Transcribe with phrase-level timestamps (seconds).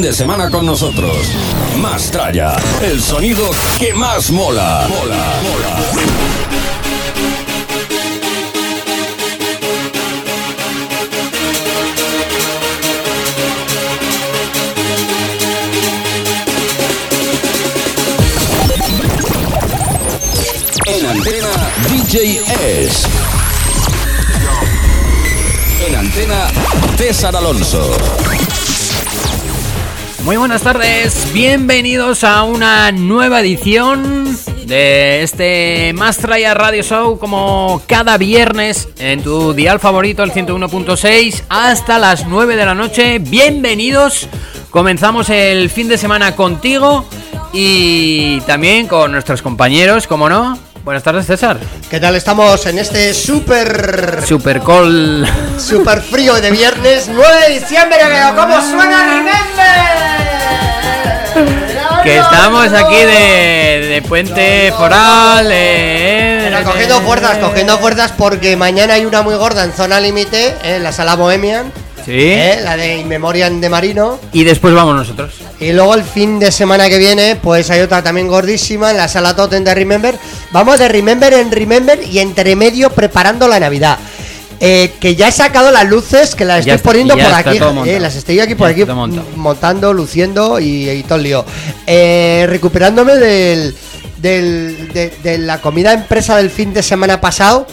[0.00, 1.16] De semana con nosotros.
[1.78, 4.86] Más tralla, el sonido que más mola.
[4.88, 5.78] Mola, mola.
[20.86, 21.48] En antena
[21.90, 22.42] DJ
[22.86, 23.08] S.
[25.86, 26.48] En antena
[26.96, 28.49] César Alonso.
[30.24, 34.36] Muy buenas tardes, bienvenidos a una nueva edición
[34.66, 41.98] de este Mastraya Radio Show como cada viernes en tu dial favorito el 101.6 hasta
[41.98, 43.18] las 9 de la noche.
[43.18, 44.28] Bienvenidos,
[44.70, 47.06] comenzamos el fin de semana contigo
[47.52, 50.69] y también con nuestros compañeros, como no.
[50.84, 51.58] Buenas tardes, César.
[51.90, 54.22] ¿Qué tal estamos en este súper...
[54.26, 55.26] Super call.
[55.58, 57.98] Súper frío de viernes 9 de diciembre?
[58.34, 59.40] ¿Cómo suena Remember?
[62.02, 65.46] Que estamos aquí de, de puente foral.
[65.52, 70.56] eh, Pero cogiendo fuerzas, cogiendo fuerzas porque mañana hay una muy gorda en zona límite,
[70.64, 71.70] en la sala Bohemian,
[72.10, 72.16] Sí.
[72.32, 74.18] eh, la de Inmemorian de Marino.
[74.32, 75.34] Y después vamos nosotros.
[75.60, 79.08] Y luego el fin de semana que viene, pues hay otra también gordísima en la
[79.08, 80.18] sala Totem de Remember.
[80.52, 83.98] Vamos de Remember en Remember y entre medio preparando la Navidad.
[84.62, 87.58] Eh, que ya he sacado las luces, que las estoy está- poniendo por aquí.
[87.86, 88.92] eh, las estoy aquí por Ya aquí
[89.36, 91.44] montando, luciendo y, y todo el lío.
[91.86, 93.74] Eh, recuperándome del,
[94.18, 97.66] del- de, de la comida empresa del fin de semana pasado,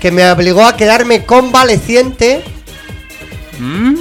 [0.00, 2.42] que me obligó a quedarme convaleciente.
[3.58, 3.94] ¿Mm?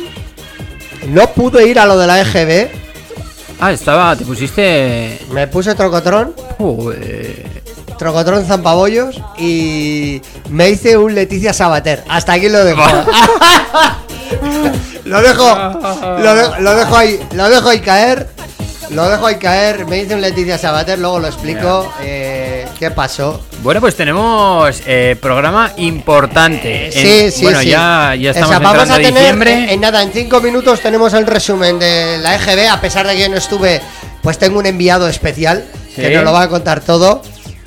[1.08, 2.70] No pude ir a lo de la EGB.
[3.60, 5.20] Ah, estaba, te pusiste.
[5.32, 6.34] Me puse trocotrón.
[6.58, 7.46] Joder.
[7.98, 12.04] Trocotrón Zampabollos y me hice un Leticia Sabater.
[12.10, 12.82] Hasta aquí lo dejo.
[15.06, 15.56] lo dejo,
[16.20, 18.28] lo, de- lo dejo ahí, lo dejo ahí caer.
[18.90, 19.86] Lo dejo ahí caer.
[19.86, 22.44] Me hice un Leticia Sabater, luego lo explico eh,
[22.80, 23.42] qué pasó.
[23.62, 26.92] Bueno, pues tenemos eh, programa importante.
[26.92, 27.70] Sí, En- sí, Bueno, sí.
[27.70, 29.74] ya, ya O estamos sea, vamos entrando a tener, diciembre.
[29.74, 32.70] En nada, en cinco minutos tenemos el resumen de la EGB.
[32.70, 33.81] A pesar de que no estuve,
[34.22, 35.66] pues tengo un enviado especial
[35.96, 36.14] que Sí.
[36.14, 37.22] nos lo va a contar todo.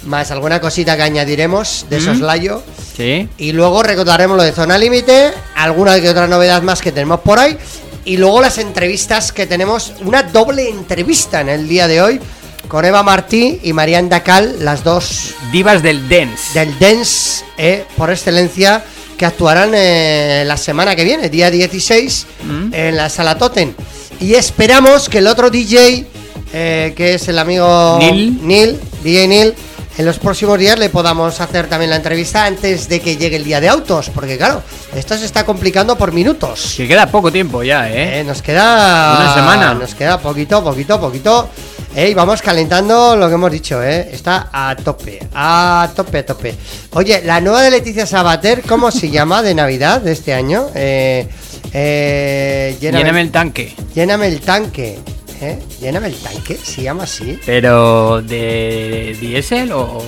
[0.05, 2.63] Más alguna cosita que añadiremos de soslayo.
[2.97, 3.29] Sí.
[3.37, 7.39] Y luego recordaremos lo de Zona Límite, alguna que otra novedad más que tenemos por
[7.39, 7.59] ahí.
[8.05, 12.21] Y luego las entrevistas que tenemos, una doble entrevista en el día de hoy
[12.69, 16.59] con Eva Martí y Marian Dacal, las dos Divas del Dance.
[16.59, 18.85] del Dance eh, por excelencia,
[19.17, 22.73] que actuarán eh, la semana que viene, día 16, Mm.
[22.75, 23.73] en la Sala Totem.
[24.21, 26.07] Y esperamos que el otro DJ,
[26.53, 28.39] eh, que es el amigo Neil.
[28.47, 29.55] Neil, DJ Neil,
[29.97, 33.45] en los próximos días le podamos hacer también la entrevista antes de que llegue el
[33.45, 34.63] día de autos, porque claro,
[34.95, 36.75] esto se está complicando por minutos.
[36.77, 38.21] Que queda poco tiempo ya, ¿eh?
[38.21, 39.75] Eh, nos queda Una semana.
[39.75, 41.49] Nos queda poquito, poquito, poquito.
[41.97, 44.09] Eh, y vamos calentando lo que hemos dicho, ¿eh?
[44.13, 46.55] Está a tope, a tope, a tope.
[46.93, 50.69] Oye, la nueva de Leticia Sabater, ¿cómo se llama de Navidad de este año?
[50.75, 51.27] Eh,
[51.73, 53.75] eh, lléname, Lléname el tanque.
[53.95, 54.99] lléname el tanque.
[55.41, 55.59] ¿eh?
[55.81, 57.39] Lléname el tanque, se llama así.
[57.45, 60.03] Pero de diésel o.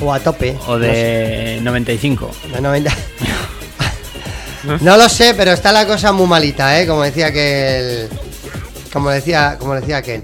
[0.00, 0.56] O a tope.
[0.68, 2.30] O de 95.
[2.54, 2.92] De 90.
[4.80, 6.86] no lo sé, pero está la cosa muy malita, ¿eh?
[6.86, 8.08] Como decía que el...
[8.92, 10.22] Como decía, como decía aquel.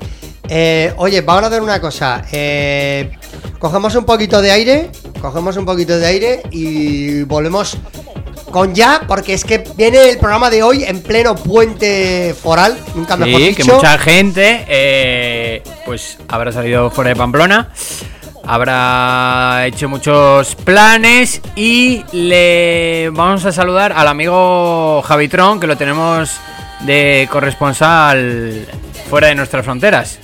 [0.49, 2.23] Eh, oye, vamos a hacer una cosa.
[2.33, 3.11] Eh,
[3.59, 4.91] cogemos un poquito de aire.
[5.21, 7.77] Cogemos un poquito de aire y volvemos
[8.51, 13.17] con ya, porque es que viene el programa de hoy en pleno puente foral, nunca
[13.17, 13.65] mejor Sí, dicho.
[13.65, 17.71] que mucha gente eh, pues habrá salido fuera de Pamplona,
[18.47, 26.37] habrá hecho muchos planes y le vamos a saludar al amigo Javitron, que lo tenemos
[26.83, 28.67] de corresponsal
[29.11, 30.19] fuera de nuestras fronteras.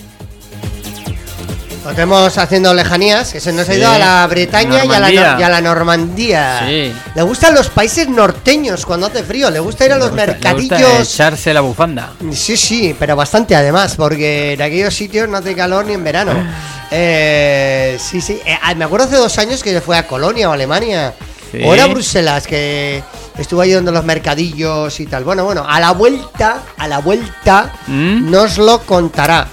[1.85, 5.09] Lo tenemos haciendo lejanías, que se nos ha ido a la Bretaña y a la,
[5.11, 5.33] Normandía.
[5.37, 6.63] Nor- y a la Normandía.
[6.67, 6.93] Sí.
[7.15, 10.33] Le gustan los países norteños cuando hace frío, le gusta ir a los gusta- le
[10.35, 11.15] gusta mercadillos.
[11.15, 12.13] echarse la bufanda.
[12.33, 16.33] Sí, sí, pero bastante además, porque en aquellos sitios no hace calor ni en verano.
[16.93, 18.41] Eh, sí, sí.
[18.45, 21.15] Eh, ah, me acuerdo hace dos años que fue a Colonia o Alemania.
[21.53, 21.59] Sí.
[21.65, 23.01] O era Bruselas, que
[23.39, 25.23] estuvo ayudando a los mercadillos y tal.
[25.23, 28.29] Bueno, bueno, a la vuelta, a la vuelta, ¿Mm?
[28.31, 29.47] nos lo contará.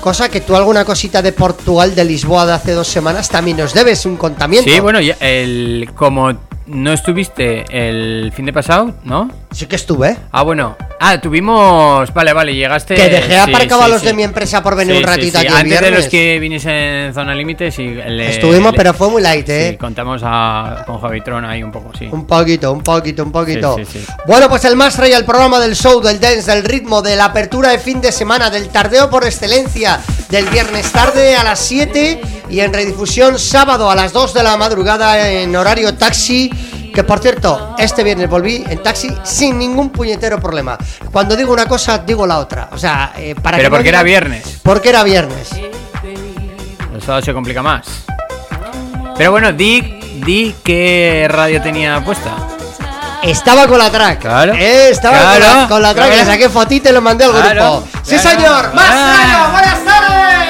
[0.00, 3.74] Cosa que tú alguna cosita de Portugal, de Lisboa de hace dos semanas también nos
[3.74, 4.70] debes un contamiento.
[4.70, 6.32] Sí, bueno, ya el, como
[6.66, 9.30] no estuviste el fin de pasado, ¿no?
[9.50, 10.16] Sí que estuve.
[10.30, 10.76] Ah, bueno.
[11.00, 12.12] Ah, tuvimos.
[12.12, 12.94] Vale, vale, llegaste.
[12.94, 14.06] Que dejé sí, aparcado sí, a los sí.
[14.08, 16.00] de mi empresa por venir un ratito aquí el Antes de viernes.
[16.00, 17.86] los que viniesen en zona límite, sí.
[17.88, 19.70] le- Estuvimos, le- pero fue muy light, ¿eh?
[19.72, 22.08] Sí, contamos a, con Javitron ahí un poco, sí.
[22.10, 23.76] Un poquito, un poquito, un poquito.
[23.78, 24.04] Sí, sí.
[24.26, 27.26] Bueno, pues el más y el programa del show, del dance, del ritmo, de la
[27.26, 29.98] apertura de fin de semana, del tardeo por excelencia,
[30.28, 34.56] del viernes tarde a las 7 y en redifusión sábado a las 2 de la
[34.56, 36.50] madrugada en horario taxi.
[36.98, 40.76] Que por cierto, este viernes volví en taxi sin ningún puñetero problema.
[41.12, 42.70] Cuando digo una cosa, digo la otra.
[42.72, 44.58] O sea, eh, para Pero que no porque era viernes.
[44.64, 45.48] Porque era viernes.
[46.92, 47.86] El sábado se complica más.
[49.16, 49.80] Pero bueno, di,
[50.26, 52.32] di qué radio tenía puesta.
[53.22, 54.18] Estaba con la track.
[54.18, 54.54] Claro.
[54.54, 56.06] Eh, estaba con, Claro, la, con la track.
[56.08, 56.24] claro.
[56.24, 57.84] Le saqué fotito y lo mandé al grupo.
[58.02, 58.74] ¡Sí, señor!
[58.74, 59.48] ¡Más Ah.
[59.52, 60.47] ¡Buenas tardes!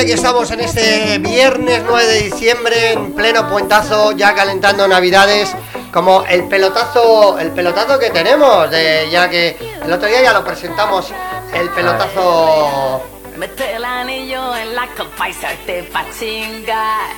[0.00, 5.54] Aquí estamos en este viernes 9 de diciembre, en pleno puentazo, ya calentando navidades,
[5.92, 10.42] como el pelotazo, el pelotazo que tenemos, de, ya que el otro día ya lo
[10.42, 11.12] presentamos,
[11.52, 13.02] el pelotazo...
[13.36, 17.10] Mete el anillo en la copa y salte pa' chingar.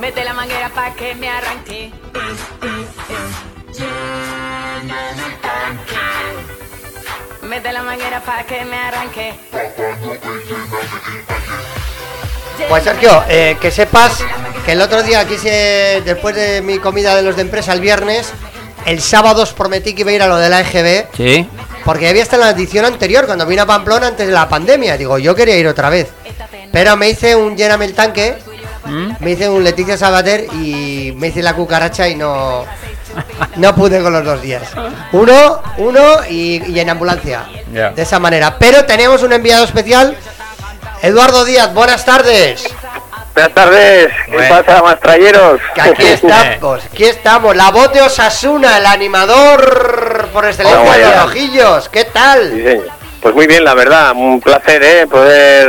[0.00, 1.92] Mete la manguera pa' que me arranque.
[7.58, 9.34] Mete la manguera pa' que me arranque.
[12.68, 14.22] Pues Sergio, eh, que sepas
[14.64, 18.30] que el otro día quise, después de mi comida de los de empresa el viernes,
[18.86, 21.48] el sábado os prometí que iba a ir a lo de la EGB, Sí.
[21.84, 24.96] porque había estado en la edición anterior, cuando vine a Pamplona antes de la pandemia.
[24.96, 26.06] Digo, yo quería ir otra vez.
[26.70, 28.36] Pero me hice un lléname el tanque,
[28.84, 29.14] ¿Mm?
[29.18, 32.64] me hice un Leticia Sabater y me hice la cucaracha y no
[33.56, 34.62] no pude con los dos días.
[35.12, 37.44] Uno, uno y, y en ambulancia.
[37.70, 38.56] De esa manera.
[38.58, 40.16] Pero tenemos un enviado especial,
[41.02, 41.72] Eduardo Díaz.
[41.74, 42.64] Buenas tardes.
[43.34, 44.62] Buenas tardes, ¿qué Bueno.
[44.64, 45.60] pasa, mastralleros?
[45.74, 47.54] Que aquí estamos, aquí estamos.
[47.54, 51.20] La voz de Osasuna, el animador por excelencia de.
[51.20, 51.88] Ojillos.
[51.88, 52.48] ¿Qué Sí, tal?
[52.50, 52.88] señor.
[53.22, 55.06] Pues muy bien, la verdad, un placer ¿eh?
[55.08, 55.66] poder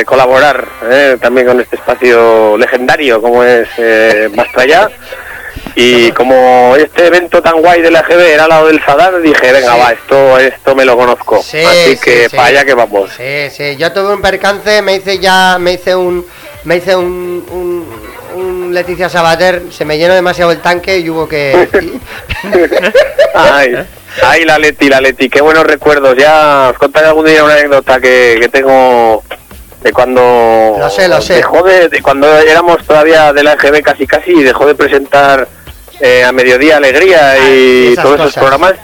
[0.00, 1.16] eh, colaborar ¿eh?
[1.20, 4.88] también con este espacio legendario como es eh, Mastrallá.
[5.74, 9.52] Y como este evento tan guay de la GB era al lado del Sadar, dije,
[9.52, 9.80] venga, Sí.
[9.80, 11.42] va, esto esto me lo conozco.
[11.42, 13.10] Sí, Así sí, que para allá que vamos.
[13.16, 13.76] Sí, sí.
[13.76, 16.26] Yo tuve un percance, me hice ya, me hice un,
[16.64, 21.28] me hice un, un, un Leticia Sabater, se me llenó demasiado el tanque y hubo
[21.28, 21.68] que.
[23.34, 23.74] ay,
[24.22, 26.16] ay, la Leti, la Leti, qué buenos recuerdos.
[26.16, 29.22] Ya os contaré algún día una anécdota que, que tengo
[29.82, 31.34] de cuando Lo sé, lo sé.
[31.34, 35.48] dejó de, de cuando éramos todavía de la EGB casi casi y dejó de presentar
[36.02, 38.28] eh, a mediodía alegría Ah, y todos cosas.
[38.30, 38.74] esos programas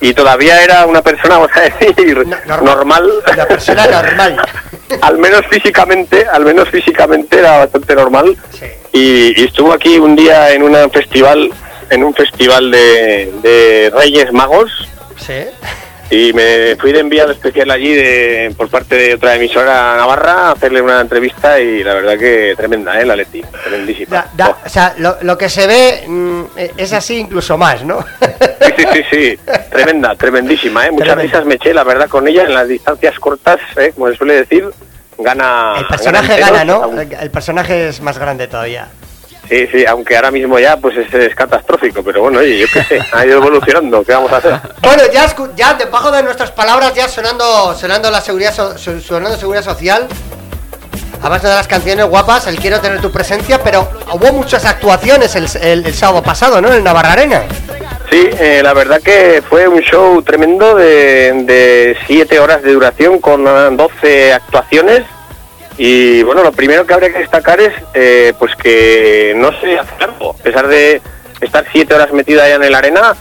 [0.00, 2.64] Y todavía era una persona vamos a decir No- normal.
[2.64, 4.36] normal Una persona normal.
[5.02, 8.66] al menos físicamente al menos físicamente era bastante normal Sí.
[8.92, 11.50] y, y estuvo aquí un día en un festival
[11.90, 14.70] en un festival de, de Reyes Magos
[15.18, 15.44] Sí.
[16.10, 20.52] Y me fui de enviado especial allí de, por parte de otra emisora navarra a
[20.52, 23.04] hacerle una entrevista y la verdad que tremenda, ¿eh?
[23.04, 24.10] La Leti, tremendísima.
[24.16, 26.42] Da- da- o sea, lo, lo que se ve mm,
[26.78, 28.04] es así incluso más, ¿no?
[28.60, 29.38] Sí, sí, sí, sí,
[29.70, 30.90] tremenda, tremendísima, ¿eh?
[30.90, 31.22] Muchas Tremenda.
[31.32, 33.92] risas me eché, la verdad, con ella en las distancias cortas, ¿eh?
[33.94, 34.68] Como se suele decir,
[35.18, 35.74] gana...
[35.78, 36.90] El personaje gana, ¿no?
[37.00, 38.88] el personaje es más grande todavía.
[39.48, 42.82] Sí, sí, aunque ahora mismo ya pues es, es catastrófico, pero bueno, oye, yo qué
[42.84, 44.60] sé, ha ido evolucionando, ¿qué vamos a hacer?
[44.82, 45.26] Bueno, ya,
[45.56, 50.06] ya debajo de nuestras palabras, ya sonando sonando la seguridad so- so- sonando seguridad social.
[51.20, 55.48] Además de las canciones guapas, el quiero tener tu presencia, pero hubo muchas actuaciones el,
[55.62, 56.72] el- el sábado pasado, ¿no?
[56.72, 57.42] En Navarra Arena.
[58.10, 63.18] Sí, eh, la verdad que fue un show tremendo de, de siete horas de duración
[63.18, 65.02] con eh, 12 actuaciones
[65.78, 69.92] y bueno, lo primero que habría que destacar es eh, pues que no se hace
[70.00, 71.00] largo, a pesar de
[71.40, 73.14] estar siete horas metida allá en el arena,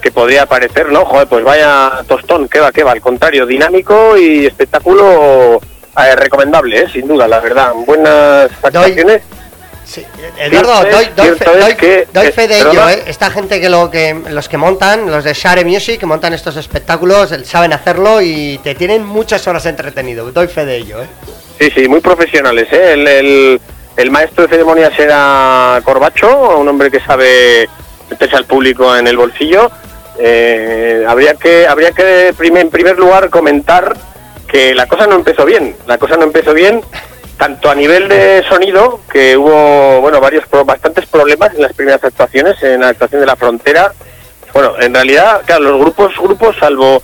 [0.00, 1.04] que podría parecer, ¿no?
[1.04, 5.60] Joder, pues vaya tostón, que va, que va, al contrario, dinámico y espectáculo
[5.96, 7.72] eh, recomendable, eh, sin duda, la verdad.
[7.86, 9.22] Buenas actuaciones.
[9.86, 10.02] Sí,
[10.38, 12.88] Eduardo, doy, doy fe, doy- que- doy fe de ello.
[12.88, 13.02] ¿eh?
[13.06, 16.56] Esta gente que, lo, que los que montan, los de Share Music, que montan estos
[16.56, 20.30] espectáculos, saben hacerlo y te tienen muchas horas entretenido.
[20.32, 21.06] Doy fe de ello, ¿eh?
[21.58, 22.68] Sí, sí, muy profesionales.
[22.72, 22.92] ¿eh?
[22.94, 23.60] El, el-
[23.96, 27.68] el maestro de ceremonias era Corbacho, un hombre que sabe
[28.10, 29.70] meterse al público en el bolsillo.
[30.18, 33.94] Eh, habría que, habría que prim- en primer lugar comentar
[34.48, 35.76] que la cosa no empezó bien.
[35.86, 36.80] La cosa no empezó bien
[37.38, 42.60] tanto a nivel de sonido, que hubo bueno varios bastantes problemas en las primeras actuaciones,
[42.64, 43.92] en la actuación de la frontera.
[44.52, 47.00] Bueno, en realidad, claro, los grupos, grupos salvo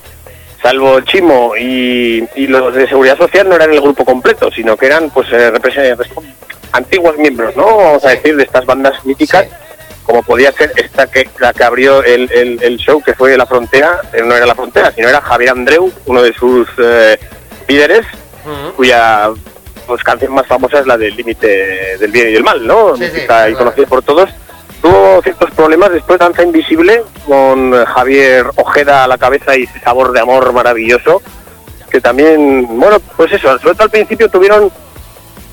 [0.61, 4.85] salvo Chimo y, y los de seguridad social no eran el grupo completo, sino que
[4.87, 5.97] eran pues eh, represen-
[6.71, 7.65] antiguos miembros, ¿no?
[7.77, 9.45] Vamos a decir, de estas bandas míticas,
[10.03, 13.45] como podía ser esta que la que abrió el, el- el show, que fue La
[13.45, 17.17] Frontera, eh, no era La Frontera, sino era Javier Andreu, uno de sus eh,
[17.67, 18.05] líderes,
[18.75, 19.29] cuya
[19.85, 22.95] pues, canción más famosa es la del límite del bien y del mal, ¿no?
[22.95, 23.51] Sí, sí, claro.
[23.51, 24.29] y conocida por todos.
[24.81, 29.79] Tuvo ciertos problemas después Danza Invisible con eh, Javier Ojeda a la cabeza y ese
[29.79, 31.21] sabor de amor maravilloso
[31.91, 34.71] que también, bueno, pues eso, sobre todo al principio tuvieron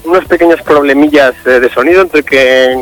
[0.04, 2.80] unos pequeños problemillas eh, de sonido entre que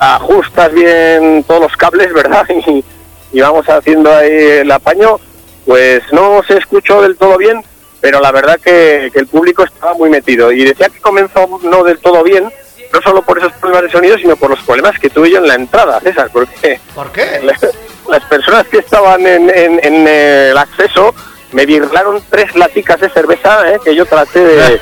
[0.00, 2.46] ajustas bien todos los cables, ¿verdad?
[2.66, 2.84] Y,
[3.32, 5.18] y vamos haciendo ahí el apaño,
[5.64, 7.62] pues no se escuchó del todo bien,
[8.00, 10.50] pero la verdad que, que el público estaba muy metido.
[10.50, 12.50] Y decía que comenzó no del todo bien,
[12.92, 15.48] no solo por esos problemas de sonido, sino por los problemas que tuve yo en
[15.48, 17.40] la entrada, César, porque ¿Por qué?
[17.44, 17.58] las,
[18.08, 21.14] las personas que estaban en, en- en el acceso
[21.52, 24.80] me birlaron tres laticas de cerveza eh, que yo traté de,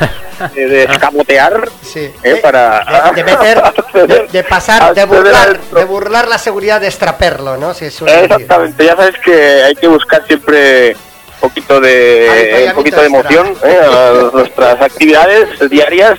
[0.54, 2.10] de- de escamotear Sí.
[2.24, 3.62] eh, para de, de meter,
[3.94, 7.72] de, de pasar, de burlar, de burlar la seguridad de extraperlo, ¿no?
[7.72, 8.08] Si decir.
[8.08, 10.96] Exactamente, ya sabes que hay que buscar siempre
[11.36, 16.18] un poquito de, un poquito de emoción eh, a nuestras actividades diarias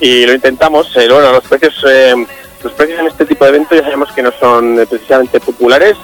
[0.00, 0.94] y lo intentamos.
[0.96, 2.14] Eh, bueno, los precios, eh,
[2.62, 5.96] los precios en este tipo de eventos ya sabemos que no son eh, precisamente populares.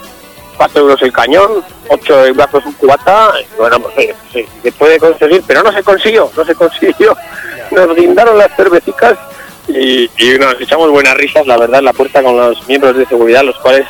[0.56, 5.42] 4 euros el cañón, 8 brazos un cubata, bueno, pues sí, sí, se puede conseguir,
[5.46, 7.14] pero no se consiguió, no se consiguió.
[7.72, 9.18] Nos brindaron las cervecitas
[9.68, 13.04] y, y nos echamos buenas risas, la verdad, en la puerta con los miembros de
[13.04, 13.86] seguridad, los cuales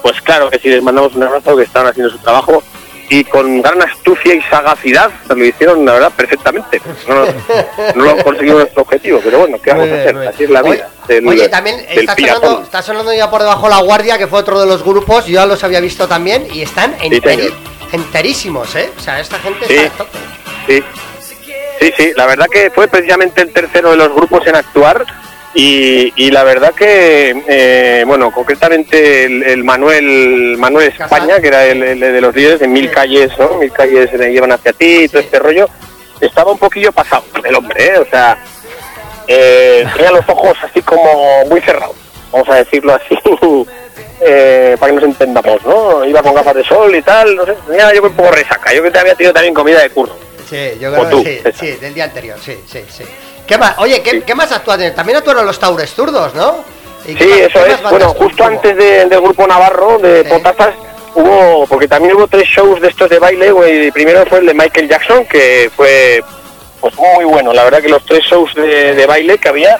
[0.00, 2.62] pues claro que sí les mandamos un abrazo que están haciendo su trabajo
[3.10, 7.24] y con gran astucia y sagacidad lo hicieron la verdad perfectamente no,
[7.94, 10.90] no lo conseguimos nuestro objetivo pero bueno qué vamos a hacer así es la vida
[11.06, 14.60] del- Oye, también está sonando, está sonando ya por debajo la guardia, que fue otro
[14.60, 17.50] de los grupos, yo ya los había visto también, y están enteri-
[17.92, 18.90] enterísimos, ¿eh?
[18.94, 19.74] O sea, esta gente Sí.
[19.76, 20.18] está tope.
[20.66, 20.82] Sí.
[21.80, 25.06] sí, sí, la verdad que fue precisamente el tercero de los grupos en actuar
[25.60, 30.94] y, y la verdad que, eh, bueno, concretamente el, el Manuel Manuel.
[30.96, 32.88] España, que era el, el de los líderes de Mil.
[32.92, 33.54] Calles, ¿no?
[33.58, 35.68] Mil Calles le llevan hacia ti y todo este rollo,
[36.20, 37.98] estaba un poquillo pasado el hombre, ¿eh?
[37.98, 38.38] O sea,
[39.26, 41.96] eh, tenía los ojos así como muy cerrados,
[42.30, 43.18] vamos a decirlo así,
[44.20, 46.04] eh, para que nos entendamos, ¿no?
[46.04, 48.80] Iba con gafas de sol y tal, no sé, tenía yo un poco resaca, yo
[48.84, 50.27] que te había tenido también comida de curro.
[50.48, 53.04] Sí, yo creo que sí, sí, del día anterior, sí, sí, sí.
[53.46, 53.76] ¿Qué más?
[53.78, 54.94] Oye, ¿qué, qué más actuaron?
[54.94, 56.64] También actuaron los Taures Zurdos, ¿no?
[57.06, 57.82] ¿Y qué Sí, eso qué es.
[57.82, 60.28] Bueno, justo antes de- del grupo Navarro de Sí.
[60.28, 60.74] Potazas
[61.14, 63.50] hubo, porque también hubo tres shows de estos de baile.
[63.52, 63.90] güey.
[63.90, 66.22] Primero fue el de Michael Jackson, que fue
[66.80, 67.52] pues muy bueno.
[67.52, 69.78] La verdad que los tres shows de, de baile que había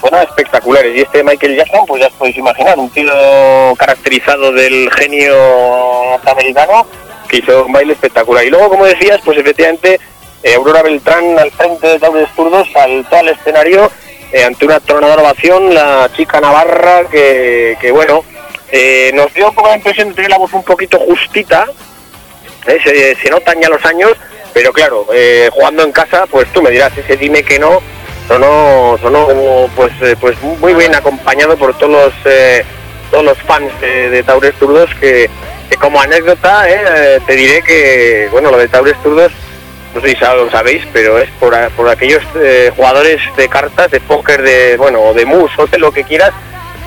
[0.00, 0.96] fueron espectaculares.
[0.96, 3.12] Y este de Michael Jackson, pues ya os podéis imaginar, un tío
[3.76, 5.34] caracterizado del genio
[6.12, 6.86] norteamericano
[7.28, 8.44] que hizo un baile espectacular.
[8.44, 10.00] Y luego, como decías, pues efectivamente
[10.42, 13.90] eh, Aurora Beltrán al frente de Taures Zurdos saltó al escenario
[14.32, 18.24] eh, ante una tronadora ovación, la chica Navarra, que, que bueno,
[18.70, 21.66] eh, nos dio un poco la impresión de tener la voz un poquito justita,
[22.64, 24.12] se, se notan ya los años,
[24.52, 25.06] pero claro,
[25.52, 27.80] jugando en casa, pues tú me dirás, ese dime que no,
[28.26, 29.26] sonó, sonó
[29.74, 32.34] pues, pues muy bien acompañado por todos los,
[33.10, 35.30] todos los fans de, de Taures Zurdos, que,
[35.68, 39.32] que como anécdota eh, te diré que, bueno, lo de Taures Zurdos,
[39.94, 44.00] no sé si lo sabéis, pero es por, por aquellos eh, jugadores de cartas, de
[44.00, 46.32] póker, de, bueno, o de mus, o de lo que quieras,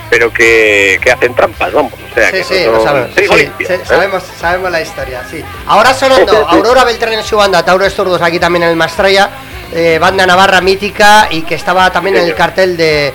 [0.09, 1.93] pero que, que hacen trampas, vamos.
[1.93, 3.09] O sea, Sí, que sí, no lo sabemos.
[3.15, 3.81] Sí, limpio, sí, ¿eh?
[3.85, 5.43] sabemos, sabemos la historia, sí.
[5.67, 9.29] Ahora sonando Aurora Beltrán en su banda, Taures Zurdos aquí también en el Mastraya,
[9.73, 13.13] eh, banda Navarra mítica y que estaba también en el cartel de,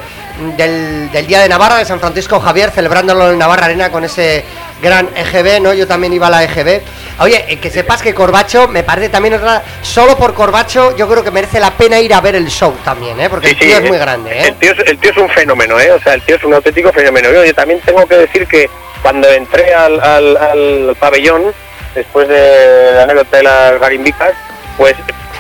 [0.57, 4.45] del, del Día de Navarra de San Francisco Javier, celebrándolo en Navarra Arena con ese
[4.83, 5.73] gran EGB, ¿no?
[5.75, 6.83] Yo también iba a la EGB.
[7.21, 11.25] Oye, eh, que sepas que Corbacho me parece también otra, solo por Corbacho yo creo
[11.25, 13.31] que merece la pena ir a ver el show también, ¿eh?
[13.31, 14.49] Porque Sí, el tío sí, es muy eh, grande, ¿eh?
[14.49, 15.91] El tío, es, el tío es un fenómeno, ¿eh?
[15.93, 17.31] O sea, el tío es un auténtico fenómeno.
[17.33, 18.69] Yo, yo también tengo que decir que
[19.01, 21.45] cuando entré al, al- al pabellón,
[21.95, 24.33] después de la anécdota de las garimbicas,
[24.77, 24.95] pues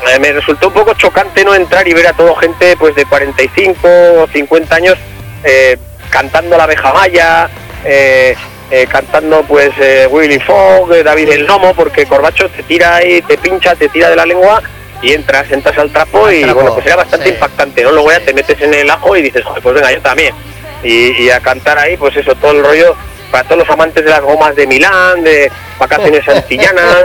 [0.08, 3.04] eh, me resultó un poco chocante no entrar y ver a todo gente pues de
[3.04, 3.88] 45
[4.22, 4.98] o 50 años
[5.44, 5.76] eh,
[6.10, 7.48] cantando la abeja maya,
[7.84, 8.34] eh,
[8.70, 9.70] eh, cantando pues
[10.10, 14.16] Willy Fogg, David el Nomo, porque Corbacho te tira ahí, te pincha, te tira de
[14.16, 14.62] la lengua
[15.02, 17.34] y entras, entras al trapo y bueno, pues era bastante sí.
[17.34, 17.92] impactante, ¿no?
[17.92, 20.34] Luego ya te metes en el ajo y dices, joder, pues venga, yo también.
[20.82, 22.96] Y, y a cantar ahí, pues eso, todo el rollo
[23.30, 27.04] para todos los amantes de las gomas de Milán, de vacaciones antillanas,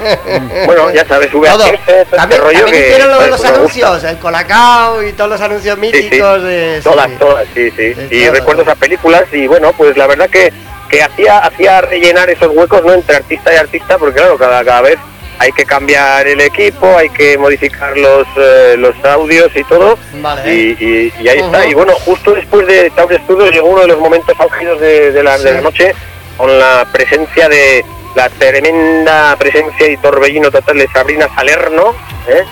[0.65, 1.65] bueno, ya sabes, VHS, Todo.
[1.65, 5.41] este También, rollo también que hicieron lo de los anuncios, el Colacao y todos los
[5.41, 5.97] anuncios Sí, sí.
[6.03, 6.79] míticos de...
[6.83, 7.15] Todas, sí.
[7.19, 7.95] todas, sí, sí.
[8.11, 8.33] Y todo.
[8.33, 10.53] recuerdo esas películas y bueno, pues la verdad que,
[10.89, 14.81] que hacía, hacía rellenar esos huecos no entre artista y artista, porque claro, cada, cada
[14.81, 14.97] vez
[15.41, 19.97] hay que cambiar el equipo, hay que modificar los, eh, los audios y todo.
[20.21, 20.53] Vale.
[20.53, 21.65] Y, y- y ahí está.
[21.65, 25.23] Y bueno, justo después de Taur Studios llegó uno de los momentos álgidos de, de
[25.23, 25.63] la, de la Sí.
[25.63, 25.95] noche
[26.37, 27.83] con la presencia de
[28.15, 31.95] la tremenda presencia y torbellino total de Sabrina Salerno,
[32.27, 32.43] ¿eh?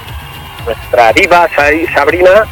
[0.65, 2.45] nuestra diva Sa- Sabrina,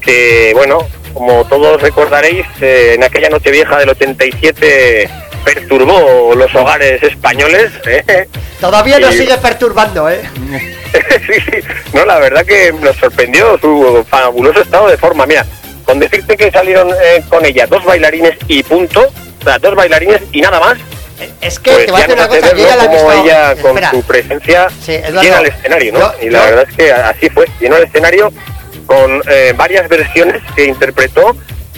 [0.00, 5.08] que bueno, como todos recordaréis, eh, en aquella noche vieja del 87
[5.54, 7.70] perturbó los hogares españoles.
[7.86, 8.28] ¿eh?
[8.60, 10.20] Todavía nos Y- sigue perturbando, ¿eh?
[11.26, 11.68] sí, sí.
[11.92, 15.26] No, la verdad que nos sorprendió su fabuloso estado de forma.
[15.26, 15.44] Mira,
[15.84, 19.00] con decirte que salieron eh, con ella dos bailarines y punto,
[19.40, 20.78] o sea, dos bailarines y nada más,
[21.40, 22.76] Es que pues te voy a decir una cosa, yo ya ¿no?
[22.76, 23.24] la he cómo visto...
[23.24, 23.90] ella con Espera.
[23.90, 25.98] su presencia Sí, Eduardo, llena el escenario, ¿no?
[26.00, 28.32] yo- y la yo- verdad es que así fue, llenó el escenario
[28.86, 31.34] con eh, varias versiones que interpretó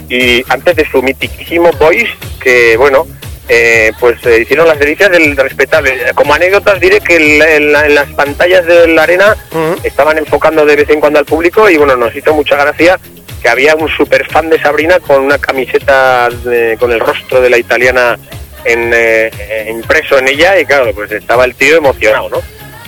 [0.09, 3.07] y antes de su mitiquísimo voice, que bueno,
[3.53, 5.93] eh, pues eh, hicieron las delicias del respetable.
[6.15, 9.37] Como anécdotas diré que en, la- en la- en las pantallas de la arena
[9.83, 12.99] estaban enfocando de vez en cuando al público y bueno, nos hizo mucha gracia
[13.43, 17.51] que había un super fan de Sabrina con una camiseta de- con el rostro de
[17.51, 18.17] la italiana
[18.65, 19.31] en, eh,
[19.71, 22.43] impreso en ella y claro, pues estaba el tío emocionado, ¿no?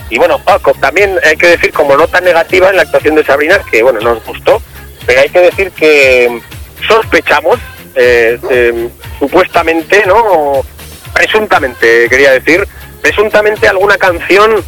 [0.09, 3.59] Y bueno, Paco, también hay que decir como nota negativa en la actuación de Sabrina,
[3.69, 4.61] que bueno, nos gustó,
[5.07, 6.39] pero hay que decir que
[6.87, 7.57] sospechamos,
[7.95, 10.15] eh, eh, supuestamente, ¿no?
[10.17, 10.65] O
[11.13, 12.67] presuntamente, quería decir,
[13.01, 14.63] presuntamente alguna canción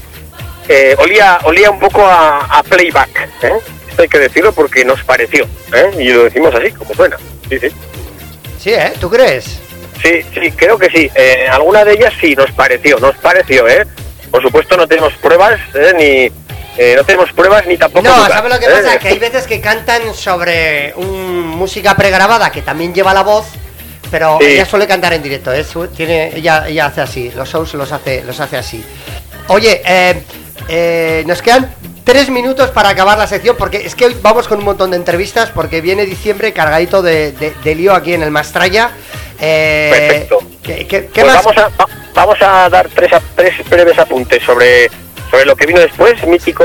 [0.67, 3.53] eh, olía, olía un poco a, a playback, ¿eh?
[3.89, 5.91] Esto hay que decirlo porque nos pareció, ¿eh?
[5.99, 7.17] Y lo decimos así, como suena.
[7.49, 7.67] Sí, sí.
[8.60, 8.93] Sí, ¿eh?
[8.99, 9.60] ¿Tú crees?
[10.01, 11.10] Sí, sí, creo que sí.
[11.15, 13.86] Eh, alguna de ellas sí nos pareció, nos pareció, ¿eh?
[14.31, 15.93] Por supuesto no tenemos pruebas, ¿eh?
[15.97, 16.45] Ni
[16.77, 18.08] eh, no tenemos pruebas ni tampoco.
[18.08, 18.69] No, ¿sabes lo que ¿eh?
[18.69, 18.99] pasa?
[18.99, 23.45] Que hay veces que cantan sobre un música pregrabada que también lleva la voz,
[24.15, 24.47] pero Sí.
[24.47, 25.65] ella suele cantar en directo, ¿eh?
[25.93, 28.82] Tiene, ella, ella hace así, los shows los hace, los hace así.
[29.49, 30.23] Oye, eh,
[30.69, 31.69] eh, nos quedan
[32.06, 34.95] tres minutos para acabar la sección, porque es que hoy vamos con un montón de
[34.95, 38.91] entrevistas, porque viene diciembre cargadito de, de- de lío aquí en el Mastraya.
[39.41, 40.39] Eh, Perfecto.
[40.63, 41.43] ¿Qué, qué- qué Pues más?
[41.43, 44.89] vamos a, va- vamos a dar tres, tres breves apuntes sobre,
[45.30, 46.25] sobre lo que vino después.
[46.25, 46.63] Mítico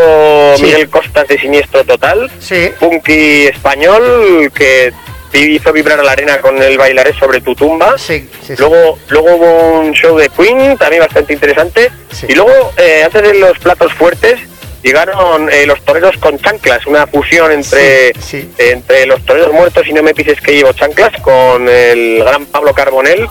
[0.56, 0.62] Sí.
[0.62, 2.30] Miguel Costas de Siniestro Total.
[2.38, 2.70] Sí.
[2.78, 4.92] Punky español que
[5.32, 7.96] hizo vibrar a la arena con el bailaré sobre tu tumba.
[7.98, 8.54] Sí, sí, sí.
[8.58, 11.90] Luego, luego hubo un show de Queen, también bastante interesante.
[12.28, 14.40] Y luego, eh, antes de los platos fuertes,
[14.82, 18.12] llegaron eh, los toreros con chanclas, una fusión entre,
[18.58, 22.72] entre los toreros muertos y no me pises que llevo chanclas, con el gran Pablo
[22.74, 23.28] Carbonell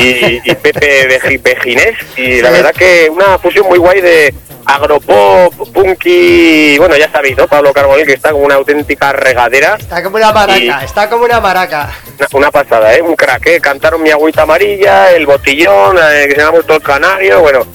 [0.00, 1.06] y, y Pepe
[1.42, 1.96] Beginés.
[2.16, 4.34] Y la verdad que una fusión muy guay de
[4.66, 7.46] agropop, punky, bueno, ya sabéis, ¿no?
[7.46, 9.76] Pablo Carbonell, que está como una auténtica regadera.
[9.78, 11.92] Está como una maraca, está como una maraca.
[12.18, 13.00] Una, una pasada, ¿eh?
[13.02, 13.60] Un crack, ¿eh?
[13.60, 17.66] Cantaron Mi Agüita Amarilla, El Botillón, eh, que se llama muerto el Canario, bueno.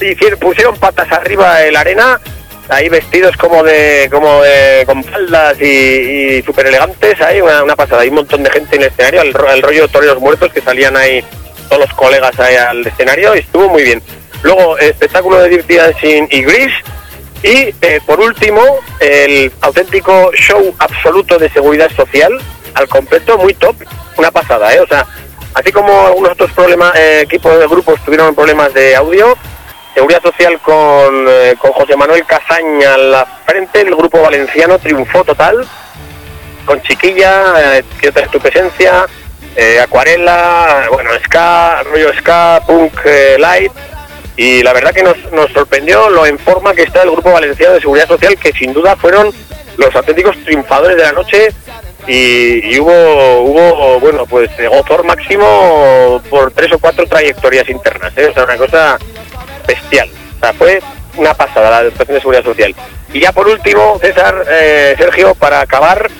[0.00, 2.20] hicieron- pusieron patas arriba en la arena,
[2.68, 5.64] ahí vestidos como de, como de, con faldas y,
[6.38, 8.02] y súper elegantes, ahí una, pasada.
[8.02, 10.96] Hay un montón de gente en el escenario, el, el rollo Toreros Muertos, que salían
[10.96, 11.24] ahí
[11.68, 14.02] todos los colegas ahí al escenario, y estuvo muy bien.
[14.42, 16.72] Luego, espectáculo de Dirty Dancing y Gris,
[17.42, 18.62] y eh, por último,
[19.00, 22.32] el auténtico show absoluto de seguridad social,
[22.74, 23.76] al completo, muy top,
[24.16, 24.80] una pasada, ¿eh?
[24.80, 25.06] O sea,
[25.54, 29.36] así como algunos otros problemas, eh, equipos de grupos tuvieron problemas de audio,
[29.94, 35.24] seguridad social con, eh, con José Manuel Casaña a la frente, el grupo valenciano triunfó
[35.24, 35.66] total,
[36.66, 39.06] con Chiquilla, eh, que otra es tu presencia,
[39.56, 43.72] eh, Acuarela, bueno, ska, rollo ska, punk eh, light,
[44.36, 47.74] y la verdad que nos, nos sorprendió lo en forma que está el Grupo Valenciano
[47.74, 49.30] de Seguridad Social, que sin duda fueron
[49.76, 51.48] los auténticos triunfadores de la noche
[52.06, 58.26] y, hubo, hubo, bueno, pues gozor máximo por tres o cuatro trayectorias internas, ¿eh?
[58.26, 58.98] o sea, una cosa
[59.66, 60.08] bestial.
[60.36, 60.82] O sea, fue
[61.16, 62.74] una pasada la actuación de Seguridad Social.
[63.12, 66.10] Y ya por último, César, eh, Sergio, para acabar,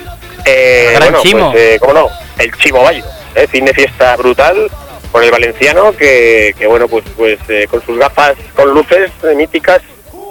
[0.45, 1.51] eh, bueno, Chimo.
[1.51, 3.05] pues, eh, cómo no, el Chimo Bayo,
[3.35, 3.47] ¿eh?
[3.49, 4.71] fin de fiesta brutal
[5.11, 9.35] con el valenciano que, que bueno, pues, pues eh, con sus gafas con luces eh,
[9.35, 9.81] míticas,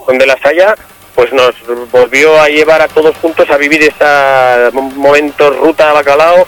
[0.05, 0.75] donde las haya,
[1.15, 1.55] pues nos
[1.91, 6.47] volvió a llevar a todos juntos a vivir esta momentos ruta de bacalao.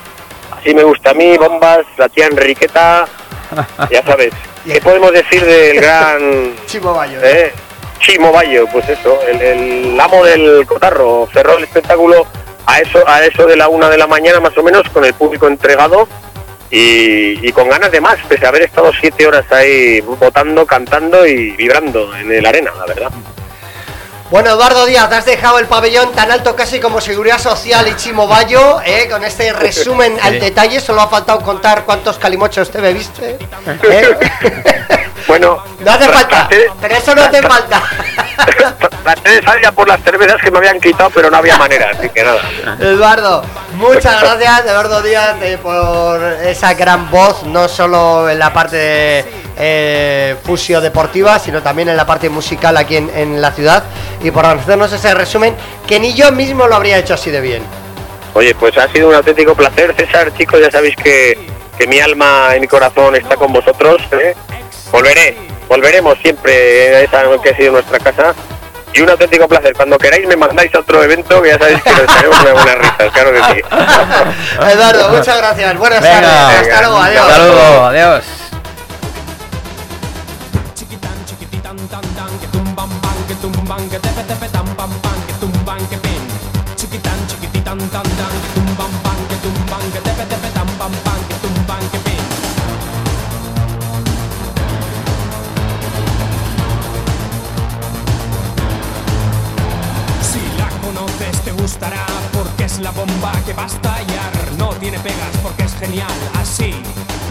[0.52, 3.06] Así me gusta a mí, bombas, la tía Enriqueta,
[3.90, 4.34] ya sabes.
[4.66, 7.20] ¿Qué podemos decir del gran Chimo Bayo.
[7.24, 7.52] eh,
[8.00, 8.66] Chimo Bayo?
[8.72, 12.26] Pues eso, el, el amo del cotarro, cerró el espectáculo
[12.66, 15.14] a eso, a eso de la una de la mañana más o menos, con el
[15.14, 16.08] público entregado
[16.72, 21.26] y, y con ganas de más, pese a haber estado siete horas ahí votando, cantando
[21.28, 23.12] y vibrando en el arena, la verdad.
[24.32, 28.28] Bueno, Eduardo Díaz, has dejado el pabellón tan alto casi como Seguridad Social y Chimo
[28.28, 29.08] Bayo, ¿eh?
[29.08, 33.38] con este resumen al detalle, solo ha faltado contar cuántos calimochos te bebiste.
[33.84, 34.18] ¿eh?
[35.28, 36.48] Bueno, No hace falta,
[36.80, 37.82] pero eso no hace falta.
[39.04, 42.10] traté de salir por las cervezas que me habían quitado, pero no había manera, así
[42.10, 42.42] que nada.
[42.80, 48.76] Eduardo, muchas gracias, Eduardo Díaz, eh, por esa gran voz, no solo en la parte
[48.78, 49.26] de,
[49.58, 53.84] eh, fusio deportiva, sino también en la parte musical aquí en, en la ciudad,
[54.22, 55.56] y por hacernos ese resumen
[55.88, 57.64] que ni yo mismo lo habría hecho así de bien.
[58.36, 62.50] Oye, pues ha sido un auténtico placer, César, chicos, ya sabéis que, que mi alma
[62.58, 64.02] y mi corazón está con vosotros.
[64.12, 64.36] ¿eh?
[64.92, 65.38] Volveré,
[65.70, 68.36] volveremos siempre a esa que ha sido nuestra casa.
[68.94, 69.74] Y un auténtico placer.
[69.74, 72.76] Cuando queráis me mandáis a otro evento que ya sabéis que nos echaremos una buena
[72.76, 73.62] risas, claro que sí.
[74.74, 76.22] Eduardo, muchas gracias, buenas Venga.
[76.22, 77.26] tardes, hasta luego, adiós.
[77.26, 78.24] Hasta luego, adiós.
[83.66, 84.66] Tumban, que tepe, tepe, tan,
[85.28, 86.22] que tumban, que pin.
[86.76, 90.68] Chiquitan, chiquititan, tan, tan, que tumban, pan, que tumban, que tepe, tepe, tan,
[91.30, 92.24] que tumban, que pin.
[100.22, 104.34] Si la conoces te gustará porque es la bomba que va a estallar.
[104.60, 106.20] No tiene pegas porque es genial.
[106.40, 106.72] Así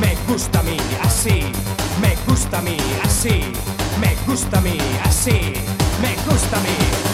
[0.01, 1.53] me gusta a mí, así
[2.01, 3.53] me gusta a mí, así
[4.01, 7.14] me gusta a mí, así me gusta a mí.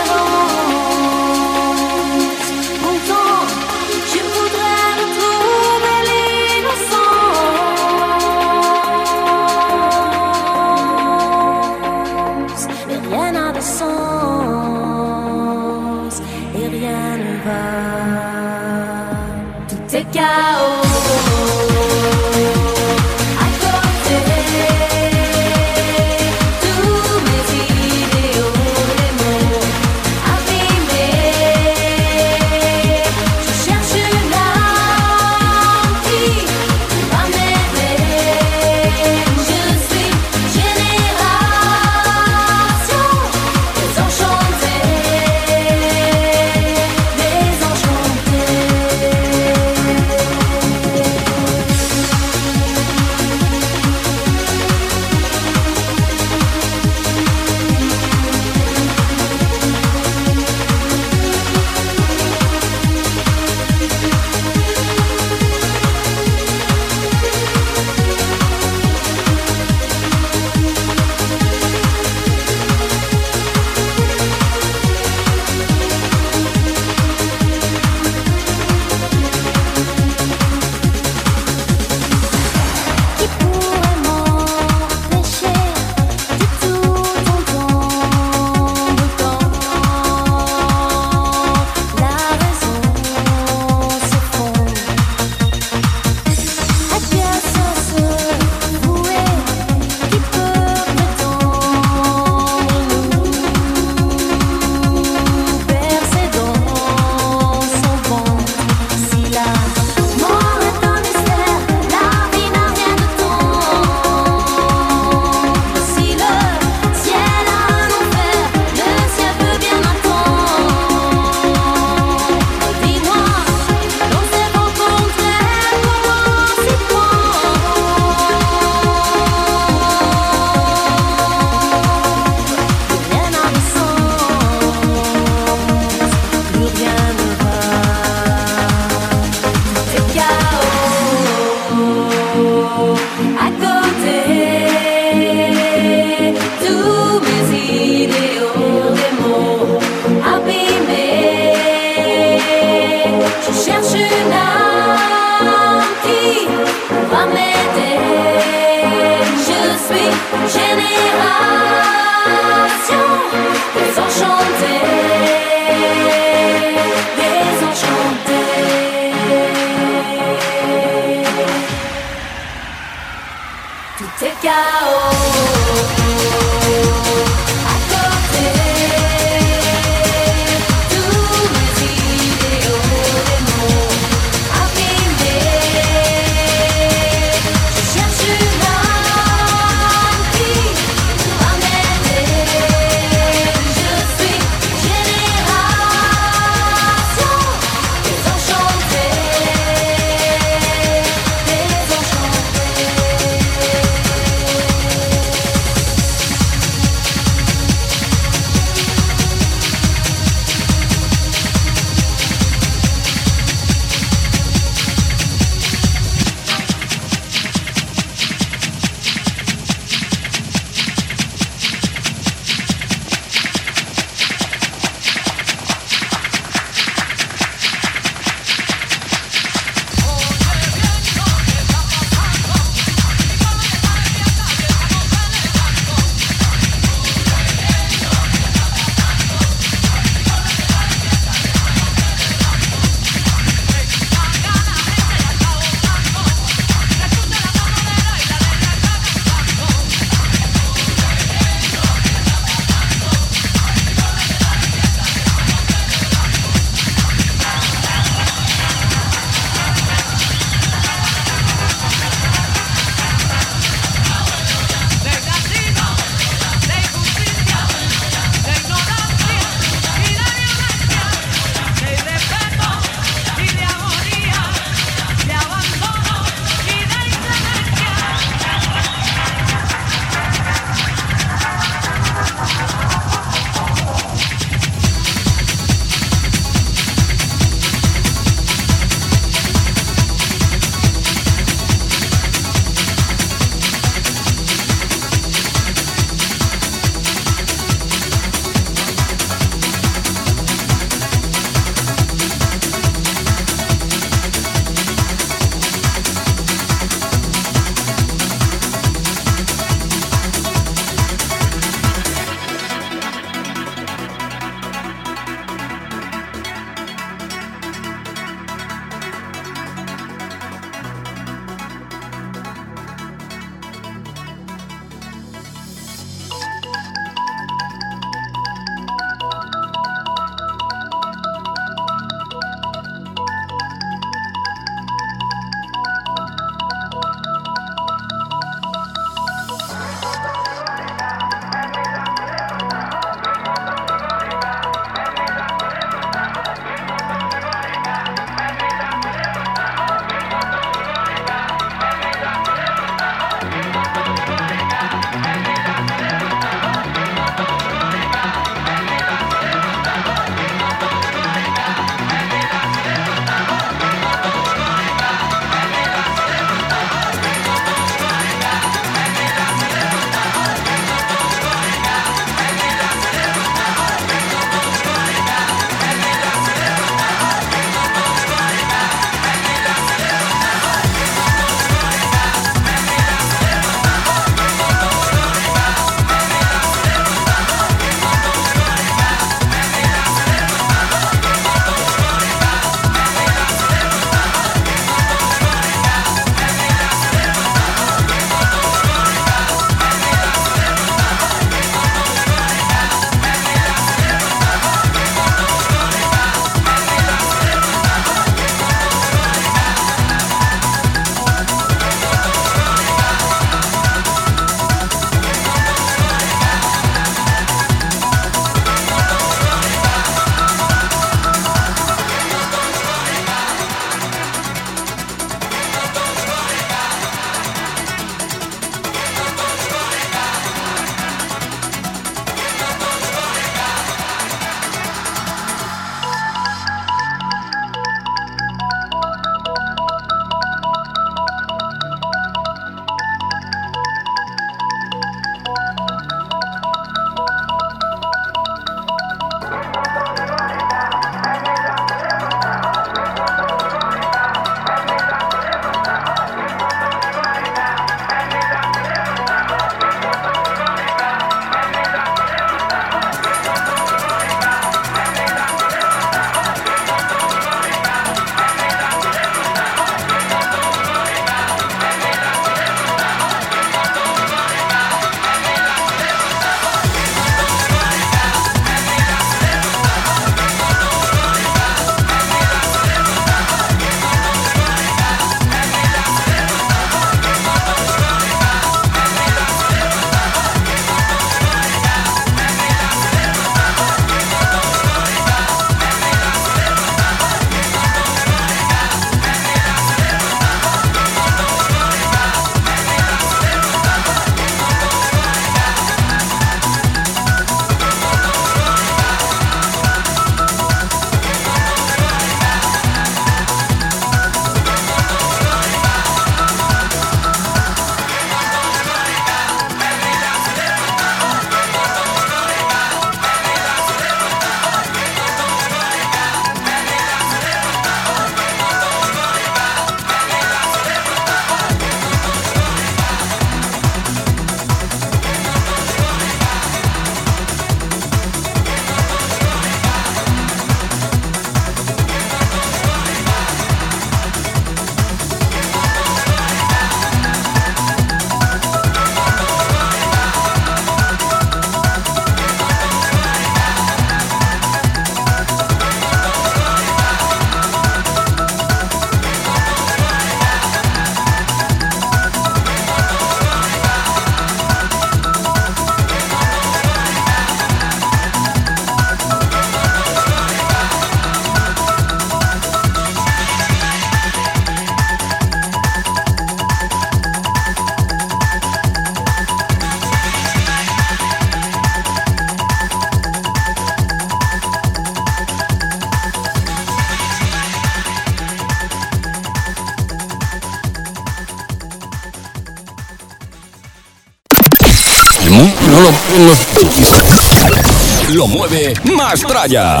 [598.28, 600.00] Lo, mueve más tralla.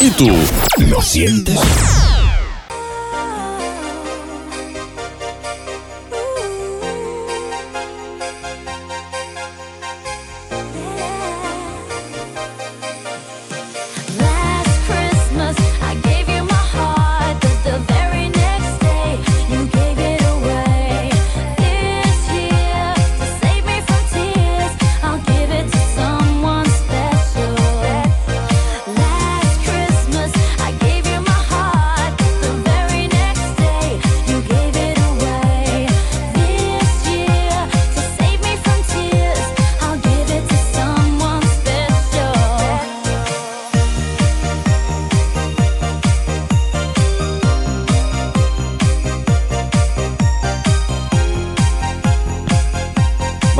[0.00, 0.30] ¿Y tú
[0.78, 1.60] lo sientes?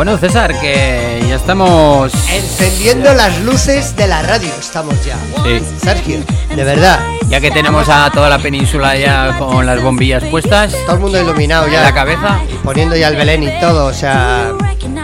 [0.06, 2.12] Bueno, César, que ya estamos.
[2.30, 5.16] Encendiendo las luces de la radio estamos ya.
[5.42, 5.60] Sí.
[5.82, 6.18] Sergio,
[6.54, 7.00] de verdad.
[7.28, 11.20] Ya que tenemos a toda la península ya con las bombillas puestas Todo el mundo
[11.20, 11.82] iluminado en ya.
[11.82, 12.38] la cabeza.
[12.62, 14.52] Poniendo ya el Belén y todo, o sea.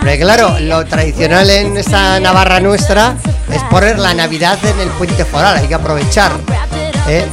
[0.02, 3.16] Pero claro, lo tradicional en esta Navarra nuestra
[3.52, 6.30] es poner la Navidad en el puente foral, hay que aprovechar.
[7.08, 7.26] ¿eh?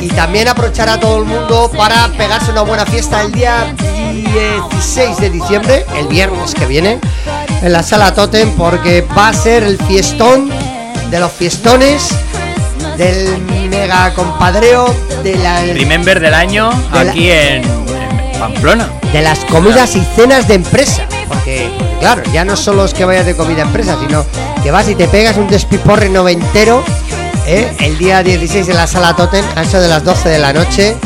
[0.00, 3.74] Y también aprovechar a todo el mundo para pegarse una buena fiesta el día
[4.34, 7.00] 16 de diciembre, el viernes que viene,
[7.62, 10.50] en la sala Totem, porque va a ser el fiestón
[11.10, 12.08] de los fiestones
[12.96, 13.38] del
[13.70, 18.88] mega compadreo de la Remember del año De la- aquí en, en Pamplona.
[19.12, 21.02] de las comidas y cenas de empresa.
[21.08, 24.24] Porque, porque, claro, ya no solo es que vayas de comida a empresa, sino
[24.62, 26.82] que vas y te pegas un despiporre noventero
[27.46, 27.72] ¿eh?
[27.80, 30.96] el día 16 en la sala Totem, a eso de las 12 de la noche.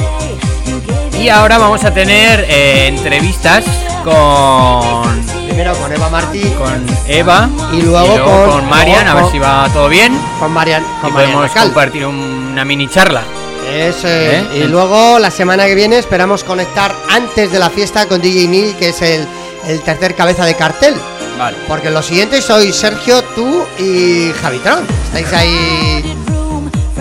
[1.18, 3.64] Y ahora vamos a tener eh, entrevistas
[4.05, 5.20] con,
[5.61, 9.68] Primero con Eva Martí, con Eva Y luego con- con Marian, a ver si va
[9.70, 10.18] todo bien.
[10.38, 11.64] con Marian, Y con Marian podemos Racal.
[11.64, 13.22] compartir un- una mini charla.
[13.70, 14.42] Eso es.
[14.42, 14.46] ¿Eh?
[14.54, 18.74] Y luego la semana que viene esperamos conectar antes de la fiesta con DJ Neil,
[18.76, 19.28] que es el,
[19.66, 20.94] el tercer cabeza de cartel.
[21.38, 21.58] Vale.
[21.68, 24.86] Porque los siguientes sois Sergio, tú y Javitron.
[25.12, 26.16] Estáis ahí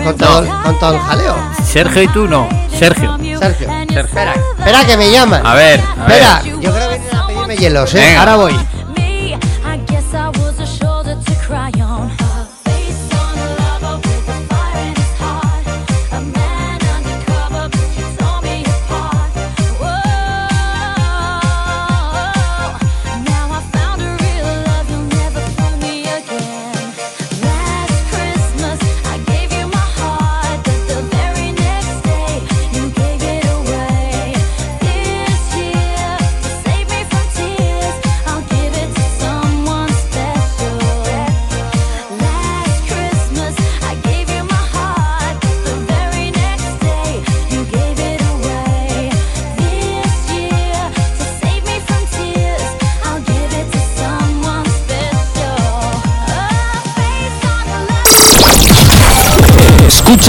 [0.04, 1.34] con todo, el- con todo el jaleo.
[1.66, 2.46] Sergio y tú no.
[2.78, 3.16] Sergio.
[3.18, 4.00] Sergio, Sergio.
[4.00, 5.46] espera, espera que me llaman.
[5.46, 6.22] A ver, a ver.
[6.22, 6.79] espera, yo creo
[7.60, 7.98] hielos, ¿eh?
[7.98, 8.20] Venga.
[8.20, 8.69] Ahora voy.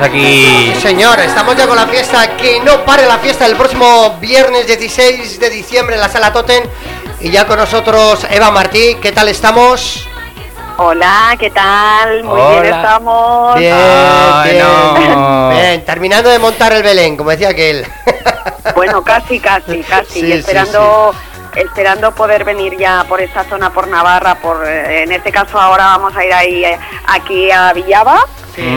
[0.00, 0.74] Tenemos aquí.
[0.80, 2.36] Señor, estamos ya con la fiesta.
[2.36, 6.64] Que no pare la fiesta el próximo viernes 16 de diciembre en la sala Totem.
[7.20, 8.96] Y ya con nosotros Eva Martí.
[9.00, 10.06] ¿Qué tal estamos?
[10.78, 12.24] Hola, ¿qué tal?
[12.24, 13.58] Muy bien estamos.
[13.58, 14.64] Bien, Ay, bien.
[14.64, 15.50] no.
[15.50, 17.86] Bien, terminando de montar el Belén, como decía aquel.
[18.74, 20.12] Bueno, casi, casi, casi.
[20.12, 21.14] Sí, sí, esperando,
[21.56, 25.86] esperando poder venir ya por esta zona, por Navarra, por eh, en este caso ahora
[25.86, 28.24] vamos a ir ahí eh, aquí a Villava,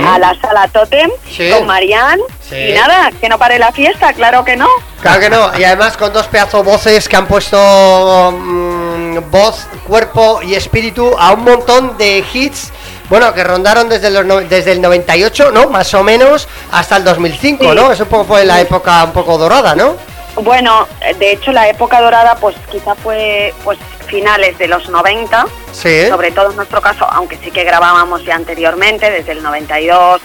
[0.05, 1.49] a la sala Totem Sí.
[1.49, 2.19] con Marian.
[2.47, 2.55] Sí.
[2.55, 4.67] Y nada, que no pare la fiesta, claro que no.
[5.01, 10.41] Claro que no, y además con dos pedazos voces que han puesto mm, voz, cuerpo
[10.41, 12.71] y espíritu a un montón de hits
[13.09, 15.67] bueno, que rondaron desde, los no- desde el 98, ¿no?
[15.69, 17.75] Más o menos, hasta el 2005, Sí.
[17.75, 17.91] ¿no?
[17.91, 19.95] Eso fue la época un poco dorada, ¿no?
[20.37, 20.87] Bueno,
[21.19, 26.07] de hecho la época dorada pues quizá fue pues finales de los 90, Sí.
[26.07, 30.21] sobre todo en nuestro caso, aunque sí que grabábamos ya anteriormente, desde el 92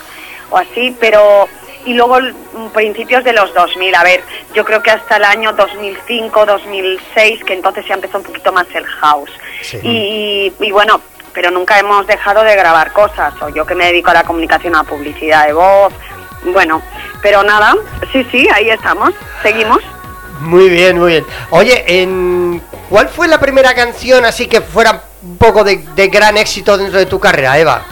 [0.50, 1.48] o así, pero
[1.84, 4.22] y luego mm, principios de los 2000, a ver,
[4.52, 8.66] yo creo que hasta el año 2005, 2006, que entonces ya empezó un poquito más
[8.74, 9.30] el house.
[9.62, 9.78] Sí.
[9.82, 11.00] Y, y bueno,
[11.32, 14.74] pero nunca hemos dejado de grabar cosas, o yo que me dedico a la comunicación,
[14.74, 15.92] a la publicidad de voz,
[16.44, 16.82] bueno,
[17.22, 17.74] pero nada,
[18.12, 19.10] sí, sí, ahí estamos,
[19.42, 19.80] seguimos.
[20.40, 21.26] Muy bien, muy bien.
[21.50, 22.62] Oye, en...
[22.88, 26.98] ¿cuál fue la primera canción así que fuera un poco de, de gran éxito dentro
[26.98, 27.84] de tu carrera, Eva?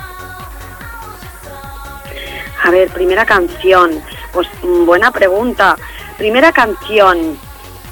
[2.62, 4.02] A ver, primera canción.
[4.32, 5.76] Pues mm, buena pregunta.
[6.18, 7.38] Primera canción.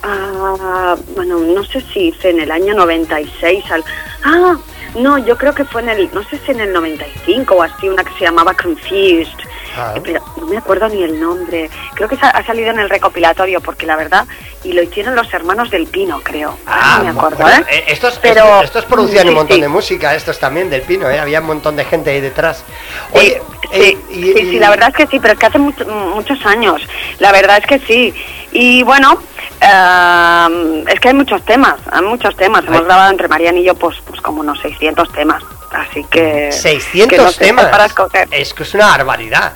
[0.02, 3.70] ah, bueno, no sé si hice en el año 96.
[3.70, 3.84] Al,
[4.24, 4.56] ah,
[4.96, 7.88] no, yo creo que fue en el, no sé si en el 95 o así,
[7.88, 9.28] una que se llamaba Confused.
[9.76, 9.94] Ah.
[10.02, 11.68] Pero no me acuerdo ni el nombre.
[11.94, 14.26] Creo que ha salido en el recopilatorio, porque la verdad,
[14.62, 16.56] y lo hicieron los hermanos del Pino, creo.
[16.66, 17.76] Ah, no me acuerdo, bueno, ¿eh?
[17.78, 19.60] eh, estos, Pero- estos, producían un montón sí.
[19.62, 21.18] de música, estos también del Pino, ¿eh?
[21.18, 22.64] Había un montón de gente ahí detrás.
[23.12, 25.46] Oye, sí, eh, y- sí, y- sí, la verdad es que sí, pero es que
[25.46, 26.80] hace mucho- muchos años.
[27.18, 28.14] La verdad es que sí.
[28.52, 29.18] Y bueno,
[29.60, 32.64] eh, es que hay muchos temas, hay muchos temas.
[32.66, 35.42] Hemos grabado entre Mariana y yo pues, pues como unos 600 temas.
[35.74, 36.52] Así que...
[36.52, 37.66] 600 que no sé, temas.
[37.66, 38.28] Para escoger.
[38.30, 39.52] Es que es una barbaridad.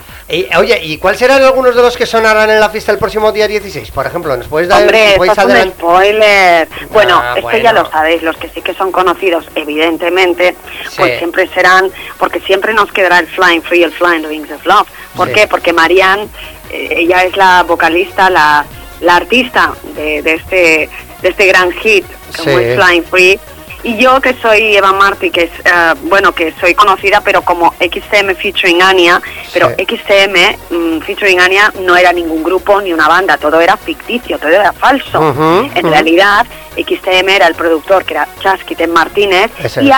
[0.58, 3.46] Oye, ¿y cuáles serán algunos de los que sonarán en la fiesta el próximo día
[3.46, 3.90] 16?
[3.92, 6.68] Por ejemplo, ¿nos puedes dar Hombre, esto es un spoiler.
[6.90, 7.58] Bueno, Ah, esto bueno.
[7.60, 10.56] ya lo sabéis, los que sí que son conocidos, evidentemente,
[10.90, 10.96] Sí.
[10.98, 14.66] pues siempre serán, porque siempre nos quedará el Flying Free, el Flying the Wings of
[14.66, 14.88] Love.
[15.16, 15.34] ¿Por Sí.
[15.34, 15.46] qué?
[15.46, 16.28] Porque Marianne,
[16.70, 18.66] eh, ella es la vocalista, la,
[19.00, 20.90] la artista de, de este
[21.22, 22.04] de este gran hit,
[22.36, 22.64] como Sí.
[22.64, 23.40] es Flying Free.
[23.88, 27.72] Y yo que soy Eva Marty, que es, eh, bueno, que soy conocida, pero como
[27.80, 29.18] XTM featuring Anya,
[29.50, 29.86] pero Sí.
[29.86, 34.50] XTM mm, featuring Anya no era ningún grupo ni una banda, todo era ficticio, todo
[34.50, 35.18] era falso.
[35.74, 35.88] En ujú.
[35.90, 36.44] realidad,
[36.76, 39.94] XTM era el productor, que era Chasquiten Martínez, Ese y es.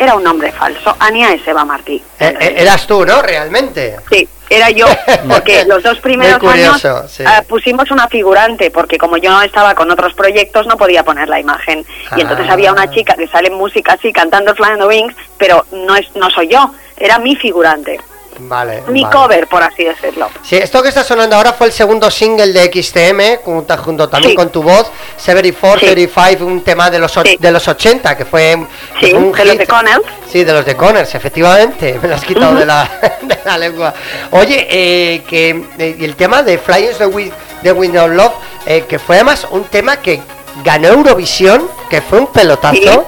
[0.00, 0.96] Era un nombre falso.
[0.98, 2.02] Anya es Eva Martí.
[2.18, 3.20] Eh, eh, eras tú, ¿no?
[3.20, 3.96] Realmente.
[4.10, 4.86] Sí, era yo,
[5.28, 7.22] porque los dos primeros años curioso, sí.
[7.26, 11.38] ah, pusimos una figurante, porque como yo estaba con otros proyectos no podía poner la
[11.38, 11.84] imagen.
[12.16, 12.54] Y entonces Ah.
[12.54, 16.06] había una chica que sale en música así, cantando Flying the Wings, pero no, es,
[16.16, 18.00] no soy yo, era mi figurante,
[18.38, 18.82] Vale.
[18.88, 19.14] mi vale.
[19.14, 20.30] cover, por así decirlo.
[20.42, 24.30] Sí, esto que está sonando ahora fue el segundo single de XTM, junto, junto también
[24.30, 24.36] Sí.
[24.36, 25.86] con tu voz, 74, Sí.
[25.86, 27.36] 35, un tema de los, Sí.
[27.38, 28.56] de los 80, que fue,
[29.00, 29.60] Sí, un de los hit.
[29.60, 30.02] de Connell.
[30.30, 32.88] Sí, de los de Connors, efectivamente, me lo has quitado de, la,
[33.22, 33.92] de la lengua.
[34.30, 38.32] Oye, eh, que eh, el tema de Flyers the Wind of Love,
[38.66, 40.20] eh, que fue además un tema que
[40.64, 43.04] ganó Eurovisión, que fue un pelotazo.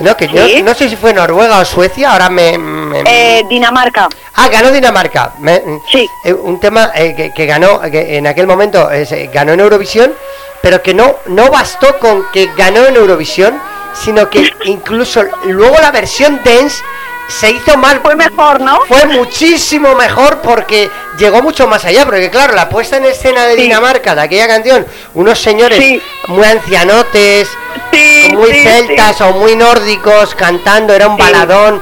[0.00, 0.62] No, que yo Sí.
[0.62, 2.56] no sé si fue Noruega o Suecia, ahora me...
[2.56, 5.32] me- Eh, Dinamarca, Ah, ganó Dinamarca.
[5.38, 6.08] Me- Sí.
[6.24, 10.14] eh, un tema eh, que, que ganó, que en aquel momento eh, ganó en Eurovisión,
[10.62, 13.60] pero que no, no bastó con que ganó en Eurovisión,
[13.94, 16.82] sino que incluso luego la versión dance
[17.28, 18.00] se hizo mal.
[18.02, 18.80] fue mejor, ¿no?
[18.88, 23.54] Fue muchísimo mejor porque llegó mucho más allá, porque claro, la puesta en escena de
[23.56, 23.62] Sí.
[23.62, 26.02] Dinamarca de aquella canción, unos señores Sí.
[26.28, 27.48] muy ancianotes,
[27.92, 31.80] Sí, muy celtas o muy nórdicos cantando, era un baladón.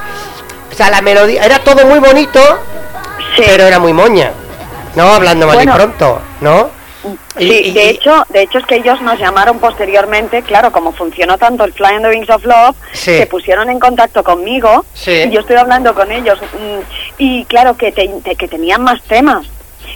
[0.71, 2.39] O sea, la melodía, era todo muy bonito,
[3.37, 4.31] pero era muy moña.
[4.95, 5.75] No, hablando mal y Bueno.
[5.75, 6.69] pronto, ¿no?
[7.37, 11.63] Sí, de hecho, de hecho es que ellos nos llamaron posteriormente, claro, como funcionó tanto
[11.63, 13.17] el Flying the Wings of Love, Sí.
[13.17, 15.11] se pusieron en contacto conmigo Sí.
[15.27, 16.79] y yo estoy hablando con ellos mm,
[17.17, 19.45] y claro que, te- que tenían más temas.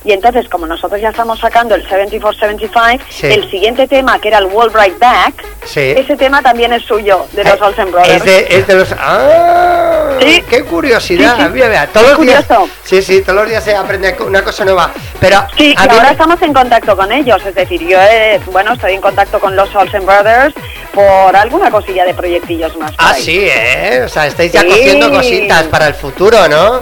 [0.03, 3.27] Y entonces, como nosotros ya estamos sacando el 74-75, Sí.
[3.27, 5.33] el siguiente tema, que era el Wall Right Back,
[5.65, 5.93] Sí.
[5.95, 8.15] ese tema también es suyo, de los Eh, Olsen Brothers.
[8.15, 8.95] Es de, es de los.
[8.97, 10.17] ¡Ah!
[10.19, 10.43] Sí.
[10.49, 11.49] ¡Qué curiosidad!
[11.51, 12.45] Mira, mira, todos los días.
[12.83, 14.89] Sí, sí, todos los días se aprende una cosa nueva.
[15.19, 15.45] Pero.
[15.55, 18.73] Sí, a y mí ahora estamos en contacto con ellos, es decir, yo eh, bueno,
[18.73, 20.55] estoy en contacto con los Olsen Brothers
[20.93, 22.91] por alguna cosilla de proyectillos más.
[22.97, 24.01] Ah, sí, ¿eh?
[24.03, 26.81] O sea, estáis ya cogiendo cositas para el futuro, ¿no?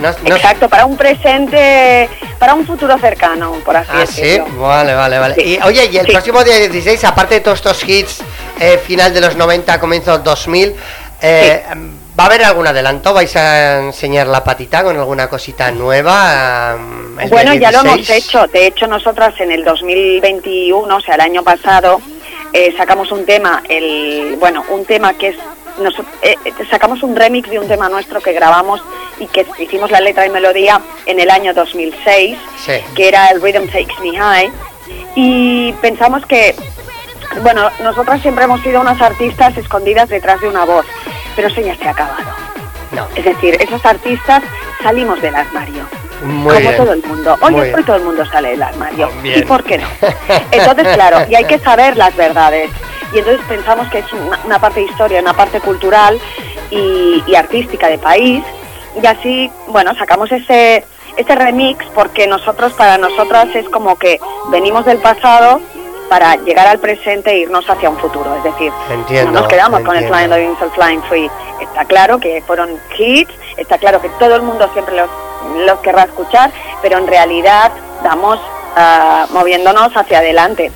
[0.00, 4.60] No- no- Exacto, para un presente, para un futuro cercano, por así Ah, sí, decirlo.
[4.60, 5.34] vale, vale, vale.
[5.34, 5.42] Sí.
[5.60, 6.12] Y oye, y el Sí.
[6.12, 8.22] próximo día 16, aparte de todos estos hits,
[8.58, 10.74] eh, final de los 90, comienzo 2000,
[11.22, 11.62] eh,
[12.18, 13.12] ¿va a haber algún adelanto?
[13.12, 16.76] ¿Vais a enseñar la patita con alguna cosita nueva?
[17.18, 18.24] día Bueno, ya lo hemos 16?
[18.26, 18.46] hecho.
[18.46, 22.00] De hecho, nosotras en el 2021, o sea, el año pasado,
[22.52, 25.36] eh, sacamos un tema, el bueno, un tema que es
[25.80, 26.36] nos- eh,
[26.70, 28.82] sacamos un remix de un tema nuestro que grabamos
[29.18, 32.72] y que hicimos la letra y melodía en el año 2006, Sí.
[32.94, 34.50] que era el Rhythm Takes Me High.
[35.14, 36.54] Y pensamos que,
[37.42, 40.86] bueno, nosotras siempre hemos sido unas artistas escondidas detrás de una voz,
[41.36, 42.30] pero eso ya se ha acabado.
[42.92, 43.06] No.
[43.14, 44.42] Es decir, esos artistas
[44.82, 45.84] salimos del armario.
[46.22, 46.76] Muy como bien.
[46.76, 47.36] todo el mundo.
[47.40, 47.84] Hoy, Muy hoy bien.
[47.84, 49.10] todo el mundo sale del armario.
[49.22, 49.38] Bien.
[49.38, 49.86] ¿Y por qué no?
[50.50, 52.70] Entonces, claro, y hay que saber las verdades.
[53.12, 56.18] Y entonces pensamos que es una, una parte de historia, una parte cultural
[56.70, 58.44] y, y artística de país.
[59.00, 60.84] Y así, bueno, sacamos ese,
[61.16, 65.60] ese remix porque nosotros, para nosotras, es como que venimos del pasado
[66.10, 68.34] para llegar al presente e irnos hacia un futuro.
[68.34, 70.08] Es decir, Entiendo, no nos quedamos con el.
[70.08, 71.30] Flying the Wings of Flying Free.
[71.60, 75.08] Está claro que fueron hits, está claro que todo el mundo siempre los,
[75.66, 76.50] los querrá escuchar,
[76.82, 78.40] pero en realidad estamos
[78.74, 80.72] ah, moviéndonos hacia adelante.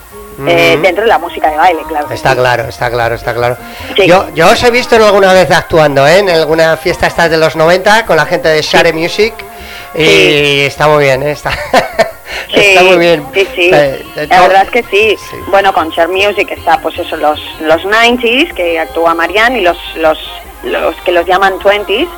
[0.47, 2.09] Eh, dentro de la música de baile, claro.
[2.11, 2.37] Está sí.
[2.37, 3.57] claro, está claro, está claro.
[3.97, 4.07] Sí.
[4.07, 6.19] Yo, yo os he visto alguna vez actuando, ¿eh?
[6.19, 9.35] En alguna fiesta estas de los 90 con la gente de Share Music.
[9.95, 11.31] Y está muy bien, ¿eh?
[11.33, 11.51] Está,
[12.53, 13.25] Sí, está muy bien.
[13.35, 13.71] Sí, sí.
[13.71, 15.17] La verdad es que sí.
[15.31, 15.37] Sí.
[15.49, 19.77] Bueno, con Share Music está, pues eso, los, los 90s, que actúa Marianne, y los,
[19.97, 20.19] los,
[20.65, 22.09] los que los llaman 20s,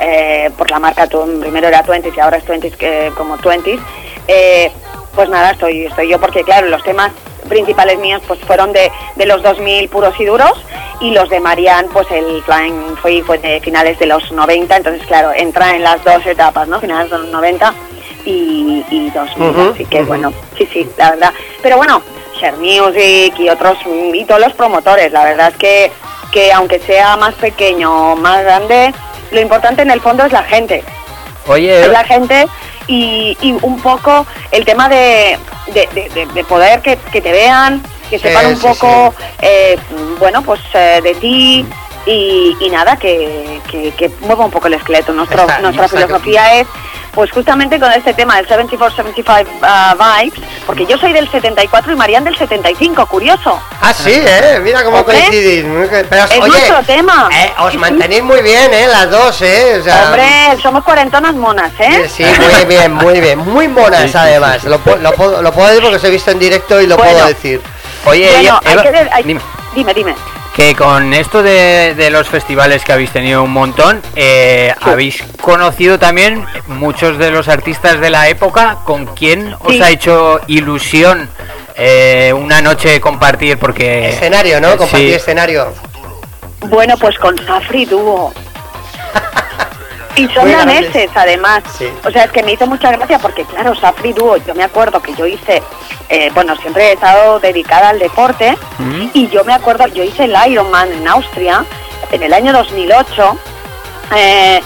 [0.00, 3.78] eh, por la marca, tu- primero era 20s y ahora es 20s que, como 20s.
[4.26, 4.70] Eh,
[5.14, 7.10] pues nada, estoy, estoy yo, porque claro, los temas
[7.48, 10.52] principales míos pues fueron de, de los 2000 puros y duros
[11.00, 15.32] y los de Marianne pues el Flying fue de finales de los 90 entonces claro
[15.34, 17.74] entra en las dos etapas no finales de los 90
[18.24, 21.32] y, y 2000 Ujú, así que bueno sí sí la verdad.
[21.62, 22.02] Pero bueno
[22.38, 23.78] Share Music y otros
[24.12, 25.92] y todos los promotores la verdad es que
[26.32, 28.92] que aunque sea más pequeño o más grande
[29.30, 30.82] lo importante en el fondo es la gente.
[31.46, 32.46] Oye, es la gente
[32.88, 35.38] y, y un poco el tema de,
[35.72, 39.14] de, de- de- de poder que, que te vean, que Sí, sepan un sí, poco,
[39.40, 39.78] eh,
[40.18, 41.66] bueno, pues eh, de ti
[42.06, 45.12] y, y nada, que, que, que mueva un poco el esqueleto.
[45.12, 46.66] Nuestro, Está- nuestra está- filosofía es,
[47.12, 51.96] pues justamente con este tema del 74-75 ah, Vibes, porque yo soy del 74 y
[51.96, 53.60] Marian del 75, curioso.
[53.80, 54.60] Ah, sí, ¿eh?
[54.62, 55.64] Mira cómo coincidís.
[55.64, 57.28] Que- Es oye, nuestro tema.
[57.32, 58.86] eh, os mantenéis muy bien, ¿eh?
[58.86, 59.78] Las dos, ¿eh?
[59.80, 62.08] O sea, Hombre, somos cuarentonas monas, ¿eh?
[62.08, 63.38] Sí, muy bien, muy bien.
[63.38, 64.62] Muy monas, Sí, sí, además.
[64.64, 67.12] Lo, lo puedo, lo puedo decir porque os he visto en directo y lo Bueno.
[67.12, 67.60] puedo decir.
[68.04, 69.40] oye, Bueno, hay Eva, que ver- hay- dime.
[69.74, 70.14] dime, dime.
[70.58, 76.00] Que con esto de, de los festivales que habéis tenido un montón, eh, habéis conocido
[76.00, 78.78] también muchos de los artistas de la época.
[78.84, 79.80] ¿Con quién os Sí.
[79.80, 81.30] ha hecho ilusión
[81.76, 83.56] eh, una noche compartir?
[83.56, 84.70] Porque Escenario, ¿no?
[84.76, 85.14] Compartir Sí.
[85.14, 85.72] escenario.
[86.62, 88.34] Bueno, pues con Safri Dúo.
[90.18, 91.62] Y son daneses, además.
[91.78, 91.88] Sí.
[92.04, 95.00] O sea, es que me hizo mucha gracia porque, claro, Safri Dúo, yo me acuerdo
[95.00, 95.62] que yo hice,
[96.08, 99.10] eh, bueno, siempre he estado dedicada al deporte, ¿Mm?
[99.14, 101.64] y yo me acuerdo, yo hice el Ironman en Austria
[102.10, 103.38] en el año 2008,
[104.16, 104.60] eh,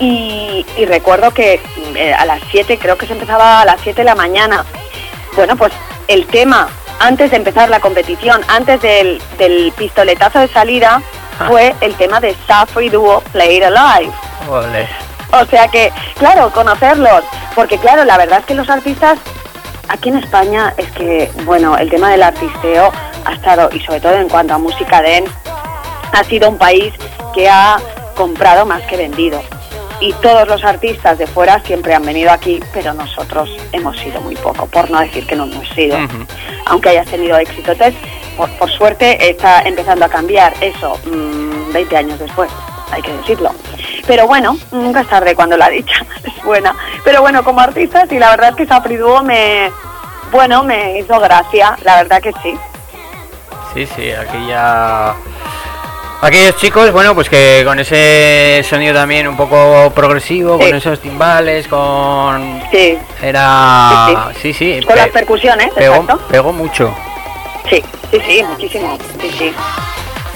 [0.00, 1.60] y, y recuerdo que
[1.94, 4.64] eh, a las 7, creo que se empezaba a las 7 de la mañana.
[5.34, 5.72] Bueno, pues
[6.08, 6.68] el tema,
[7.00, 11.00] antes de empezar la competición, antes del, del pistoletazo de salida.
[11.46, 14.12] Fue el tema de Safri Duo Play It Alive.
[15.30, 17.22] O sea que, claro, conocerlos,
[17.54, 19.18] porque claro, la verdad es que los artistas
[19.88, 22.90] aquí en España es que, bueno, el tema del artisteo
[23.24, 25.32] ha estado, y sobre todo en cuanto a música dance,
[26.12, 26.94] ha sido un país
[27.34, 27.78] que ha
[28.16, 29.42] comprado más que vendido.
[30.00, 34.36] Y todos los artistas de fuera siempre han venido aquí, pero nosotros hemos sido muy
[34.36, 35.98] poco, por no decir que no hemos sido,
[36.66, 37.72] aunque hayas tenido éxito.
[37.72, 37.94] Entonces,
[38.38, 42.50] por, por suerte está empezando a cambiar eso mm, 20 años después,
[42.90, 43.50] hay que decirlo.
[44.06, 46.74] Pero bueno, nunca es tarde cuando la dicha es buena.
[47.04, 49.70] Pero bueno, como artista, sí, la verdad es que Sapri Duo me,
[50.32, 52.56] bueno, me hizo gracia, la verdad que sí.
[53.74, 55.14] Sí, sí, aquí ya...
[56.20, 60.64] Aquellos chicos, bueno, pues que con ese sonido también un poco progresivo, Sí.
[60.66, 62.60] con esos timbales, con...
[62.72, 64.30] Sí, Era...
[64.42, 64.80] Sí, sí.
[64.84, 66.18] con las pe- percusiones, pegó, exacto.
[66.28, 66.92] pegó mucho.
[67.70, 68.98] Sí, sí, sí, muchísimo.
[69.20, 69.52] Sí, sí.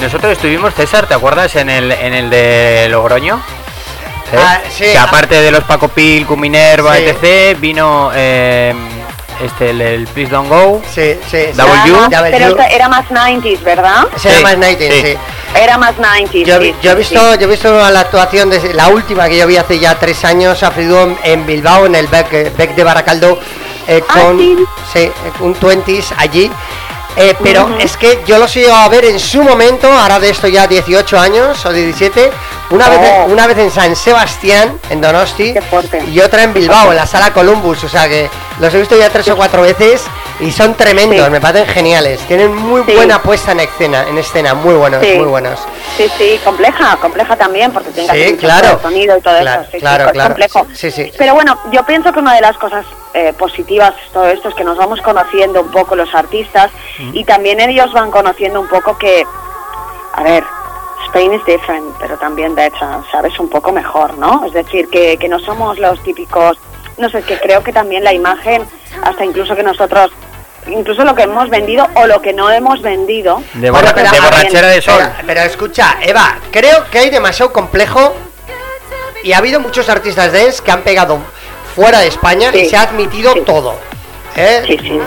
[0.01, 1.55] Nosotros estuvimos, César, ¿te acuerdas?
[1.57, 3.37] En el, en el de Logroño.
[4.33, 4.37] ¿Eh?
[4.39, 5.05] Ah, sí, Que ah.
[5.05, 7.05] aparte de los Paco Pil, Cuminerva, Sí.
[7.07, 8.75] etc., vino eh,
[9.45, 10.83] este, el, el Please Don't Go.
[10.93, 11.39] Sí, sí.
[11.47, 11.53] sí.
[11.55, 12.01] Double Era U.
[12.01, 14.05] más- Double pero era más 90s, ¿verdad?
[14.17, 15.03] Se llama Sí, Nighting, sí.
[15.03, 15.17] sí.
[15.55, 16.45] Era más 90s.
[16.47, 17.39] Yo, sí, he sí, visto, sí.
[17.39, 20.63] yo he visto la actuación de la última que yo vi hace ya tres años
[20.63, 23.39] a Friduo en, Bilbao, en el Bec, eh, Bec de Baracaldo,
[23.87, 24.57] eh, Ah, con sí.
[24.95, 26.51] sí, eh, un 20s allí.
[27.17, 27.75] Eh, pero Ujú.
[27.79, 30.67] es que yo los he ido a ver en su momento, ahora de esto ya
[30.67, 32.31] 18 años o 17,
[32.73, 33.25] una, vez, Oh.
[33.31, 35.55] una vez en San Sebastián, en Donosti,
[36.13, 37.85] y otra en Bilbao, en la sala Columbus.
[37.85, 38.29] O sea que
[38.61, 40.03] los he visto ya tres o cuatro veces
[40.41, 41.31] y son tremendos, Sí.
[41.31, 42.21] me parecen geniales.
[42.27, 42.93] Tienen muy Sí.
[42.95, 45.15] buena puesta en escena, en escena, muy buenos, Sí.
[45.17, 45.61] muy buenos.
[45.97, 48.81] Sí, sí, compleja, compleja también, porque tiene claro.
[48.81, 49.79] sonido y todo Claro, eso.
[49.79, 50.29] Claro, es claro.
[50.31, 50.67] complejo.
[50.75, 51.13] Sí, sí.
[51.19, 54.55] Pero bueno, yo pienso que una de las cosas eh, positivas de todo esto es
[54.55, 56.71] que nos vamos conociendo un poco los artistas
[57.13, 59.23] y también ellos van conociendo un poco que,
[60.15, 60.43] a ver,
[61.13, 63.39] Spain is different, pero también better, ¿sabes?
[63.39, 64.45] Un poco mejor, ¿no?
[64.47, 66.57] Es decir, que, que no somos los típicos,
[66.97, 68.63] no sé, que creo que también la imagen,
[69.03, 70.11] hasta incluso que nosotros,
[70.69, 73.43] incluso lo que hemos vendido o lo que no hemos vendido.
[73.55, 74.95] De, borra- de borrachera de sol.
[74.99, 78.15] Pero, pero escucha, Eva, creo que hay demasiado complejo
[79.23, 81.19] y ha habido muchos artistas dance que han pegado
[81.77, 83.75] fuera de España y se ha admitido todo.
[84.37, 84.63] ¿eh?
[84.67, 84.99] Sí, sí.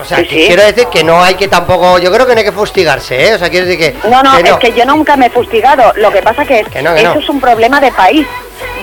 [0.00, 0.46] O sea, Sí, que sí.
[0.46, 3.34] quiero decir que no hay que tampoco, yo creo que no hay que fustigarse, ¿eh?
[3.34, 4.08] O sea, quiero decir que...
[4.08, 5.92] No, no, que es que yo nunca me he fustigado.
[5.96, 7.20] Lo que pasa que, es, Que no, que eso no.
[7.20, 8.26] es un problema de país.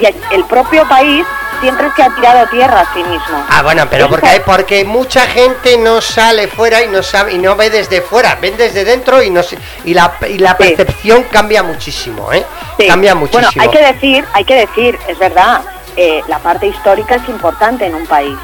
[0.02, 1.26] Y el, propio país
[1.62, 3.44] siempre se ha tirado tierra a sí mismo.
[3.50, 7.56] Ah, bueno, pero porque porque mucha gente no sale fuera y no sabe y no
[7.56, 10.56] ve desde fuera, ven desde dentro y no se- y la y la Sí.
[10.60, 12.44] percepción cambia muchísimo, ¿eh?
[12.80, 12.88] Sí.
[12.88, 13.50] Cambia muchísimo.
[13.56, 15.62] Bueno, hay que decir, hay que decir, es verdad,
[15.96, 18.38] eh, la parte histórica es importante en un país.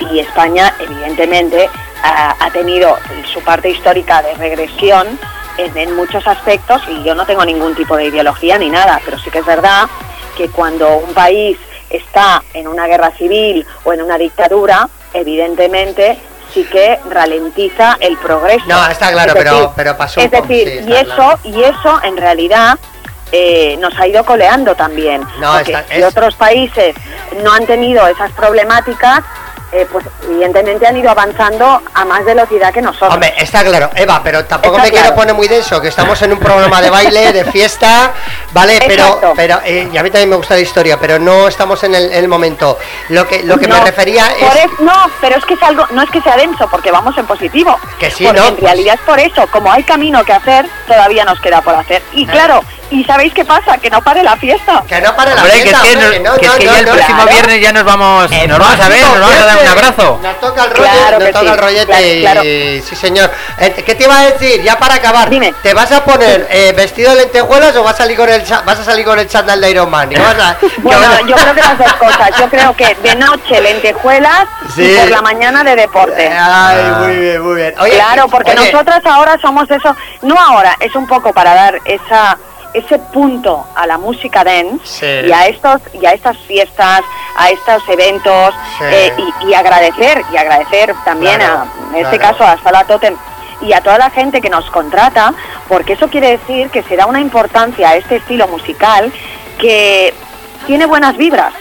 [0.00, 1.70] Y España, evidentemente,
[2.04, 2.96] ha, ha tenido
[3.32, 5.18] su parte histórica de regresión
[5.56, 9.18] en, en muchos aspectos y yo no tengo ningún tipo de ideología ni nada, pero
[9.18, 9.86] sí que es verdad
[10.36, 11.56] que cuando un país
[11.90, 16.18] está en una guerra civil o en una dictadura, evidentemente
[16.52, 18.64] sí que ralentiza el progreso.
[18.66, 21.38] No, está claro, Es pero- decir, pero pasó un Es decir, sí, y eso claro.
[21.44, 22.78] y eso en realidad
[23.32, 25.22] eh, nos ha ido coleando también.
[25.40, 26.94] No, porque está- si otros países
[27.42, 29.20] no han tenido esas problemáticas,
[29.72, 33.12] eh, pues evidentemente han ido avanzando a más velocidad que nosotros.
[33.14, 36.32] Hombre, está claro, Eva, pero tampoco Está me quiero poner muy denso, que estamos en
[36.32, 38.12] un programa de baile, de fiesta,
[38.52, 38.78] ¿vale?
[38.86, 39.32] Pero, Exacto.
[39.34, 42.12] pero eh, y a mí también me gusta la historia, pero no estamos en el,
[42.12, 42.78] el momento.
[43.08, 44.64] Lo que, lo que me refería es...
[44.64, 47.26] es- no, pero es que es algo, no es que sea denso, porque vamos en
[47.26, 47.78] positivo.
[47.98, 48.48] Que sí, porque ¿no?
[48.48, 52.02] en realidad es por eso, como hay camino que hacer, todavía nos queda por hacer.
[52.12, 52.62] Y claro,
[52.94, 53.76] ¿y sabéis qué pasa?
[53.78, 54.82] Que no pare la fiesta.
[54.88, 56.64] Que no pare la Hombre, que es fiesta, que, hombre, no, que, es no, que
[56.64, 57.30] no, ya el próximo claro.
[57.30, 60.20] viernes ya nos vamos, El nos vamos a ver, nos vamos a dar un abrazo.
[60.22, 62.42] Nos toca el rollo, Claro nos que toca sí, el rollete claro, y- claro.
[62.88, 63.30] sí señor.
[63.58, 64.62] Eh, ¿Qué te iba a decir?
[64.62, 65.28] Ya para acabar.
[65.30, 65.54] Dime.
[65.62, 68.78] ¿Te vas a poner eh, vestido de lentejuelas o vas a salir con el vas
[68.78, 70.10] a salir con el chándal de Iron Man?
[70.12, 72.30] ¿Y vas a- que Bueno, vas a- yo creo que las dos cosas.
[72.38, 74.82] Yo creo que de noche lentejuelas Sí.
[74.82, 76.28] y por la mañana de deporte.
[76.28, 77.74] Ay, muy bien, muy bien.
[77.80, 81.80] Oye, claro, porque oye, nosotras ahora somos eso, no ahora, es un poco para dar
[81.84, 82.36] esa
[82.74, 85.28] ese punto a la música dance Sí.
[85.28, 87.00] y a estos y a estas fiestas,
[87.36, 88.84] a estos eventos Sí.
[88.84, 89.12] eh,
[89.42, 92.36] y, y agradecer y agradecer también Claro, a, en este claro.
[92.38, 93.16] caso a Sala Totem
[93.60, 95.32] y a toda la gente que nos contrata,
[95.68, 99.10] porque eso quiere decir que se da una importancia a este estilo musical
[99.58, 100.12] que
[100.66, 101.54] tiene buenas vibras.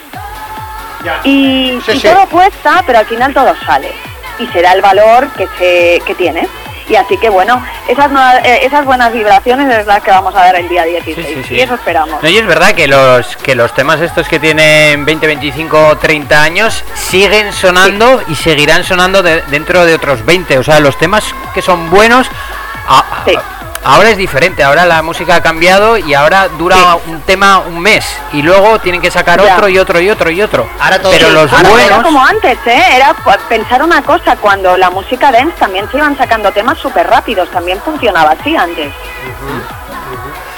[1.06, 1.20] Ya.
[1.24, 3.92] Y, Sí, y todo cuesta, pero al final todo sale.
[4.40, 6.48] Y se da el valor que, se, que tiene.
[6.90, 10.40] Y así que bueno, esas, nuevas- eh, esas buenas vibraciones es las que vamos a
[10.40, 11.28] dar el día 16.
[11.28, 11.56] Sí, sí, sí.
[11.56, 12.22] Y eso esperamos.
[12.22, 16.42] No, y es verdad que los que los temas estos que tienen 20, 25, 30
[16.44, 20.58] años siguen sonando y seguirán sonando de- dentro de otros 20.
[20.58, 21.24] O sea, los temas
[21.54, 22.28] que son buenos
[22.88, 23.38] a- a- Sí.
[23.86, 24.64] Ahora es diferente.
[24.64, 27.12] Ahora la música ha cambiado y ahora dura Sí.
[27.12, 29.54] un tema un mes y luego tienen que sacar Ya.
[29.56, 30.68] otro y otro y otro y otro.
[30.80, 32.84] Ahora todo- Pero Sí, los Ahora, buenos Era como antes, ¿eh?
[32.96, 37.08] Era pues, pensar una cosa, cuando la música dance también se iban sacando temas súper
[37.08, 38.92] rápidos, también funcionaba así antes.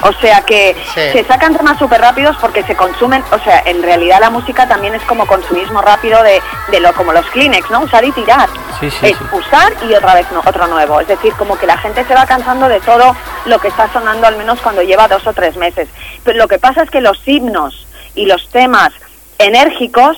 [0.08, 1.00] O sea que Sí.
[1.12, 4.94] se sacan temas súper rápidos porque se consumen, o sea, en realidad la música también
[4.94, 6.40] es como consumismo rápido de,
[6.70, 7.80] de lo como los Kleenex, ¿no?
[7.80, 8.48] Usar y tirar.
[8.80, 11.00] Sí, sí, es usar y otra vez no, otro nuevo.
[11.00, 14.26] Es decir, como que la gente se va cansando de todo lo que está sonando
[14.26, 15.88] al menos cuando lleva dos o tres meses.
[16.24, 18.90] Pero lo que pasa es que los himnos y los temas
[19.38, 20.16] enérgicos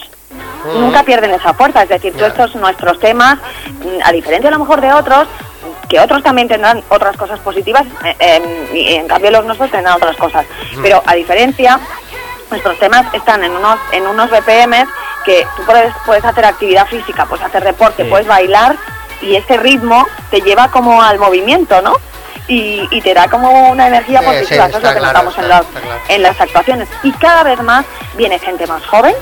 [0.75, 1.83] nunca pierden esa fuerza.
[1.83, 5.27] Es decir, todos estos nuestros temas, mm, a diferencia a lo mejor de otros,
[5.89, 9.95] que otros también tendrán otras cosas positivas, eh, em, y en cambio los nuestros tendrán
[9.97, 10.45] otras cosas.
[10.83, 11.81] Pero a diferencia,
[12.51, 14.89] nuestros temas están en unos en unos BPMs
[15.25, 18.09] que tú puedes, puedes hacer actividad física, puedes hacer deporte, Sí.
[18.11, 18.77] puedes bailar
[19.21, 21.95] y ese ritmo te lleva como al movimiento, ¿no?
[22.47, 25.07] Y, y te da como una energía Sí, positiva, sí, eso es lo que claro,
[25.13, 26.01] notamos en, las, claro.
[26.09, 26.89] en las actuaciones.
[27.03, 27.85] Y cada vez más
[28.15, 29.15] viene gente más joven,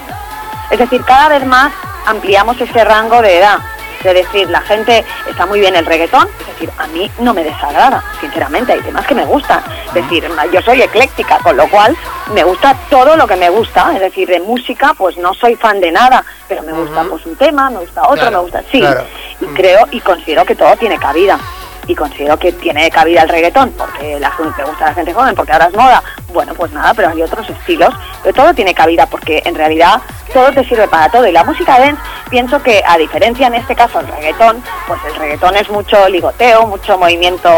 [0.70, 1.72] es decir, cada vez más
[2.06, 3.58] ampliamos ese rango de edad.
[4.04, 7.42] Es decir, la gente está muy bien el reggaetón, es decir, a mí no me
[7.44, 9.62] desagrada, sinceramente, hay temas que me gustan.
[9.88, 11.96] Es decir, yo soy ecléctica, con lo cual
[12.32, 13.92] me gusta todo lo que me gusta.
[13.94, 17.36] Es decir, de música, pues no soy fan de nada, pero me gusta pues un
[17.36, 18.62] tema, me gusta otro, Claro, me gusta.
[18.70, 19.04] Sí, claro.
[19.40, 21.38] y creo y considero que todo tiene cabida.
[21.86, 25.14] Y considero que tiene cabida el reggaetón, porque la gente le gusta a la gente
[25.14, 26.02] joven, porque ahora es moda.
[26.32, 27.94] Bueno, pues nada, pero hay otros estilos.
[28.22, 30.00] Pero todo tiene cabida, porque en realidad
[30.32, 31.26] todo te sirve para todo.
[31.26, 35.14] Y la música dance, pienso que a diferencia en este caso el reggaetón, pues el
[35.14, 37.50] reggaetón es mucho ligoteo, mucho movimiento,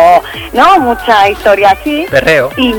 [0.52, 0.78] ¿no?
[0.78, 2.06] Mucha historia así.
[2.10, 2.50] Perreo.
[2.56, 2.74] Y,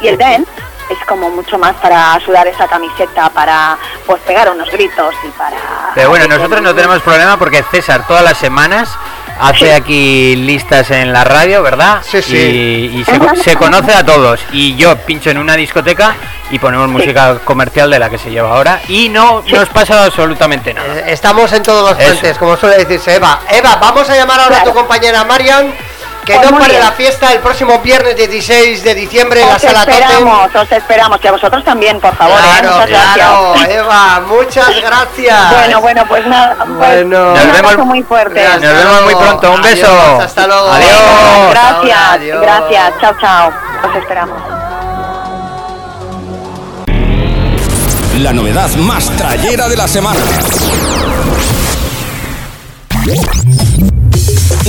[0.00, 0.50] y el dance
[0.90, 5.56] es como mucho más para sudar esa camiseta, para pues pegar unos gritos y para...
[5.94, 8.96] Pero bueno, nosotros no tenemos problema porque César todas las semanas
[9.40, 12.02] hace aquí listas en la radio, ¿verdad?
[12.08, 12.36] Sí, sí.
[12.36, 14.40] Y, y se, se conoce a todos.
[14.52, 16.16] Y yo pincho en una discoteca
[16.50, 20.72] y ponemos música comercial de la que se lleva ahora y no nos pasa absolutamente
[20.74, 20.98] nada.
[20.98, 23.40] Eh, Estamos en todos los frentes, como suele decirse Eva.
[23.50, 25.74] Eva, vamos a llamar ahora a tu compañera Marian.
[26.24, 26.80] Que Pues no bien.
[26.80, 29.94] la fiesta el próximo viernes 16 de diciembre en la sala Totem.
[30.02, 32.38] esperamos, os esperamos, que a vosotros también, por favor.
[32.38, 32.42] ¿eh?
[32.60, 33.68] Claro, Muchas claro, gracias.
[33.78, 35.50] Eva, muchas gracias.
[35.50, 37.28] Bueno, bueno, pues nada, pues Bueno.
[37.28, 38.42] un Nos vemos- muy fuerte.
[38.48, 40.20] Nos vemos muy pronto, un Adiós, beso.
[40.22, 40.68] Hasta luego.
[40.70, 41.50] Adiós.
[41.50, 42.40] Gracias, Adiós.
[42.40, 42.92] gracias.
[43.00, 43.52] Chao, chao.
[43.90, 44.38] Os esperamos.
[48.20, 50.20] La novedad más trayera de la semana.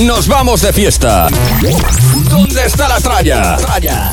[0.04, 1.28] Nos vamos de fiesta.
[2.28, 3.56] ¿Dónde está la tralla?
[3.56, 4.12] Tralla.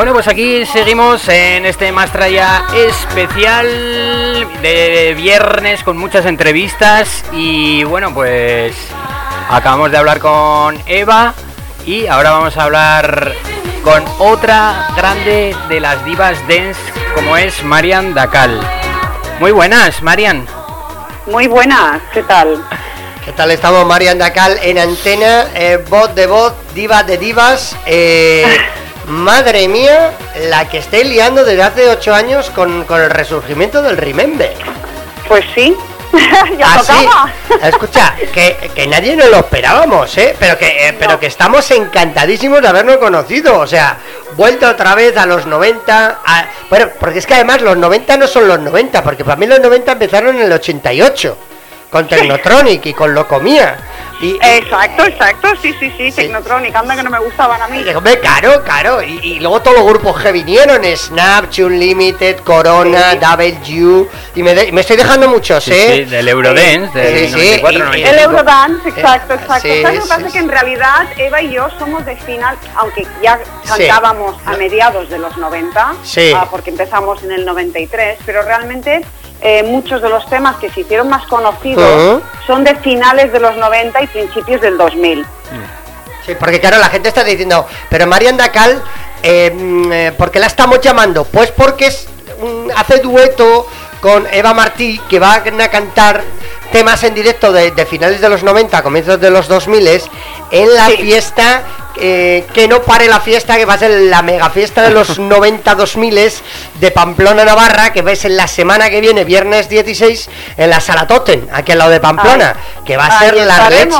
[0.00, 3.66] Bueno, pues aquí seguimos en este Mastraya especial
[4.62, 8.74] de viernes con muchas entrevistas y bueno, pues
[9.50, 11.34] acabamos de hablar con Eva
[11.84, 13.34] y ahora vamos a hablar
[13.84, 16.80] con otra grande de las divas dance
[17.14, 18.58] como es Marian Dacal.
[19.38, 20.46] Muy buenas, Marian.
[21.26, 22.64] Muy buenas, ¿qué tal?
[23.22, 27.76] ¿Qué tal estamos, Marian Dacal, en antena, eh, voz de voz, diva de divas?
[27.84, 28.46] eh,
[29.10, 30.12] madre mía,
[30.48, 34.54] la que estáis liando desde hace ocho años con, con el resurgimiento del Remember.
[35.28, 35.76] Pues sí,
[36.58, 36.92] ya Ah, sí.
[37.04, 37.32] tocaba.
[37.68, 40.34] Escucha, que, que nadie nos lo esperábamos, ¿eh?
[40.38, 43.58] Pero que, eh, pero que estamos encantadísimos de habernos conocido.
[43.58, 43.96] O sea,
[44.36, 46.18] vuelta otra vez a los 90.
[46.24, 49.46] a- bueno, porque es que además los 90 no son los 90, porque para mí
[49.46, 51.36] los 90 empezaron en el 88,
[51.90, 53.76] con Technotronic y con Locomía.
[54.20, 57.82] Y, y- Exacto, exacto, sí, sí, sí, Technotronic, anda que no me gustaban a mí.
[57.94, 59.02] hombre, claro, claro.
[59.02, 64.06] Y, y luego todos los grupos que vinieron: Snap, Unlimited, Corona, W.
[64.34, 65.92] Y me, de- me estoy dejando muchos, Sí, ¿eh?
[65.94, 68.10] sí, del Eurodance, del Sí, sí, 94, y- 95.
[68.10, 69.62] El Eurodance, exacto, exacto.
[69.62, 70.26] sí, ¿Sabes lo que sí, pasa?
[70.26, 70.32] sí.
[70.32, 73.68] Que en realidad Eva y yo somos de final, aunque ya Sí.
[73.68, 76.32] cantábamos a mediados de los 90, Sí.
[76.36, 79.00] ah, porque empezamos en el 93, pero realmente
[79.42, 82.22] eh, muchos de los temas que se hicieron más conocidos Ujú.
[82.46, 85.26] son de finales de los 90 y principios del 2000.
[86.26, 88.82] Sí, porque claro, la gente está diciendo, pero Marian Dacal,
[89.22, 91.24] eh, mm, eh, ¿por qué la estamos llamando?
[91.24, 92.06] Pues porque es,
[92.76, 93.66] hace dueto
[94.00, 96.22] con Eva Martí, que van a cantar
[96.72, 100.00] temas en directo de, de finales de los 90, comienzos de los 2000
[100.50, 100.96] en la Sí.
[100.98, 101.62] fiesta,
[101.96, 105.18] eh, que no pare la fiesta, que va a ser la mega fiesta de los
[105.18, 106.32] 90 2000
[106.80, 111.06] de Pamplona, Navarra, que ves en la semana que viene, viernes 16, en la Sala
[111.06, 113.96] Totem, aquí al lado de Pamplona, que va a ser la leche.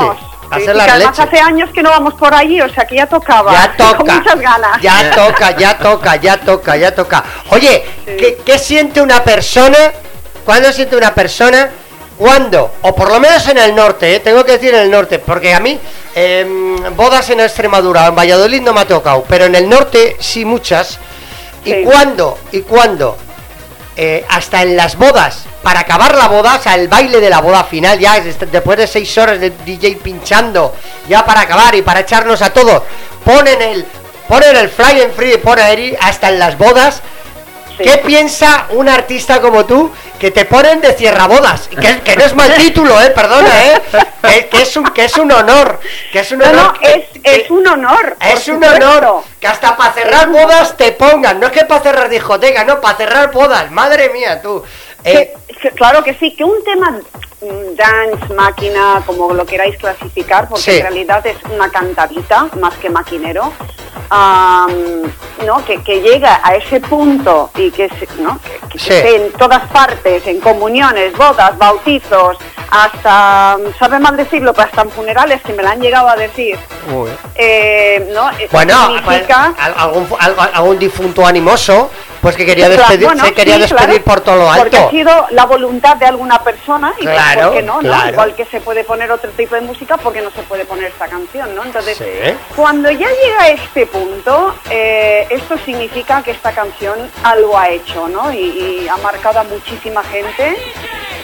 [0.51, 1.29] Va a Sí, ser sí, la que además leche.
[1.29, 3.53] hace años que no vamos por allí, o sea que ya tocaba.
[3.53, 3.97] Ya toca.
[3.97, 4.81] Con muchas ganas.
[4.81, 7.23] Ya toca, ya toca, ya toca, ya toca.
[7.51, 9.77] Oye, ¿qué, qué siente una persona?
[10.43, 11.69] ¿Cuándo siente una persona?
[12.21, 12.71] ¿Cuándo?
[12.83, 14.19] O por lo menos en el norte, ¿eh?
[14.19, 15.79] tengo que decir en el norte, porque a mí
[16.13, 20.45] em, bodas en Extremadura, en Valladolid no me ha tocado, pero en el norte sí
[20.45, 20.99] muchas.
[21.65, 21.83] ¿Y Sí.
[21.83, 22.37] cuándo?
[22.51, 23.17] ¿Y cuándo?
[23.97, 27.41] eh, hasta en las bodas, para acabar la boda, o sea, el baile de la
[27.41, 30.73] boda final, ya es- después de seis horas de DJ pinchando,
[31.09, 32.83] ya para acabar y para echarnos a todos,
[33.25, 33.85] ponen el,
[34.29, 37.01] ponen el fly and free, ponen ahí hasta en las bodas.
[37.83, 37.89] Sí.
[37.89, 41.67] ¿Qué piensa un artista como tú que te ponen de cierra bodas?
[41.69, 43.81] Que, que no es mal título, eh, perdona, eh,
[44.21, 45.79] que, que es un, que es un honor,
[46.11, 46.79] que es un No, honor.
[46.81, 48.17] no, es, es un honor.
[48.19, 52.09] es un honor que hasta para cerrar bodas te pongan, no es que para cerrar
[52.09, 54.63] discoteca, no, para cerrar bodas, madre mía, tú.
[55.03, 55.33] Eh,
[55.75, 56.91] claro que sí, que un tema
[57.41, 60.71] mm, dance, máquina, como lo queráis clasificar, porque Sí.
[60.77, 63.51] en realidad es una cantadita más que maquinero,
[64.09, 65.03] am,
[65.45, 65.63] ¿no?
[65.65, 67.89] Que, que llega a ese punto y que,
[68.19, 68.39] ¿no?
[68.41, 68.93] que, que Sí.
[68.93, 72.37] esté en todas partes, en comuniones, bodas, bautizos,
[72.69, 76.57] hasta, sabe mal decirlo, pero hasta en funerales que me lo han llegado a decir.
[77.35, 78.29] Eh, ¿no?
[78.51, 80.07] Bueno, significa- al- algún,
[80.53, 81.89] algún difunto animoso,
[82.21, 84.77] pues que quería Claro, despedir, bueno, se quería sí, despedir claro, por todo lo Porque
[84.77, 84.91] ha alto.
[84.91, 87.81] sido la voluntad de alguna persona y pues, Claro, ¿por qué no?
[87.81, 88.09] no?
[88.09, 91.07] Igual que se puede poner otro tipo de música, porque no se puede poner esta
[91.07, 91.63] canción, ¿no?
[91.63, 92.05] Entonces, Sí.
[92.55, 98.07] cuando ya llega a este punto, eh, esto significa que esta canción algo ha hecho,
[98.07, 98.31] ¿no?
[98.31, 98.37] Y,
[98.83, 100.57] y ha marcado a muchísima gente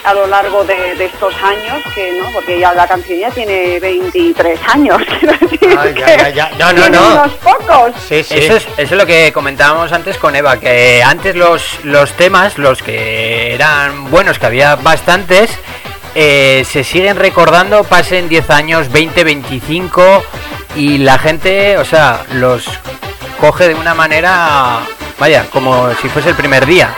[0.04, 3.78] a lo largo de, de estos años, que no, porque ya la canción ya tiene
[3.80, 6.50] 23 años, quiero decir Ay, ya, ya, ya.
[6.58, 7.06] No, no, no.
[7.08, 7.92] unos pocos.
[8.08, 8.38] Sí, sí.
[8.38, 12.58] Eso es, eso es lo que comentábamos antes con Eva, que antes los, los temas,
[12.58, 15.50] los que eran buenos, que había bastantes,
[16.14, 20.22] eh, se siguen recordando, pasen 10 años, 20, 25,
[20.76, 22.66] y la gente, o sea, los
[23.40, 24.80] coge de una manera,
[25.18, 26.94] vaya, como si fuese el primer día.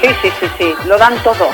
[0.00, 1.48] Sí, sí, sí, sí, lo dan todo.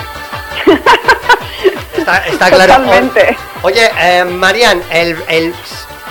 [1.97, 2.75] Está, está claro.
[2.75, 3.37] Totalmente.
[3.63, 5.55] Oye, eh, Marian, el, el-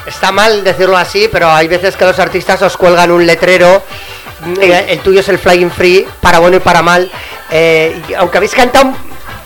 [0.06, 3.84] está mal decirlo así, pero hay veces que los artistas os cuelgan un letrero.
[4.62, 7.12] eh, El tuyo es el Flying Free, para bueno y para mal.
[7.50, 8.94] eh, y aunque habéis cantado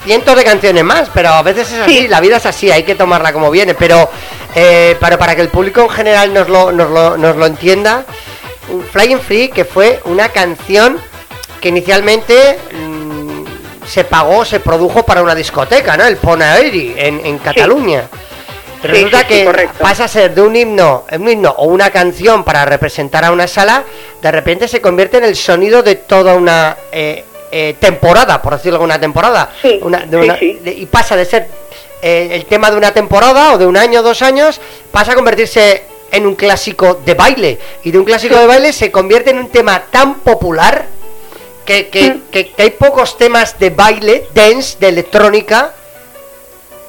[0.04, 2.08] cientos de canciones más, pero a veces es así, Sí.
[2.08, 3.74] la vida es así, hay que tomarla como viene.
[3.74, 4.08] Pero
[4.54, 8.06] eh, para, para que el público en general nos lo, nos lo, nos lo entienda,
[8.92, 11.00] Flying Free que fue una canción
[11.60, 12.85] que inicialmente mm,
[13.86, 16.06] se pagó, se produjo para una discoteca, ¿no?
[16.06, 18.08] El Ponaeri en, en Cataluña.
[18.82, 21.90] Sí, Resulta sí, sí, que pasa a ser de un himno, un himno o una
[21.90, 23.84] canción para representar a una sala,
[24.22, 28.76] de repente se convierte en el sonido de toda una eh, eh, temporada, por decirlo
[28.76, 29.50] alguna temporada.
[29.62, 31.48] Sí, Una- de sí, una- de- y pasa de ser
[32.02, 34.60] eh, el tema de una temporada o de un año o dos años,
[34.92, 37.58] pasa a convertirse en un clásico de baile.
[37.84, 40.86] Y de un clásico de baile se convierte en un tema tan popular
[41.66, 45.74] que, que- que- que hay pocos temas de baile, dance, de electrónica,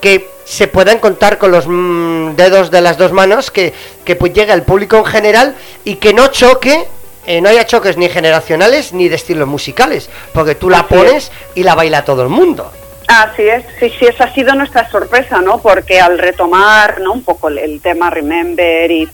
[0.00, 3.72] que se puedan contar con los mm, dedos de las dos manos, que,
[4.04, 6.84] que pues llegue al público en general y que no choque,
[7.26, 11.00] eh, no haya choques ni generacionales ni de estilos musicales, porque tú la Así es.
[11.00, 12.70] pones y la baila todo el mundo.
[13.08, 15.58] Así es, sí, sí, esa ha sido nuestra sorpresa, ¿no?
[15.58, 17.12] Porque al retomar, ¿no?
[17.12, 19.08] Un poco el, el tema Remember y,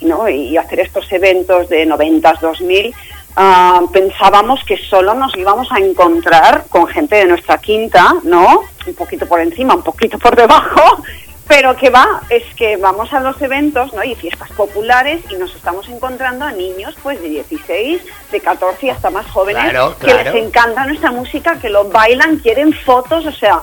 [0.00, 0.28] ¿no?
[0.28, 2.94] y hacer estos eventos de 90s, 2000,
[3.38, 8.64] ah, pensábamos que solo nos íbamos a encontrar con gente de nuestra quinta, ¿no?
[8.86, 11.02] Un poquito por encima, un poquito por debajo,
[11.46, 14.02] pero que va, es que vamos a los eventos, ¿no?
[14.02, 18.02] Y fiestas populares y nos estamos encontrando a niños, pues, de 16,
[18.32, 22.38] de 14 y hasta más jóvenes Claro, que les encanta nuestra música, que lo bailan,
[22.38, 23.60] quieren fotos, o sea,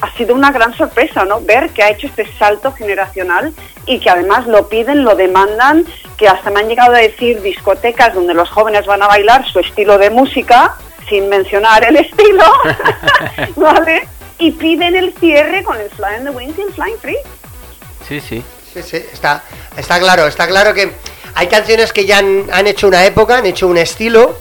[0.00, 1.40] ha sido una gran sorpresa, ¿no?
[1.40, 3.52] Ver que ha hecho este salto generacional
[3.86, 5.84] y que además lo piden, lo demandan,
[6.16, 9.60] que hasta me han llegado a decir discotecas donde los jóvenes van a bailar su
[9.60, 10.76] estilo de música,
[11.08, 12.44] sin mencionar el estilo,
[13.56, 14.08] ¿vale?
[14.38, 17.18] Y piden el cierre con el Fly in the Wind y el Flying Free.
[18.08, 18.42] Sí, sí.
[18.72, 19.42] Sí, sí, está,
[19.76, 20.92] está claro, está claro que
[21.34, 24.36] hay canciones que ya han, han hecho una época, han hecho un estilo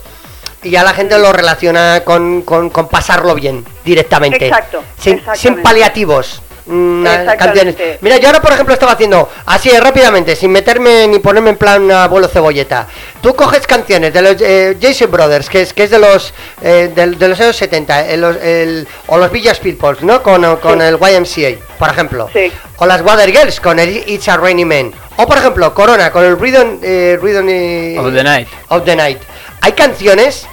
[0.63, 4.47] y ya la gente lo relaciona con, con- con pasarlo bien directamente.
[4.47, 6.41] Exacto, Sin, sin paliativos.
[6.65, 7.03] mm,
[7.39, 7.75] canciones.
[8.01, 11.89] Mira, yo ahora por ejemplo estaba haciendo así rápidamente, sin meterme ni ponerme en plan
[11.91, 12.87] abuelo cebolleta.
[13.21, 16.91] Tú coges canciones de los eh, Jason Brothers, que es que es de los eh,
[16.93, 20.21] del- de, los años 70, eh, el- o los Village Peoples, ¿no?
[20.21, 20.85] Con, con Sí.
[20.85, 22.29] el YMCA, por ejemplo.
[22.33, 22.51] Sí.
[22.77, 24.93] O las Water Girls con el It's a Rainy Man.
[25.17, 28.47] O por ejemplo, Corona con el Rhythm, eh, Rhythm, eh, Of the Night.
[28.69, 29.21] of the Night.
[29.61, 30.47] Hay canciones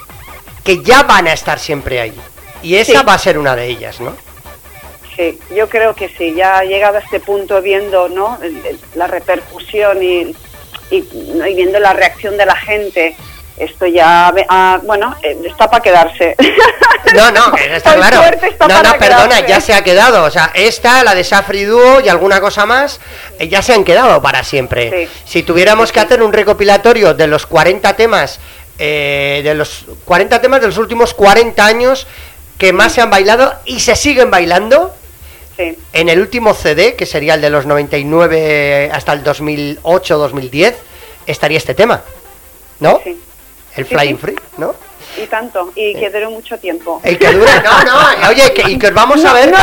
[0.65, 2.15] que ya van a estar siempre ahí.
[2.63, 3.07] Y esa Sí.
[3.07, 4.17] va a ser una de ellas, ¿no?
[5.15, 8.39] Sí, yo creo que sí, ya ha llegado a este punto viendo ¿no?
[8.95, 10.35] La repercusión y,
[10.91, 11.01] y,
[11.55, 13.17] viendo la reacción de la gente,
[13.57, 16.37] esto ya, ah, bueno, eh, está para quedarse.
[17.15, 18.21] No, no, está claro.
[18.43, 19.49] está No, no, perdona, quedarse.
[19.49, 20.25] ya se ha quedado.
[20.25, 23.01] O sea, esta, la de Safri Duo y alguna cosa más,
[23.39, 25.07] eh, ya se han quedado para siempre.
[25.07, 25.13] Sí.
[25.25, 28.39] Si tuviéramos que hacer un recopilatorio de los 40 temas,
[28.79, 32.07] eh, de los 40 temas de los últimos 40 años
[32.59, 34.95] que más se han bailado y se siguen bailando,
[35.57, 40.75] Sí, en el último CD, que sería el de los 99 hasta el 2008-2010,
[41.27, 42.03] estaría este tema,
[42.81, 43.01] ¿no?
[43.03, 43.19] sí,
[43.75, 44.21] El Flying sí.
[44.21, 44.75] Free, ¿no?
[45.17, 47.01] y tanto, y que duró mucho tiempo.
[47.03, 49.51] El que dure, no, no, oye, que, y que os vamos a ver.
[49.51, 49.59] no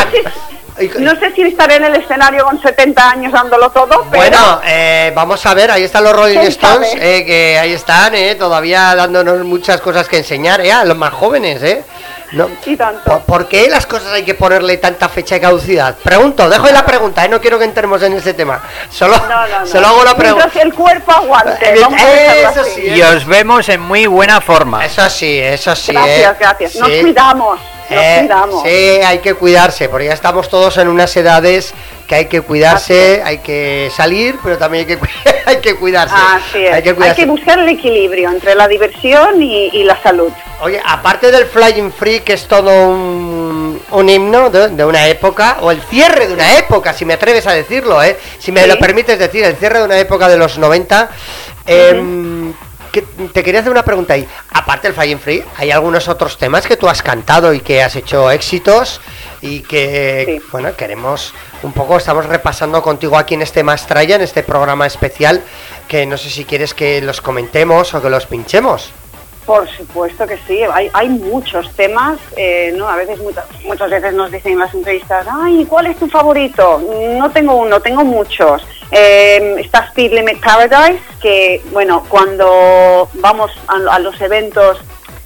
[1.00, 4.24] No sé si estaré en el escenario con 70 años dándolo todo, pero...
[4.24, 8.16] Bueno, eh, vamos a ver, ahí están los Rolling ¿Quién Stones, eh, que ahí están,
[8.16, 11.84] eh, todavía dándonos muchas cosas que enseñar, eh, a los más jóvenes, eh.
[12.32, 12.50] No.
[12.66, 13.04] Y tanto.
[13.04, 15.96] ¿Por, por qué las cosas hay que ponerle tanta fecha de caducidad?
[16.04, 17.30] Pregunto, dejo la pregunta, ¿eh?
[17.30, 18.60] no quiero que entremos en ese tema.
[18.90, 19.68] Solo, No, no, no.
[19.68, 20.50] solo hago la pregunta.
[20.60, 21.74] El cuerpo aguante.
[21.74, 22.72] Eh, Vamos a dejarlo eso así.
[22.82, 24.84] sí, Y os vemos en muy buena forma.
[24.84, 25.92] Eso sí, eso sí.
[25.94, 26.36] Gracias, ¿eh?
[26.40, 26.76] gracias.
[26.78, 27.02] Nos Sí.
[27.02, 27.60] cuidamos.
[27.90, 28.64] Eh, cuidamos.
[28.64, 28.70] sí,
[29.06, 31.74] hay que cuidarse, porque ya estamos todos en unas edades
[32.08, 35.08] que hay que cuidarse, hay que salir, pero también hay que,
[35.46, 36.14] hay que cuidarse.
[36.16, 36.74] Así es.
[36.74, 37.26] Hay que cuidarse.
[37.26, 40.32] buscar el equilibrio entre la diversión y, y la salud.
[40.62, 45.58] Oye, aparte del Flying Free, que es todo un, un himno de, de una época,
[45.62, 48.18] o el cierre de una época, si me atreves a decirlo, ¿eh?
[48.40, 48.70] si me Sí.
[48.70, 51.10] lo permites decir, el cierre de una época de los 90.
[51.66, 52.54] em,
[52.94, 54.26] que- te quería hacer una pregunta ahí.
[54.52, 57.96] Aparte del Flying Free, ¿hay algunos otros temas que tú has cantado y que has
[57.98, 59.02] hecho éxitos?
[59.42, 60.46] Y que, Sí.
[60.52, 61.34] bueno, queremos
[61.64, 65.42] un poco, estamos repasando contigo aquí en este Mastraya, en este programa especial,
[65.88, 68.92] que no sé si quieres que los comentemos o que los pinchemos.
[69.46, 72.88] Por supuesto que sí, hay, hay muchos temas, eh, ¿no?
[72.88, 76.82] A veces, muchas, muchas veces nos dicen en las entrevistas, ay, ¿cuál es tu favorito?
[77.18, 78.66] No tengo uno, tengo muchos.
[78.92, 84.80] Eh, está Speed Limit Paradise, que, bueno, cuando vamos a, a los eventos,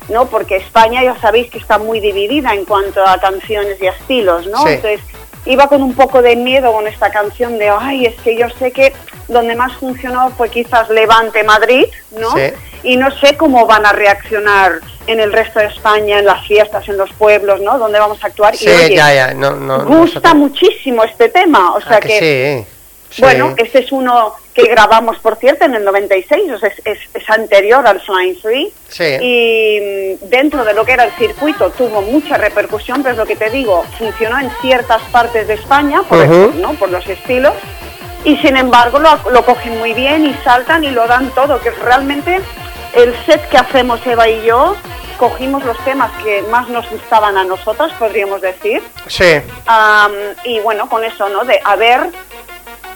[0.10, 0.26] ¿no?
[0.27, 4.48] Porque España ya sabéis que está muy dividida en cuanto a canciones y a estilos,
[4.48, 4.64] ¿no?
[4.64, 4.73] Sí.
[4.73, 5.02] Entonces,
[5.48, 8.72] iba con un poco de miedo con esta canción de, ay, es que yo sé
[8.72, 8.94] que
[9.28, 11.86] donde más funcionó fue quizás Levante Madrid,
[12.18, 12.32] ¿no?
[12.32, 12.52] Sí.
[12.84, 14.74] y no sé cómo van a reaccionar
[15.07, 17.78] en el resto de España, en las fiestas, en los pueblos, ¿no?
[17.78, 18.56] Donde vamos a actuar.
[18.56, 19.86] Sí, y oye, ya, ya, no, no.
[19.86, 22.65] gusta muchísimo este tema, o Ah, sea que que,
[23.10, 23.22] sí, sí.
[23.22, 27.09] bueno, este es uno que grabamos, por cierto, en el 96, o sea, es, es-
[27.13, 28.73] es anterior al Flying Free.
[28.89, 29.03] Sí.
[29.21, 33.25] Y mm, dentro de lo que era el circuito tuvo mucha repercusión, pero es lo
[33.27, 36.73] que te digo, funcionó en ciertas partes de España, por, eso, ¿no?
[36.73, 37.53] por los estilos,
[38.23, 41.69] y sin embargo lo, lo cogen muy bien y saltan y lo dan todo, que
[41.69, 42.41] realmente
[42.93, 44.75] el set que hacemos Eva y yo,
[45.17, 49.34] cogimos los temas que más nos gustaban a nosotras, podríamos decir, Sí,
[50.45, 51.43] y bueno, con eso, ¿no?
[51.43, 52.09] De a ver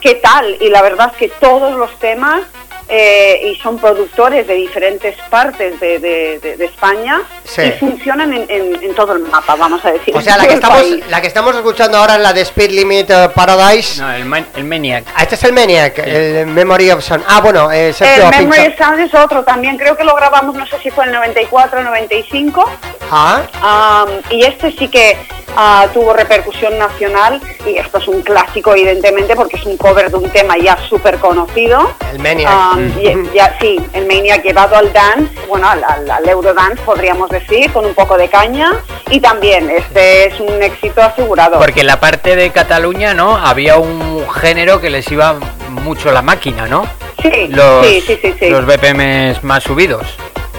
[0.02, 0.56] qué tal.
[0.60, 2.42] Y la verdad es que todos los temas,
[2.88, 7.62] eh, y son productores de diferentes partes de, de- España, Sí.
[7.62, 10.16] y funcionan en, en- en todo el mapa, vamos a decir.
[10.16, 11.04] o sea, en la que, estamos, país.
[11.08, 14.00] la que estamos escuchando ahora es la de Speed Limit eh, Paradise.
[14.00, 15.04] No, el, man- el Maniac.
[15.14, 17.24] Ah, este es el Maniac, el Memory of Sound.
[17.28, 18.90] Ah, bueno, eh, Sergio El Memory pinchado.
[18.96, 21.82] Sound es otro también, creo que lo grabamos, no sé si fue el 94 o
[21.82, 22.64] 95.
[23.10, 25.18] Ah, Am, y este sí que
[25.56, 30.16] ah, tuvo repercusión nacional y esto es un clásico evidentemente porque es un cover de
[30.16, 31.92] un tema ya súper conocido.
[32.12, 32.78] el Maniac.
[33.02, 37.72] Y- ya, sí, el Maniac llevado al dance, bueno, al, al, al Eurodance podríamos decir,
[37.72, 38.74] con un poco de caña
[39.10, 41.58] y también este es un éxito asegurado.
[41.58, 43.36] Porque en la parte de Cataluña, ¿no?
[43.36, 45.34] Había un género que les iba
[45.70, 46.86] mucho la máquina, ¿no?
[47.20, 48.50] sí, Los, sí, sí, sí, sí.
[48.50, 50.06] los BPMs más subidos.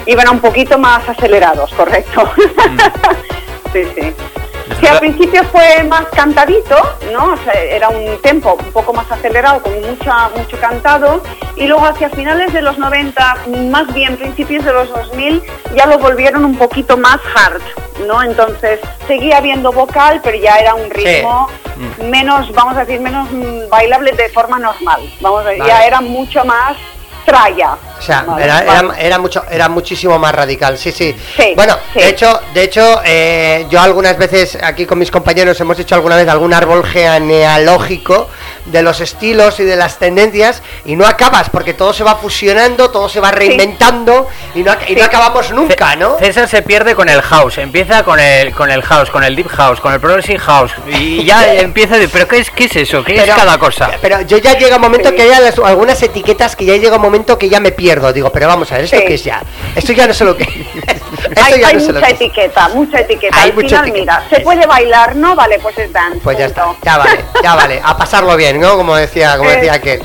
[0.05, 2.29] Iban un poquito más acelerados, correcto.
[3.73, 4.13] sí, sí.
[4.79, 6.75] Que al principio fue más cantadito,
[7.11, 7.33] ¿no?
[7.33, 11.21] O sea, era un tempo un poco más acelerado, con mucha, mucho cantado,
[11.55, 13.37] y luego hacia finales de los 90,
[13.71, 15.43] más bien principios de los 2000,
[15.75, 17.61] ya lo volvieron un poquito más hard,
[18.07, 18.21] ¿no?
[18.23, 21.49] Entonces seguía habiendo vocal, pero ya era un ritmo
[22.03, 25.01] menos, vamos a decir, menos mm, bailable de forma normal.
[25.21, 25.65] Vamos a Vale.
[25.65, 26.77] ya era mucho más
[27.25, 27.77] tralla.
[28.03, 28.69] O sea, Vale, era, vale.
[28.89, 31.15] era, era mucho, era muchísimo más radical, sí, sí.
[31.37, 31.99] Sí, bueno, sí.
[31.99, 36.17] de hecho, de hecho, eh, yo algunas veces aquí con mis compañeros hemos hecho alguna
[36.17, 38.29] vez algún árbol genealógico
[38.65, 42.89] de los estilos y de las tendencias y no acabas porque todo se va fusionando,
[42.91, 45.01] todo se va reinventando y, no, y no Sí.
[45.01, 46.17] acabamos nunca, ¿no?
[46.19, 49.47] César se pierde con el house, empieza con el con el house, con el deep
[49.49, 53.03] house, con el progressive house y ya empieza de, pero qué es qué es eso,
[53.03, 53.91] qué es cada cosa.
[54.01, 55.15] Pero yo ya llega un momento Sí.
[55.15, 57.92] que hay las- algunas etiquetas que ya llega un momento que ya me pierdo.
[58.13, 59.03] Digo, pero vamos a ver, ¿esto Sí.
[59.07, 59.41] qué es ya?
[59.75, 60.43] Esto ya no sé lo que
[61.41, 63.37] Hay, ya hay no sé lo mucha etiqueta, mucha etiqueta.
[63.41, 64.19] Hay Al mucha final, etiqueta.
[64.21, 65.35] mira, se puede bailar, ¿no?
[65.35, 66.19] Vale, pues es dance.
[66.23, 68.75] Pues ya está, ya vale, ya vale, a pasarlo bien, ¿no?
[68.77, 70.01] Como decía, como Eh, decía aquel.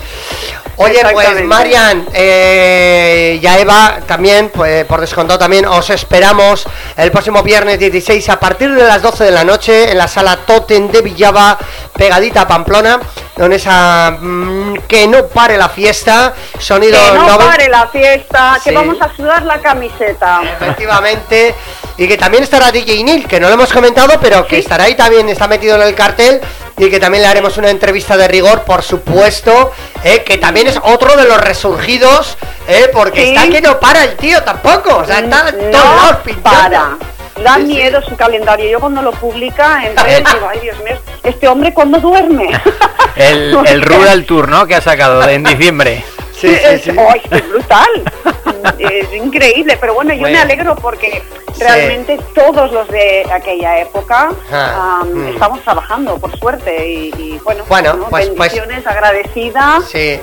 [0.81, 1.44] Oye, pues.
[1.44, 6.65] Marian eh, y a Eva también, pues por descontado también, os esperamos
[6.97, 10.36] el próximo viernes 16 a partir de las 12 de la noche en la sala
[10.47, 11.59] Totem de Villava,
[11.97, 13.01] pegadita a Pamplona,
[13.35, 18.56] con esa mm, que no pare la fiesta, sonido Que no noven- pare la fiesta,
[18.62, 18.70] Sí.
[18.70, 20.40] que vamos a sudar la camiseta.
[20.42, 21.55] Efectivamente.
[21.96, 24.94] Y que también estará DJ Neil, que no lo hemos comentado, pero que estará ahí
[24.96, 26.40] también, está metido en el cartel.
[26.76, 29.72] Y que también le haremos una entrevista de rigor, por supuesto.
[30.05, 32.38] eh, que también es otro de los resurgidos,
[32.68, 33.34] eh, porque Sí.
[33.34, 34.98] está que no para el tío tampoco.
[34.98, 36.42] O sea, está no pintando.
[36.42, 36.96] para.
[37.42, 37.66] Da Sí, sí.
[37.66, 38.68] miedo su calendario.
[38.70, 42.50] Yo cuando lo publica en redes digo, ay Dios mío, este hombre cuando duerme.
[43.16, 44.66] El, el Rural Tour, ¿no?
[44.68, 46.05] Que ha sacado de- en diciembre.
[46.40, 46.90] Sí, Es- sí.
[46.97, 47.89] ¡Ay, qué brutal!
[48.78, 50.36] es increíble, pero bueno, yo Bueno.
[50.36, 51.23] me alegro porque
[51.59, 54.31] realmente todos los de aquella época
[55.05, 55.28] mm.
[55.28, 58.09] estamos trabajando, por suerte, y, y bueno, Bueno, ¿no?
[58.09, 59.81] pues- pues- bendiciones, agradecida.
[59.86, 60.20] Sí.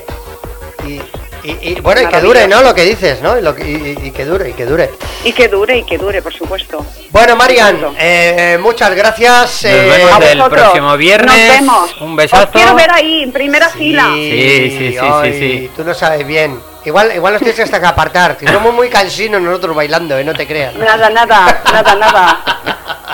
[0.86, 1.00] Y,
[1.50, 2.62] y- y, bueno, y que dure, ¿no?
[2.62, 3.38] Lo que dices, ¿no?
[3.38, 4.90] Y, lo que- y- que dure, y que dure.
[5.24, 6.84] Y que dure, y que dure, por supuesto.
[7.10, 9.62] Bueno, Marian, eh, muchas gracias.
[9.62, 11.36] Nos eh, vemos a el próximo viernes.
[11.48, 11.96] Nos vemos.
[12.00, 12.44] Un besazo.
[12.44, 14.10] Os quiero ver ahí, en primera fila.
[14.14, 15.70] Sí, sí, sí, sí, sí.
[15.76, 16.58] Tú lo sabes bien.
[16.86, 18.36] Igual, igual nos tienes hasta que apartar.
[18.38, 20.22] Si somos muy cansinos nosotros bailando, ¿eh?
[20.22, 20.72] No te creas.
[20.76, 22.38] Nada, nada, nada, nada.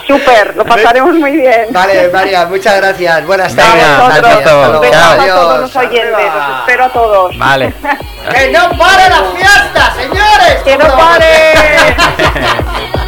[0.07, 1.69] Súper, lo pasaremos muy bien.
[1.70, 3.24] Vale, Marian, muchas gracias.
[3.27, 3.82] Buenas tardes.
[3.82, 5.40] a besazo a Adiós.
[5.40, 7.39] todos los oyentes, los espero a todos.
[7.39, 7.73] Vale.
[8.35, 10.62] ¡Que no pare la fiesta, señores!
[10.65, 11.55] ¡Que no ¿Cómo pare!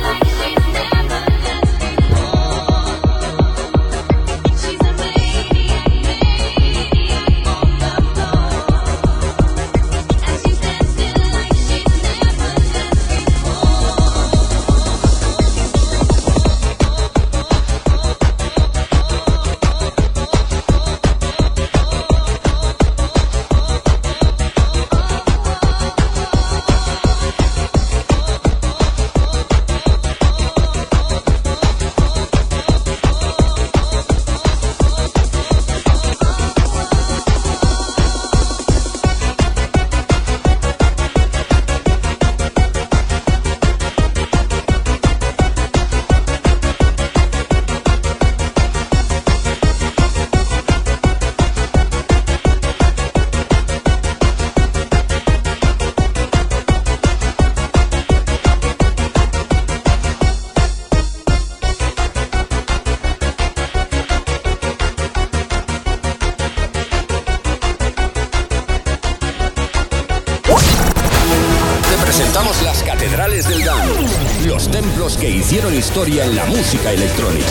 [75.94, 77.43] historia en la música electrónica.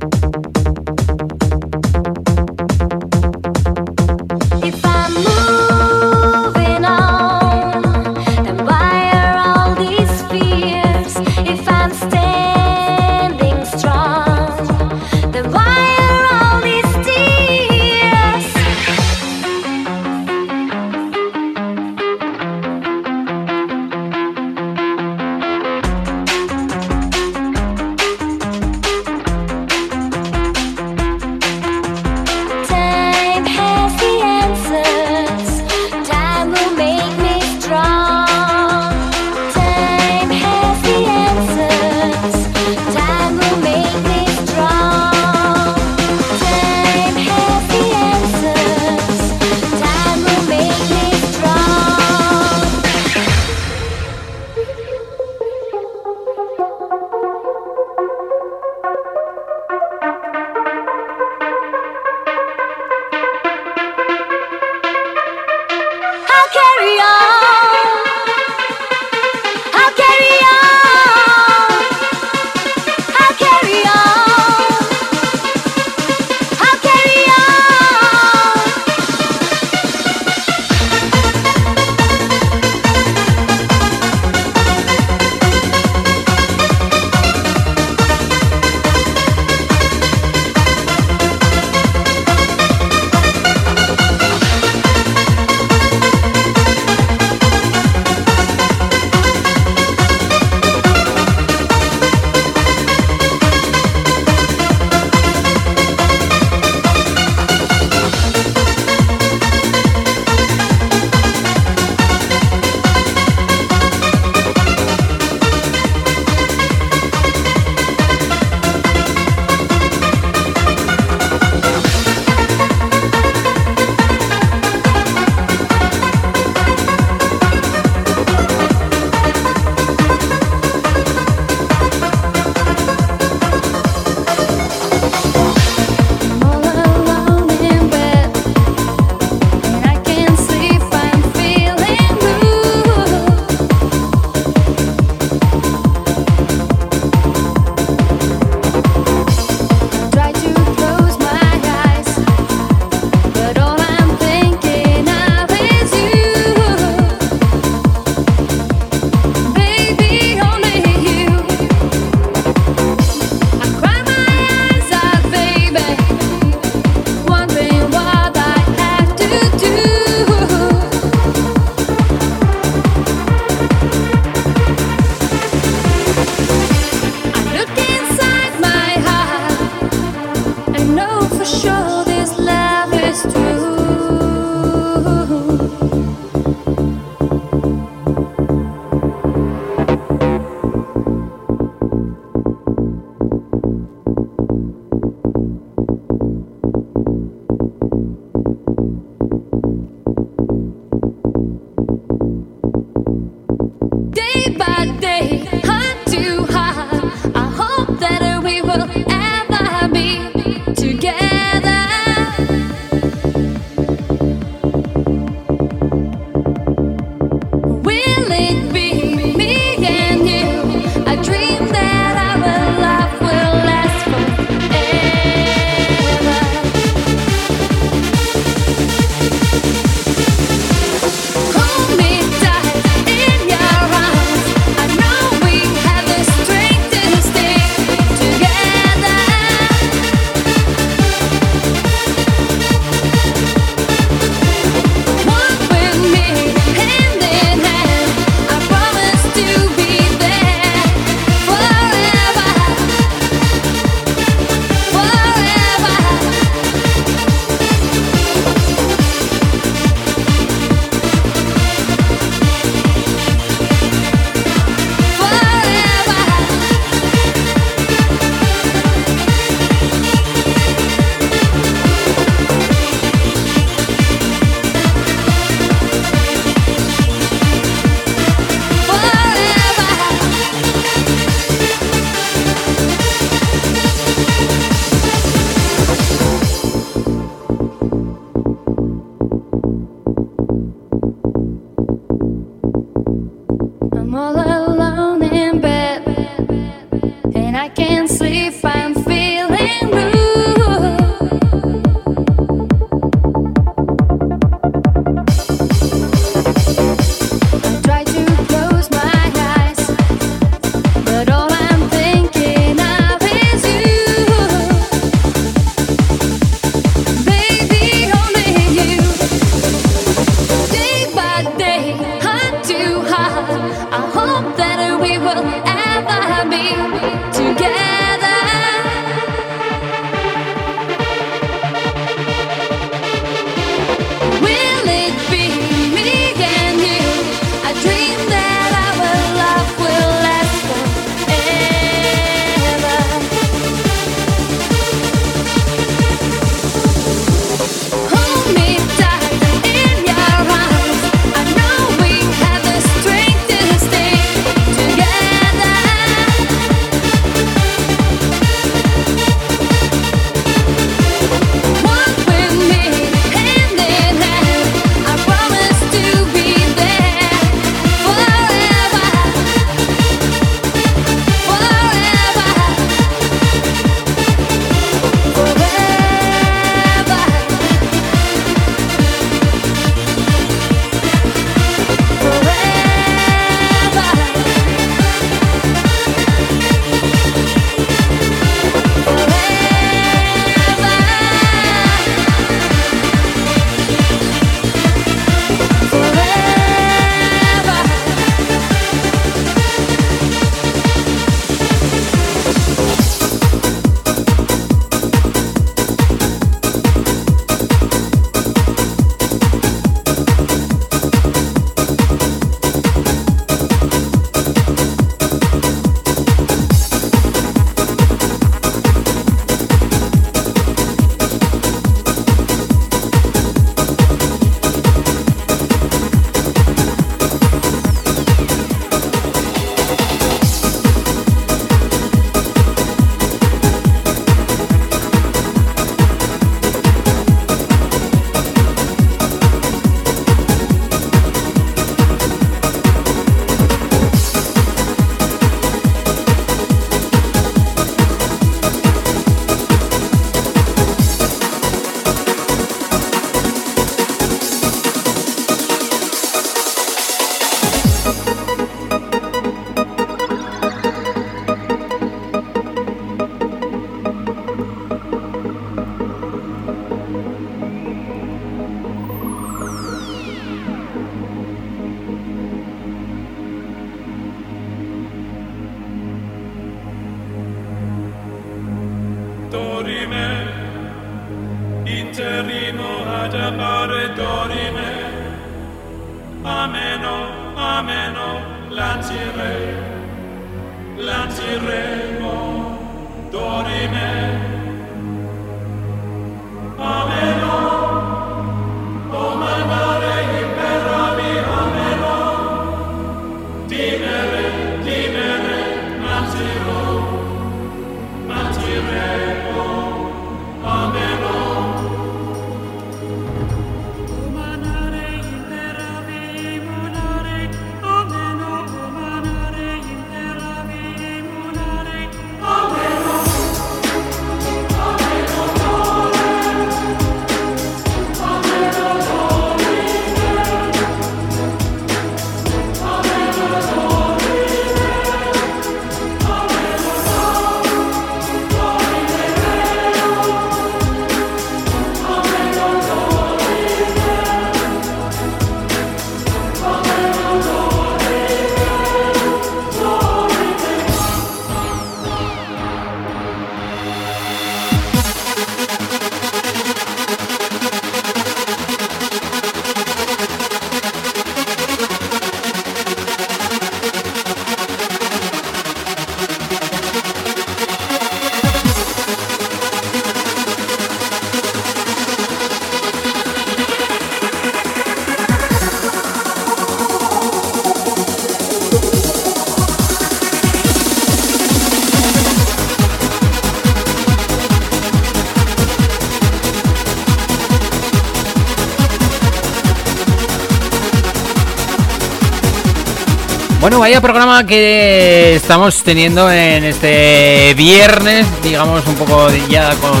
[593.82, 600.00] Vaya programa que estamos teniendo en este viernes, digamos un poco ya con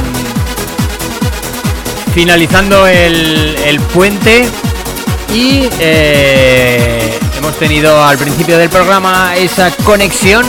[2.14, 4.46] finalizando el, el puente
[5.34, 10.46] y eh, hemos tenido al principio del programa esa conexión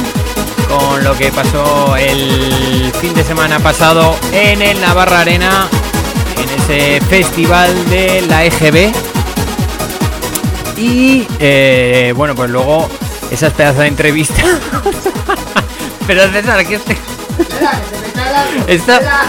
[0.68, 5.68] con lo que pasó el fin de semana pasado en el Navarra Arena,
[6.38, 8.92] en ese festival de la EGB.
[10.78, 12.90] Y eh, bueno, pues luego
[13.34, 14.46] esas pedazos de entrevistas.
[16.08, 16.94] Pero César, que este...
[17.40, 19.22] Espera, que se me cae la- Está- Espera,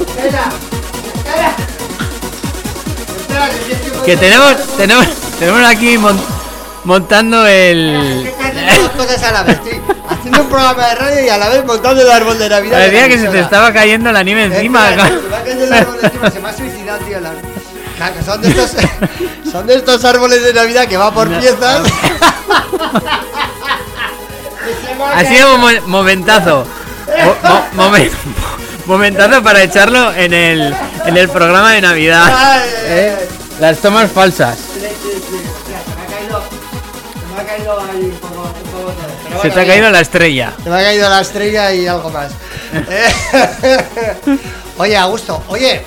[0.00, 0.44] espera,
[1.14, 1.54] espera.
[3.20, 3.48] Espera,
[4.02, 5.06] que Que tenemos, tenemos,
[5.38, 6.20] tenemos aquí mon-
[6.84, 8.32] montando el...
[8.96, 9.56] Cosas a la vez.
[9.56, 12.78] Estoy haciendo un programa de radio y a la vez montando el árbol de Navidad.
[12.78, 14.90] Parecía que se te estaba cayendo la nieve encima.
[14.90, 17.20] Espera, se me cayendo el árbol encima, se me ha suicidado, tío.
[17.20, 17.32] la-
[17.96, 18.70] Claro, que son de estos
[19.52, 21.82] son de estos árboles de Navidad que va por piezas.
[25.14, 26.66] Ha sido un mo- momentazo.
[27.24, 28.10] Mo- mo- momen-
[28.86, 30.74] momentazo para echarlo en el,
[31.06, 32.62] en el programa de Navidad.
[32.84, 33.28] ¿Eh?
[33.60, 34.58] Las tomas falsas.
[39.42, 40.52] Se te ha caído la estrella.
[40.62, 42.32] Se me ha caído la estrella y algo más.
[42.74, 43.78] Eh,
[44.78, 45.82] Oye, Augusto, oye.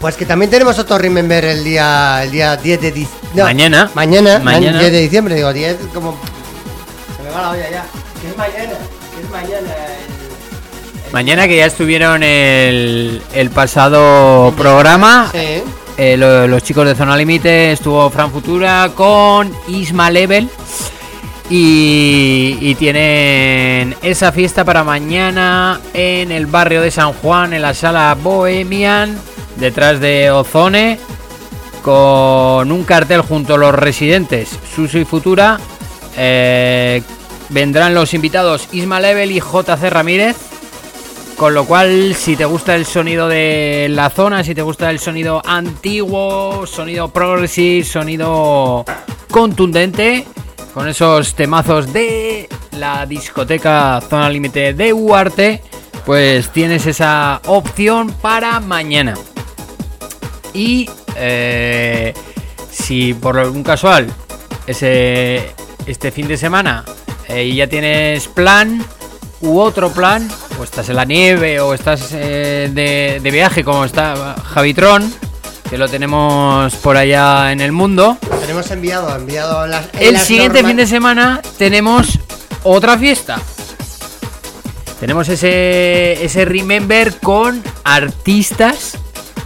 [0.00, 3.42] Pues que también tenemos otro Remember el día, el día 10 de diciembre.
[3.42, 3.90] Mañana.
[3.94, 4.78] Mañana, Mañana.
[4.80, 6.18] 10 de diciembre, digo, 10 como.
[7.36, 7.84] Olla ya.
[8.20, 8.72] Que es mañana,
[9.14, 9.74] que es mañana.
[9.74, 10.16] el-
[11.12, 15.28] Mañana que ya estuvieron el, el pasado programa.
[15.32, 15.62] Sí.
[15.98, 20.48] eh, lo- los chicos de Zona Límite estuvo Fran Futura con Isma Level.
[21.48, 27.72] Y, y tienen esa fiesta para mañana en el barrio de San Juan, en la
[27.72, 29.16] sala Bohemian,
[29.54, 30.98] detrás de Ozone,
[31.82, 35.60] con un cartel junto a los residentes, Suso y Futura.
[36.16, 37.00] Eh,
[37.48, 40.36] vendrán los invitados Isma Level y JC Ramírez.
[41.36, 44.98] Con lo cual, si te gusta el sonido de la zona, si te gusta el
[44.98, 48.86] sonido antiguo, sonido progressive, sonido
[49.30, 50.24] contundente,
[50.72, 55.62] con esos temazos de la discoteca Zona Límite de Huarte,
[56.06, 59.14] pues tienes esa opción para mañana.
[60.54, 62.14] Y eh,
[62.70, 64.06] si por algún casual
[64.66, 65.50] ese,
[65.86, 66.84] este fin de semana
[67.28, 68.84] eh, ya tienes plan
[69.40, 70.28] u otro plan,
[70.58, 75.12] o estás en la nieve o estás eh, de, de viaje como está Javitron,
[75.68, 79.86] que lo tenemos por allá en el mundo, Tenemos enviado, enviado las.
[79.94, 82.18] en el las siguiente fin de semana tenemos
[82.62, 83.40] otra fiesta.
[85.00, 88.96] Tenemos ese, ese Remember con artistas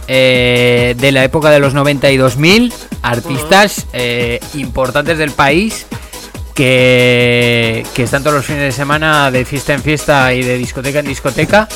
[0.07, 5.85] eh, de la época de los 90 y 2000, artistas eh, importantes del país
[6.53, 10.99] que, que están todos los fines de semana de fiesta en fiesta y de discoteca
[10.99, 11.67] en discoteca.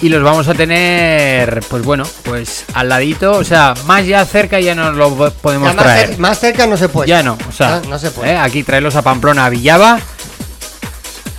[0.00, 4.60] Y los vamos a tener, pues bueno, pues al ladito, o sea, más ya cerca
[4.60, 6.10] ya nos lo podemos Ya más, traer.
[6.10, 7.08] cer- más cerca no se puede.
[7.08, 8.30] Ya no, o sea, no, no se puede.
[8.32, 8.36] ¿eh?
[8.38, 9.98] aquí traerlos a Pamplona, a Villava,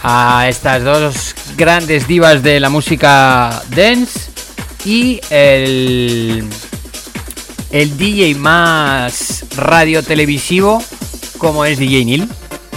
[0.03, 4.30] a estas dos grandes divas de la música dance
[4.84, 6.44] y el,
[7.72, 10.84] el DJ más radio televisivo
[11.38, 12.30] como es DJ Neil,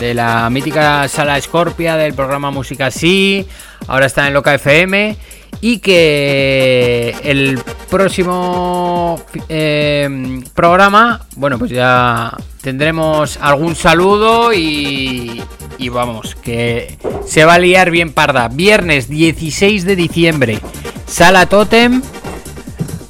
[0.02, 3.46] de la mítica sala Scorpia del programa Música Sí,
[3.86, 5.16] ahora está en Loca FM
[5.60, 15.40] y que el próximo eh, programa, bueno, pues ya tendremos algún saludo y,
[15.78, 18.48] y vamos, que se va a liar bien parda.
[18.48, 20.58] Viernes 16 de diciembre,
[21.06, 22.02] Sala Totem.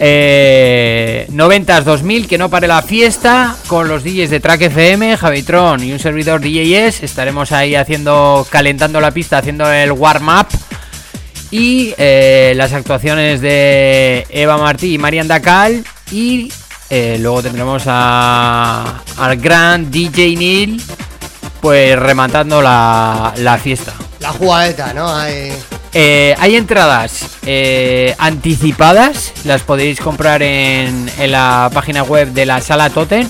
[0.05, 5.85] Eh, 90s 2000, que no pare la fiesta con los DJs de Track FM, Javitron
[5.85, 7.05] y un servidor DJs.
[7.05, 10.49] Estaremos ahí haciendo, calentando la pista, haciendo el warm-up.
[11.53, 15.85] Y eh, las actuaciones de Eva Martí y Marian Dacal.
[16.11, 16.53] Y
[16.91, 20.83] eh, luego tendremos a, al gran DJ Neil,
[21.61, 23.93] pues rematando la, la fiesta.
[24.19, 25.15] La jugadeta, ¿no?
[25.15, 25.53] Hay...
[25.95, 32.63] Eh, hay entradas eh, anticipadas, las podéis comprar en, en la página web de la
[32.63, 33.29] sala Totem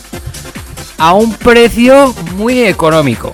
[0.98, 3.32] a un precio muy económico.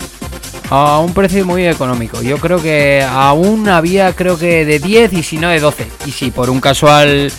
[0.71, 2.23] A un precio muy económico.
[2.23, 5.87] Yo creo que aún había, creo que de 10 y si no de 12.
[6.07, 7.31] Y si por un casual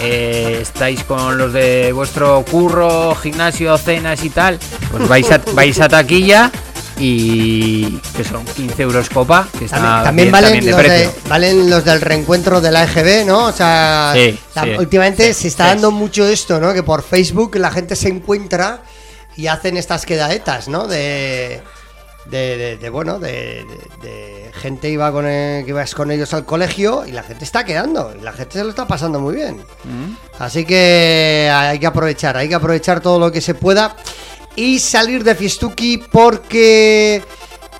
[0.00, 4.58] eh, estáis con los de vuestro curro, gimnasio, cenas y tal,
[4.90, 6.50] pues vais a, vais a taquilla
[6.98, 11.28] y que son 15 euros copa, que está También, también bien valen, también los de-
[11.28, 13.44] valen los del reencuentro de la EGB, ¿no?
[13.46, 16.72] O sea, Sí, la- sí, últimamente sí, se está dando mucho esto, ¿no?
[16.72, 18.82] Que por Facebook la gente se encuentra
[19.36, 20.86] y hacen estas quedadetas, ¿no?
[20.88, 21.60] De,
[22.30, 23.64] de, de- de, bueno, de,
[24.60, 28.14] gente iba con el- que ibas con ellos al colegio y la gente está quedando,
[28.18, 29.60] y la gente se lo está pasando muy bien.
[30.38, 33.94] Así que hay que aprovechar, hay que aprovechar todo lo que se pueda
[34.56, 37.22] y salir de Fistuki porque,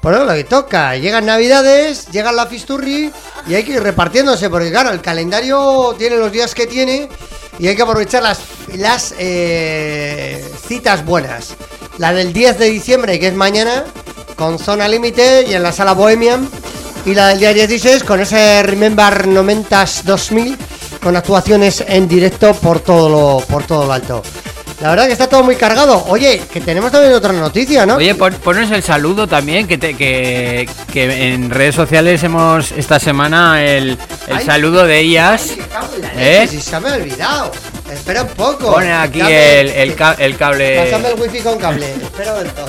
[0.03, 3.11] bueno, lo que toca, llegan Navidades, llega la Fisturri
[3.49, 7.09] y hay que ir repartiéndose porque claro, el calendario tiene los días que tiene
[7.59, 8.41] y hay que aprovechar las,
[8.75, 11.55] las eh, citas buenas.
[11.99, 13.85] La del 10 de diciembre, que es mañana,
[14.37, 16.49] con Zona Límite y en la sala Bohemian.
[17.07, 20.59] Y la del día 16 con ese Remember Nomentas 2000
[21.01, 24.23] con actuaciones en directo por todo lo, por todo lo alto.
[24.81, 26.05] La verdad que está todo muy cargado.
[26.09, 27.97] Oye, que tenemos también otra noticia, ¿no?
[27.97, 32.99] Oye, pon- ponos el saludo también, que, te- que, que en redes sociales hemos esta
[33.01, 33.97] semana el,
[34.27, 34.45] el Ay.
[34.45, 35.53] saludo de ellas.
[35.75, 36.47] Ay, ¿Eh?
[36.51, 37.53] si se me ha olvidado.
[37.91, 38.73] Espera un poco.
[38.73, 40.85] Pone aquí el, el, el cable.
[40.85, 41.93] Pásame el wifi con cable.
[41.95, 42.67] Espera todo.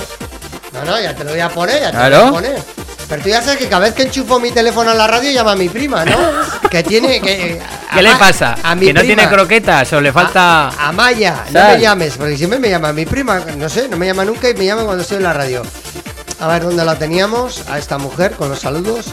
[0.72, 2.16] No, no, ya te lo voy a poner, ya te Claro.
[2.16, 2.62] lo voy a poner.
[3.08, 5.52] Pero tú ya sabes que cada vez que enchufo mi teléfono a la radio llama
[5.52, 6.16] a mi prima, ¿no?
[6.70, 7.58] que tiene que.
[7.94, 8.54] ¿Qué le a- pasa?
[8.62, 10.68] A mi ¿Que no tiene croquetas o le falta.?
[10.68, 14.06] A Maya, no me llames, porque siempre me llama mi prima, no sé, no me
[14.06, 15.62] llama nunca y me llama cuando estoy en la radio.
[16.40, 19.06] A ver dónde la teníamos, a esta mujer con los saludos.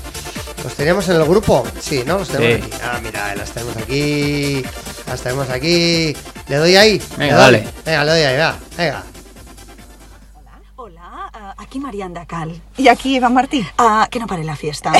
[0.63, 1.65] ¿Los teníamos en el grupo?
[1.79, 2.17] Sí, ¿no?
[2.19, 2.63] Los tenemos Sí.
[2.73, 2.83] aquí.
[2.83, 4.65] Ah, mira, las tenemos aquí.
[5.07, 6.15] Las tenemos aquí.
[6.47, 7.01] ¿Le doy ahí?
[7.17, 7.51] Venga, ¿Le doy?
[7.61, 7.67] dale.
[7.85, 8.55] Venga, le doy ahí, va.
[8.77, 9.03] Venga.
[11.65, 12.61] Aquí Marianda Cal.
[12.77, 13.67] Y aquí Iván Martín.
[13.79, 14.93] Ah, que no pare la fiesta.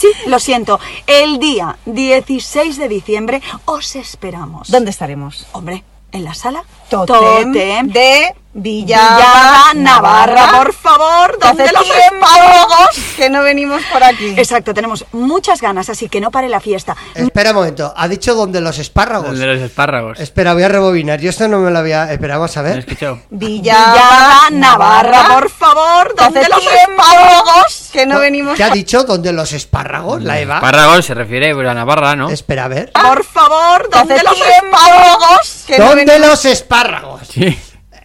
[0.00, 0.80] Sí, lo siento.
[1.06, 4.70] El día 16 de diciembre os esperamos.
[4.70, 5.46] ¿Dónde estaremos?
[5.52, 7.52] Hombre, en la sala Totem
[7.92, 10.58] de Villada, Navarra.
[10.58, 12.88] Por favor, ¿dónde los espárragos?
[13.16, 14.34] que no venimos por aquí.
[14.36, 16.96] Exacto, tenemos muchas ganas, así que no pare la fiesta.
[17.14, 19.30] Espera un momento, ha dicho donde los espárragos.
[19.30, 20.18] El de los espárragos.
[20.18, 21.20] Espera, voy a rebobinar.
[21.20, 22.10] Yo esto no me lo había.
[22.12, 22.78] Espera, vamos a ¿Me ver.
[22.80, 23.20] escuchado?
[23.30, 25.28] Villada, Navarra.
[25.34, 27.90] por favor, ¿dónde los espárragos?
[27.92, 29.04] que no venimos ¿Qué ha dicho?
[29.04, 30.22] ¿Donde los espárragos?
[30.22, 30.56] La Eva.
[30.56, 32.30] Espárragos se refiere a Navarra, ¿no?
[32.30, 32.90] Espera, a ver.
[32.92, 35.64] Por favor, ¿dónde los espárragos?
[35.66, 37.20] que no ¿Dónde venimos- los espárragos?
[37.28, 37.58] Sí.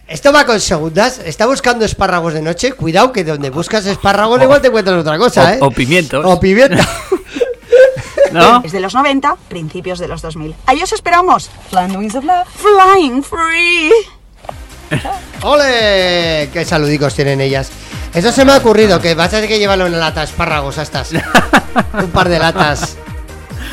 [0.08, 1.20] Esto va con segundas.
[1.24, 2.72] Está buscando espárragos de noche.
[2.72, 5.58] Cuidado que donde buscas espárragos igual te encuentras otra cosa, ¿eh?
[5.60, 6.24] O, o pimientos.
[6.24, 6.76] O pimiento.
[8.32, 8.60] ¿No?
[8.60, 10.54] Desde los 90, principios de los 2000.
[10.66, 11.50] Ahí os esperamos.
[11.70, 12.46] Flying Wings of Love.
[12.54, 13.90] Flying Free.
[15.42, 16.50] ¡Ole!
[16.52, 17.70] ¡Qué saludicos tienen ellas!
[18.14, 20.26] Eso se me ha ocurrido, que vas a tener que llevarlo en una lata de
[20.26, 21.10] espárragos a estas.
[21.92, 22.96] Un par de latas.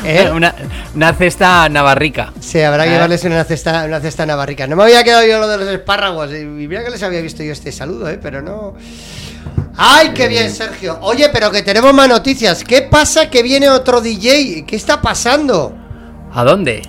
[0.04, 0.30] ¿Eh?
[0.34, 0.54] Una,
[0.94, 2.32] una cesta navarrica.
[2.40, 2.92] Sí, habrá que ¿Eh?
[2.94, 4.66] llevarles una cesta, una cesta navarrica.
[4.66, 6.30] No me había quedado yo lo de los espárragos.
[6.32, 8.18] Y mira que les había visto yo este saludo, ¿eh?
[8.22, 8.74] Pero no.
[9.76, 10.98] ¡Ay, qué bien, Sergio!
[11.00, 12.62] Oye, pero que tenemos más noticias.
[12.62, 14.64] ¿Qué pasa que viene otro DJ?
[14.66, 15.76] ¿Qué está pasando?
[16.32, 16.82] ¿A dónde?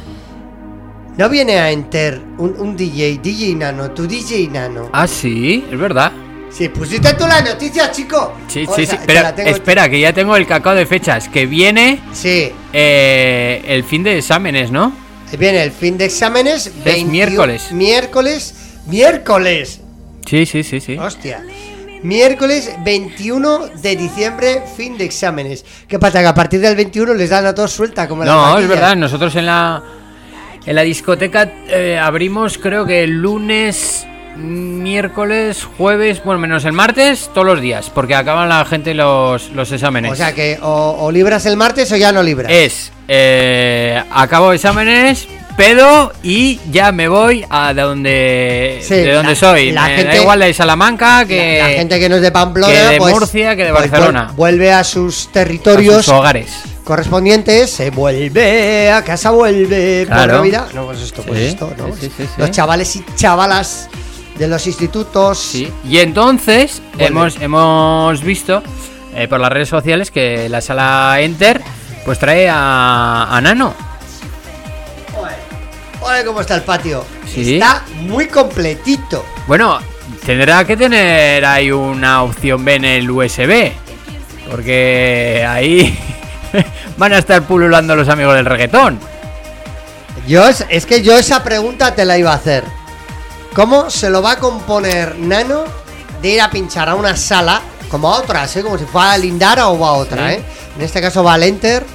[1.18, 4.90] No viene a Enter un, un DJ, DJ Nano, tu DJ Nano.
[4.92, 6.12] Ah, sí, es verdad.
[6.56, 8.34] Sí, pusiste tú la noticia, chico.
[8.48, 9.04] Sí, O sí, sea, sí.
[9.06, 11.28] Pero espera, que ya tengo el cacao de fechas.
[11.28, 14.94] Que viene Sí, eh, el fin de exámenes, ¿no?
[15.38, 16.72] viene el fin de exámenes.
[16.86, 17.72] 21 miércoles.
[17.74, 18.54] Miércoles.
[18.86, 19.82] Miércoles.
[20.26, 20.98] Sí, sí, sí, sí.
[20.98, 21.44] Hostia.
[22.04, 25.66] Miércoles 21 de diciembre, fin de exámenes.
[25.88, 26.22] ¿Qué pasa?
[26.22, 28.96] Que a partir del 21 les dan a todos suelta como No, es verdad.
[28.96, 29.84] Nosotros en la
[30.66, 37.30] en la discoteca eh, abrimos, creo que el lunes, miércoles, jueves, bueno, menos el martes,
[37.34, 40.12] todos los días, porque acaban la gente los, los exámenes.
[40.12, 42.52] O sea que o, o libras el martes o ya no libras.
[42.52, 49.32] es eh, acabo exámenes, pedo y ya me voy a de donde Sí, de donde
[49.34, 49.72] la- soy.
[49.72, 52.32] la me gente- da igual de Salamanca que la, la gente que no es de
[52.32, 54.28] Pamplona, que de pues, Murcia, que de pues, Barcelona.
[54.32, 56.52] vuel- vuelve a sus a territorios sus hogares.
[56.84, 60.34] correspondientes, se vuelve a casa, vuelve por Claro.
[60.38, 60.68] Navidad.
[60.74, 61.88] No, pues esto, pues Sí, esto, ¿no?
[61.96, 62.30] sí, sí, sí, sí.
[62.38, 63.88] Los chavales y chavalas
[64.38, 65.40] de los institutos.
[65.40, 65.72] Sí.
[65.88, 67.06] Y entonces Vuelve.
[67.08, 68.62] hemos, hemos visto
[69.16, 71.62] eh, por las redes sociales que la sala Enter
[72.04, 73.74] pues trae a, a Nano.
[76.02, 77.04] Oye, cómo está el patio.
[77.34, 77.56] Sí.
[77.56, 79.26] Está muy completito.
[79.48, 79.80] Bueno,
[80.24, 83.72] tendrá que tener ahí una opción B en el USB.
[84.52, 85.98] Porque ahí
[86.98, 89.00] van a estar pululando los amigos del reggaetón.
[90.28, 92.64] Yo es, es que yo esa pregunta te la iba a hacer.
[93.56, 95.64] ¿Cómo se lo va a componer Nano
[96.22, 98.64] de ir a pinchar a una sala como a otras, ¿eh?
[98.64, 100.34] como si fuera a Lindara o a otra?
[100.34, 100.44] ¿eh?
[100.76, 101.86] En este caso va al Enter.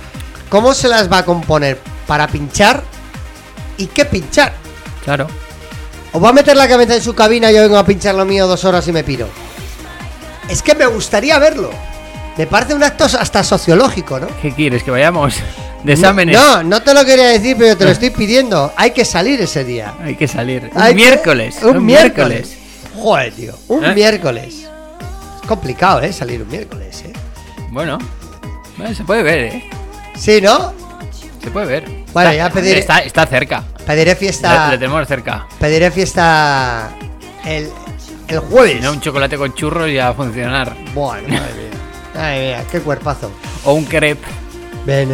[0.49, 2.83] ¿Cómo se las va a componer para pinchar
[3.77, 4.55] y qué pinchar?
[5.05, 5.27] Claro.
[6.15, 8.25] ¿O va a meter la cabeza en su cabina y yo vengo a pinchar lo
[8.25, 9.29] mío dos horas y me piro?
[10.49, 11.71] Es que me gustaría verlo.
[12.39, 14.29] Me parece un acto hasta sociológico, ¿no?
[14.41, 14.83] ¿Qué quieres?
[14.83, 15.35] Que vayamos
[15.85, 16.37] de exámenes.
[16.37, 18.73] No, no te lo quería decir, pero te lo estoy pidiendo.
[18.77, 19.95] Hay que salir ese día.
[20.03, 20.71] Hay que salir.
[20.75, 21.57] Un que- miércoles.
[21.63, 22.57] Un, miércoles.
[22.97, 23.55] Joder, tío.
[23.69, 23.95] Un ¿Eh?
[23.95, 24.67] miércoles.
[25.43, 26.13] Es complicado, ¿eh?
[26.13, 27.13] Salir un miércoles, ¿eh?
[27.71, 27.99] Bueno,
[28.77, 29.71] bueno, se puede ver, ¿eh?
[30.17, 30.73] Sí, ¿no?
[31.43, 31.85] Se puede ver.
[32.13, 33.65] Bueno, Está- ya pediré- Está, está cerca.
[33.87, 34.71] Pediré fiesta.
[34.71, 35.47] le tenemos cerca.
[35.59, 36.91] Pediré fiesta
[37.45, 37.71] el,
[38.29, 38.75] el jueves.
[38.77, 40.77] Si no, un chocolate con churros ya va a funcionar.
[40.95, 41.71] Bueno, madre mía.
[42.23, 43.31] Ay, mía, qué cuerpazo.
[43.65, 44.27] O un crepe.
[44.91, 45.09] Ven.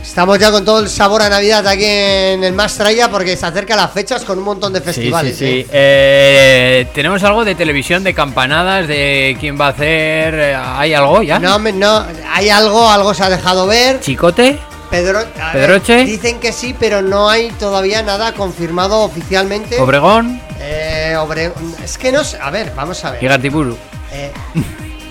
[0.00, 3.74] Estamos ya con todo el sabor a Navidad aquí en el Mastraya porque se acerca
[3.74, 5.36] las fechas con un montón de Sí, festivales.
[5.36, 5.60] sí, sí.
[5.62, 5.66] ¿eh?
[5.72, 10.54] Eh, tenemos algo de televisión, de campanadas, de quién va a hacer.
[10.56, 11.40] ¿Hay algo ya?
[11.40, 13.98] No, no, hay algo, algo se ha dejado ver.
[14.00, 14.56] ¿Chicote?
[14.88, 16.04] Pedro, ver, ¿Pedroche?
[16.04, 19.80] dicen que sí, pero no hay todavía nada confirmado oficialmente.
[19.80, 20.40] ¿Obregón?
[20.60, 21.52] Eh, Obre-
[21.84, 22.38] Es que no sé.
[22.40, 23.22] A ver, vamos a ver.
[23.22, 23.76] ¿Y Gatiburu?
[24.12, 24.30] Eh,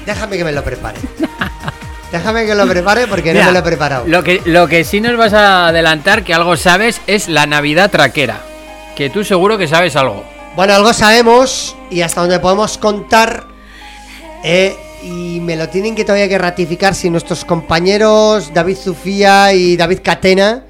[0.05, 0.97] déjame que me lo prepare.
[2.11, 4.05] déjame que lo prepare porque Mira, no me lo he preparado.
[4.07, 7.91] Lo que, lo que sí nos vas a adelantar, que algo sabes, es la Navidad
[7.91, 8.41] traquera.
[8.95, 10.23] Que tú seguro que sabes algo.
[10.55, 13.45] Bueno, algo sabemos y hasta donde podemos contar.
[14.43, 19.77] eh, y me lo tienen que todavía que ratificar si nuestros compañeros David Zufía y
[19.77, 20.63] David Catena,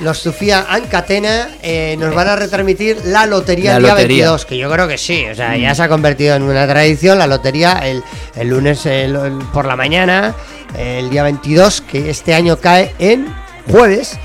[0.00, 4.24] los Zufía and Catena, eh, nos van a retransmitir la lotería el día lotería.
[4.26, 7.18] 22, que yo creo que sí, o sea, ya se ha convertido en una tradición
[7.18, 8.02] la lotería el,
[8.36, 10.34] el lunes el- el- por la mañana,
[10.76, 13.32] el día 22, que este año cae en
[13.70, 14.18] jueves.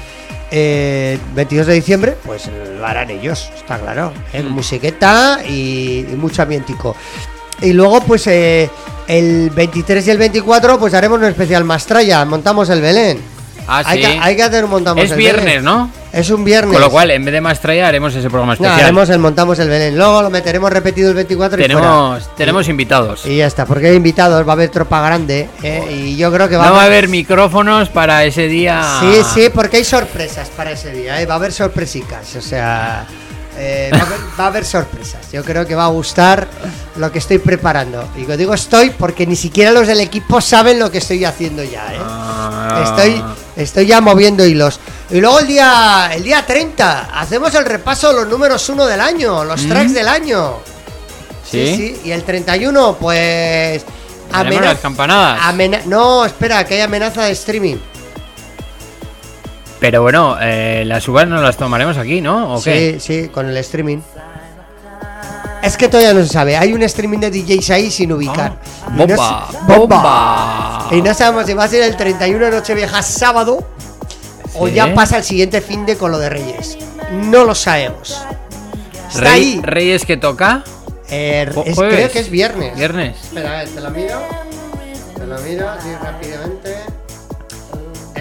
[0.49, 2.49] eh, 22 de diciembre, pues
[2.79, 4.13] lo harán ellos, está claro.
[4.31, 4.41] ¿eh?
[4.41, 4.47] Mm.
[4.49, 6.95] Musiqueta y, y mucho ambientico.
[7.61, 8.69] Y luego, pues eh,
[9.09, 13.19] el 23 y el 24, pues haremos un especial Mastraya, montamos el Belén.
[13.67, 14.07] Ah, hay, sí.
[14.07, 15.63] que, hay que hacer un montamos Es el viernes, Belén.
[15.65, 15.91] ¿no?
[16.13, 16.71] Es un viernes.
[16.71, 18.79] Con lo cual, en vez de Mastraya, haremos ese programa No, especial.
[18.81, 19.97] haremos el montamos el Belén.
[19.97, 21.83] Luego lo meteremos repetido el 24 y tenemos
[22.23, 22.35] fuera.
[22.37, 23.25] tenemos invitados.
[23.25, 25.49] Y ya está, porque hay invitados, va a haber tropa grande.
[25.61, 25.85] ¿eh?
[25.91, 26.99] Y yo creo que va no a va a haber.
[26.99, 28.99] haber micrófonos para ese día.
[29.01, 31.25] Sí, sí, porque hay sorpresas para ese día, ¿eh?
[31.25, 33.05] va a haber sorpresicas, o sea,
[33.57, 35.31] eh, va, a haber, va a haber sorpresas.
[35.31, 36.47] Yo creo que va a gustar
[36.95, 38.07] lo que estoy preparando.
[38.15, 41.93] Y digo estoy porque ni siquiera los del equipo saben lo que estoy haciendo ya,
[41.93, 41.97] ¿eh?
[41.99, 42.83] Ah.
[42.85, 43.23] Estoy,
[43.55, 44.79] estoy ya moviendo hilos.
[45.09, 48.99] Y luego el día, el día 30 hacemos el repaso de los números uno del
[49.01, 49.69] año, los Mm.
[49.69, 50.55] tracks del año.
[51.49, 51.75] ¿Sí?
[51.75, 52.01] sí.
[52.05, 53.83] Y el 31, pues...
[54.31, 55.39] Las campanadas.
[55.43, 57.77] amena- no, espera, que hay amenaza de streaming.
[59.79, 62.55] Pero bueno, eh, las uvas no las tomaremos aquí, ¿no?
[62.55, 62.97] ¿O qué?
[62.99, 63.99] Sí, sí, con el streaming.
[65.61, 66.55] Es que todavía no se sabe.
[66.55, 68.57] Hay un streaming de DJs ahí sin ubicar.
[68.85, 70.87] Ah, Y no bomba, bomba.
[70.91, 73.67] Y no sabemos si va a ser el 31 de Nochevieja sábado
[74.55, 74.73] o Sí.
[74.73, 76.77] ya pasa el siguiente fin de con lo de Reyes.
[77.11, 78.23] No lo sabemos.
[79.09, 79.61] Está Rey- ahí.
[79.63, 80.63] ¿Reyes que toca?
[81.09, 82.75] Eh, es- creo que es viernes.
[82.75, 83.15] Viernes.
[83.25, 84.19] Espera, a ver, te lo miro.
[85.15, 86.76] Te lo miro así rápidamente.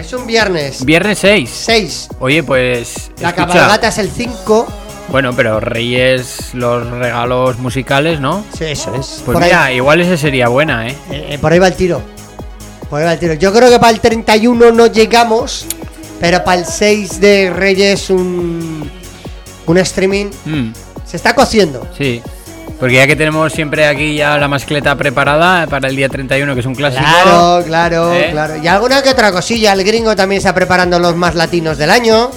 [0.07, 0.85] Es un viernes.
[0.85, 1.49] Viernes 6.
[1.65, 2.07] 6.
[2.19, 3.11] Oye, pues.
[3.19, 4.65] La escucha, cabalgata es el 5.
[5.09, 8.45] Bueno, pero Reyes, los regalos musicales, ¿no?
[8.57, 9.21] Sí, eso es.
[9.25, 10.95] Pues Por ahí- mira, igual ese sería buena, ¿eh?
[11.11, 12.01] Eh, eh, por ahí va el tiro.
[12.89, 13.33] Por ahí va el tiro.
[13.33, 15.65] Yo creo que para el 31 no llegamos,
[16.21, 18.89] pero para el 6 de Reyes un,
[19.65, 20.71] un streaming Mm,
[21.05, 21.85] se está cociendo.
[21.97, 22.21] sí.
[22.79, 26.59] Porque ya que tenemos siempre aquí ya la mascleta preparada para el día 31, que
[26.59, 27.03] es un clásico.
[27.03, 28.29] Claro, claro, ¿Eh?
[28.31, 28.57] claro.
[28.57, 29.73] Y alguna que otra cosilla.
[29.73, 32.29] El gringo también está preparando los más latinos del año.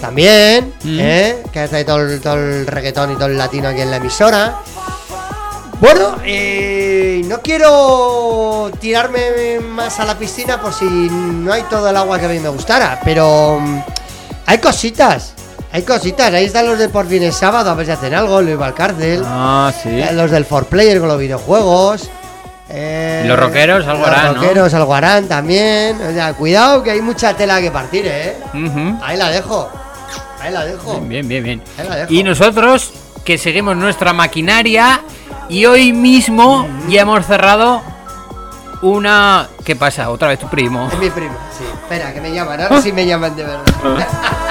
[0.00, 0.98] También, Mm.
[1.00, 1.36] ¿eh?
[1.52, 4.56] Que hace todo el, todo el reggaetón y todo el latino aquí en la emisora.
[5.80, 11.96] Bueno, eh, no quiero tirarme más a la piscina por si no hay todo el
[11.96, 13.80] agua que a mí me gustara, pero mm,
[14.46, 15.33] hay cositas,
[15.74, 16.32] hay cositas.
[16.32, 19.22] Ahí están los de por fin el sábado, a ver si hacen algo, Luis Valcárcel.
[19.26, 19.88] Ah, sí.
[19.90, 22.08] Eh, Los del 4Player con los videojuegos.
[22.68, 24.42] eh, Los rockeros algo harán, Los ¿no?
[24.42, 26.00] rockeros algo harán también.
[26.00, 28.36] O sea, cuidado que hay mucha tela que partir, ¿eh?
[29.02, 29.68] Ahí la dejo.
[30.40, 31.00] Ahí la dejo.
[31.00, 31.62] Bien, bien, bien.
[31.76, 32.12] Ahí la dejo.
[32.12, 32.92] Y nosotros,
[33.24, 35.00] que seguimos nuestra maquinaria,
[35.48, 37.82] y hoy mismo ya hemos cerrado
[38.82, 39.48] una.
[39.64, 40.08] ¿Qué pasa?
[40.10, 40.88] Otra vez tu primo.
[40.92, 41.64] Es mi primo, sí.
[41.64, 42.60] Espera, que me llaman.
[42.60, 43.64] Ahora sí me llaman de verdad.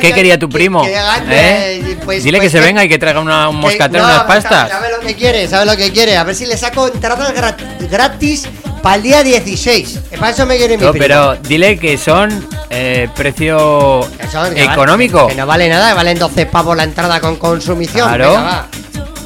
[0.00, 0.82] ¿Qué, quería tu primo?
[0.84, 1.96] que gane, ¿Eh?
[2.04, 4.24] pues- Dile pues que se que- venga y que traiga una, un moscatel, no, unas
[4.24, 4.70] pues, pastas.
[4.70, 6.16] Sabe lo que quiere, sabe lo que quiere.
[6.16, 8.46] A ver si le saco entradas grat- gratis
[8.82, 9.98] para el día 16.
[10.10, 11.02] Que Para eso me quiere mi No, primo.
[11.06, 15.18] pero dile que son eh, precio Que son- que económico.
[15.22, 18.08] vale- que no vale nada, que valen 12 pavos la entrada con consumición.
[18.08, 18.30] Claro.
[18.30, 18.66] Venga, va.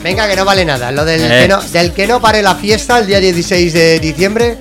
[0.03, 0.93] Venga, que no vale nada.
[0.93, 1.43] Lo del, Eh.
[1.43, 4.57] que no, del que no pare la fiesta el día 16 de diciembre,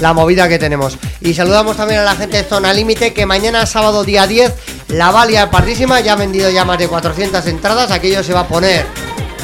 [0.00, 0.96] la movida que tenemos.
[1.20, 4.52] Y saludamos también a la gente de Zona Límite, que mañana sábado día 10,
[4.90, 6.00] la va a liar pardísima.
[6.00, 7.90] Ya ha vendido ya más de 400 entradas.
[7.90, 8.86] Aquello se va a poner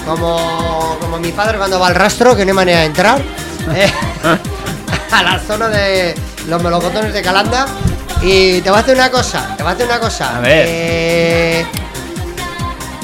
[0.04, 3.20] como, como mi padre cuando va al rastro, que no hay manera de entrar.
[3.74, 3.90] Eh,
[5.10, 6.14] a la zona de
[6.46, 7.66] los melocotones de Calanda.
[8.22, 10.36] Y te voy a hacer una cosa, te voy a hacer una cosa.
[10.36, 10.64] A ver.
[10.68, 11.66] Eh,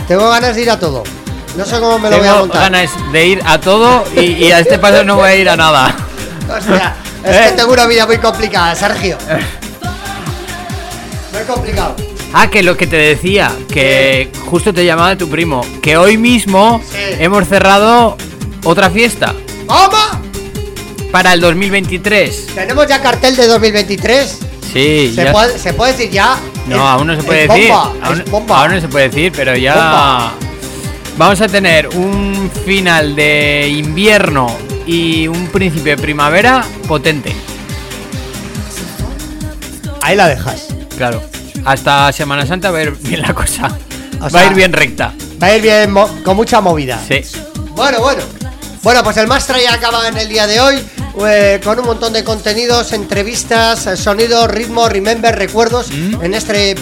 [0.07, 1.03] tengo ganas de ir a todo.
[1.57, 2.63] No sé cómo me lo voy a Tengo montar.
[2.71, 5.57] ganas de ir a todo y, y a este paso no voy a ir a
[5.57, 5.95] nada.
[6.49, 6.95] O sea,
[7.25, 7.45] es ¿Eh?
[7.51, 9.17] que tengo una vida muy complicada, Sergio.
[11.33, 11.97] Muy complicado.
[12.35, 16.81] Ah, que lo que te decía, que justo te llamaba tu primo, que hoy mismo
[16.91, 16.97] Sí.
[17.19, 18.17] hemos cerrado
[18.65, 19.35] otra fiesta
[19.67, 19.99] ¿Cómo?
[21.11, 22.47] para el 2023.
[22.55, 24.39] Tenemos ya cartel de 2023.
[24.73, 26.39] Sí, ¿Se, ya- puede, ¿Se puede decir ya?
[26.67, 27.69] No, Es- aún no se puede decir.
[27.69, 28.63] bomba, aún, es bomba.
[28.63, 30.33] aún no se puede decir, pero ya Bomba.
[31.19, 34.57] vamos a tener un final de invierno
[34.87, 37.35] y un principio de primavera potente.
[40.01, 40.69] Ahí la dejas.
[40.97, 41.23] Claro.
[41.65, 43.69] Hasta Semana Santa va a ir bien la cosa.
[44.21, 45.13] O va a ir bien recta.
[45.43, 47.01] Va a ir bien, con mucha movida.
[47.07, 47.21] Sí.
[47.75, 48.23] Bueno, bueno.
[48.83, 50.77] Bueno, pues el Mastra ya acaba en el día de hoy
[51.29, 56.23] eh, con un montón de contenidos, entrevistas, eh, sonido, ritmo, remember, recuerdos Mm.
[56.25, 56.75] en este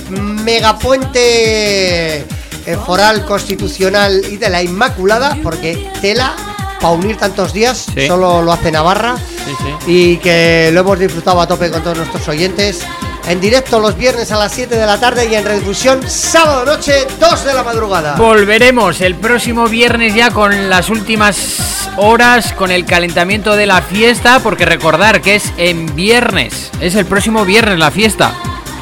[1.01, 2.19] megapuente
[2.67, 6.35] eh, foral constitucional y de la Inmaculada, porque tela
[6.81, 8.07] para unir tantos días Sí.
[8.07, 9.75] solo lo hace Navarra Sí, sí.
[9.87, 12.81] y que lo hemos disfrutado a tope con todos nuestros oyentes.
[13.29, 17.07] En directo los viernes a las 7 de la tarde y en redifusión sábado noche
[17.21, 18.15] 2 de la madrugada.
[18.17, 24.41] Volveremos el próximo viernes ya con las últimas horas, con el calentamiento de la fiesta,
[24.41, 28.33] porque recordar que es en viernes, es el próximo viernes la fiesta.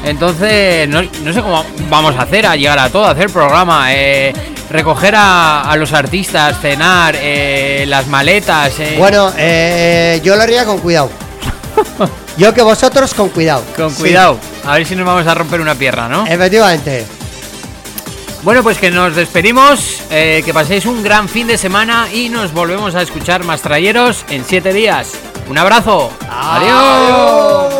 [0.03, 3.93] Entonces, no, no sé cómo vamos a hacer, a llegar a todo, a hacer programa,
[3.93, 4.33] eh,
[4.71, 8.79] recoger a, a los artistas, cenar, eh, las maletas.
[8.79, 8.95] eh.
[8.97, 11.11] Bueno, eh, yo lo haría con cuidado.
[12.37, 13.63] Yo que vosotros con cuidado.
[13.75, 16.25] con Sí, cuidado, a ver si nos vamos a romper una pierna, ¿no?
[16.25, 17.05] efectivamente.
[18.41, 22.53] Bueno, pues que nos despedimos, eh, que paséis un gran fin de semana y nos
[22.53, 25.11] volvemos a escuchar más trayeros en siete días.
[25.49, 26.09] Un abrazo.
[26.29, 27.78] Adiós.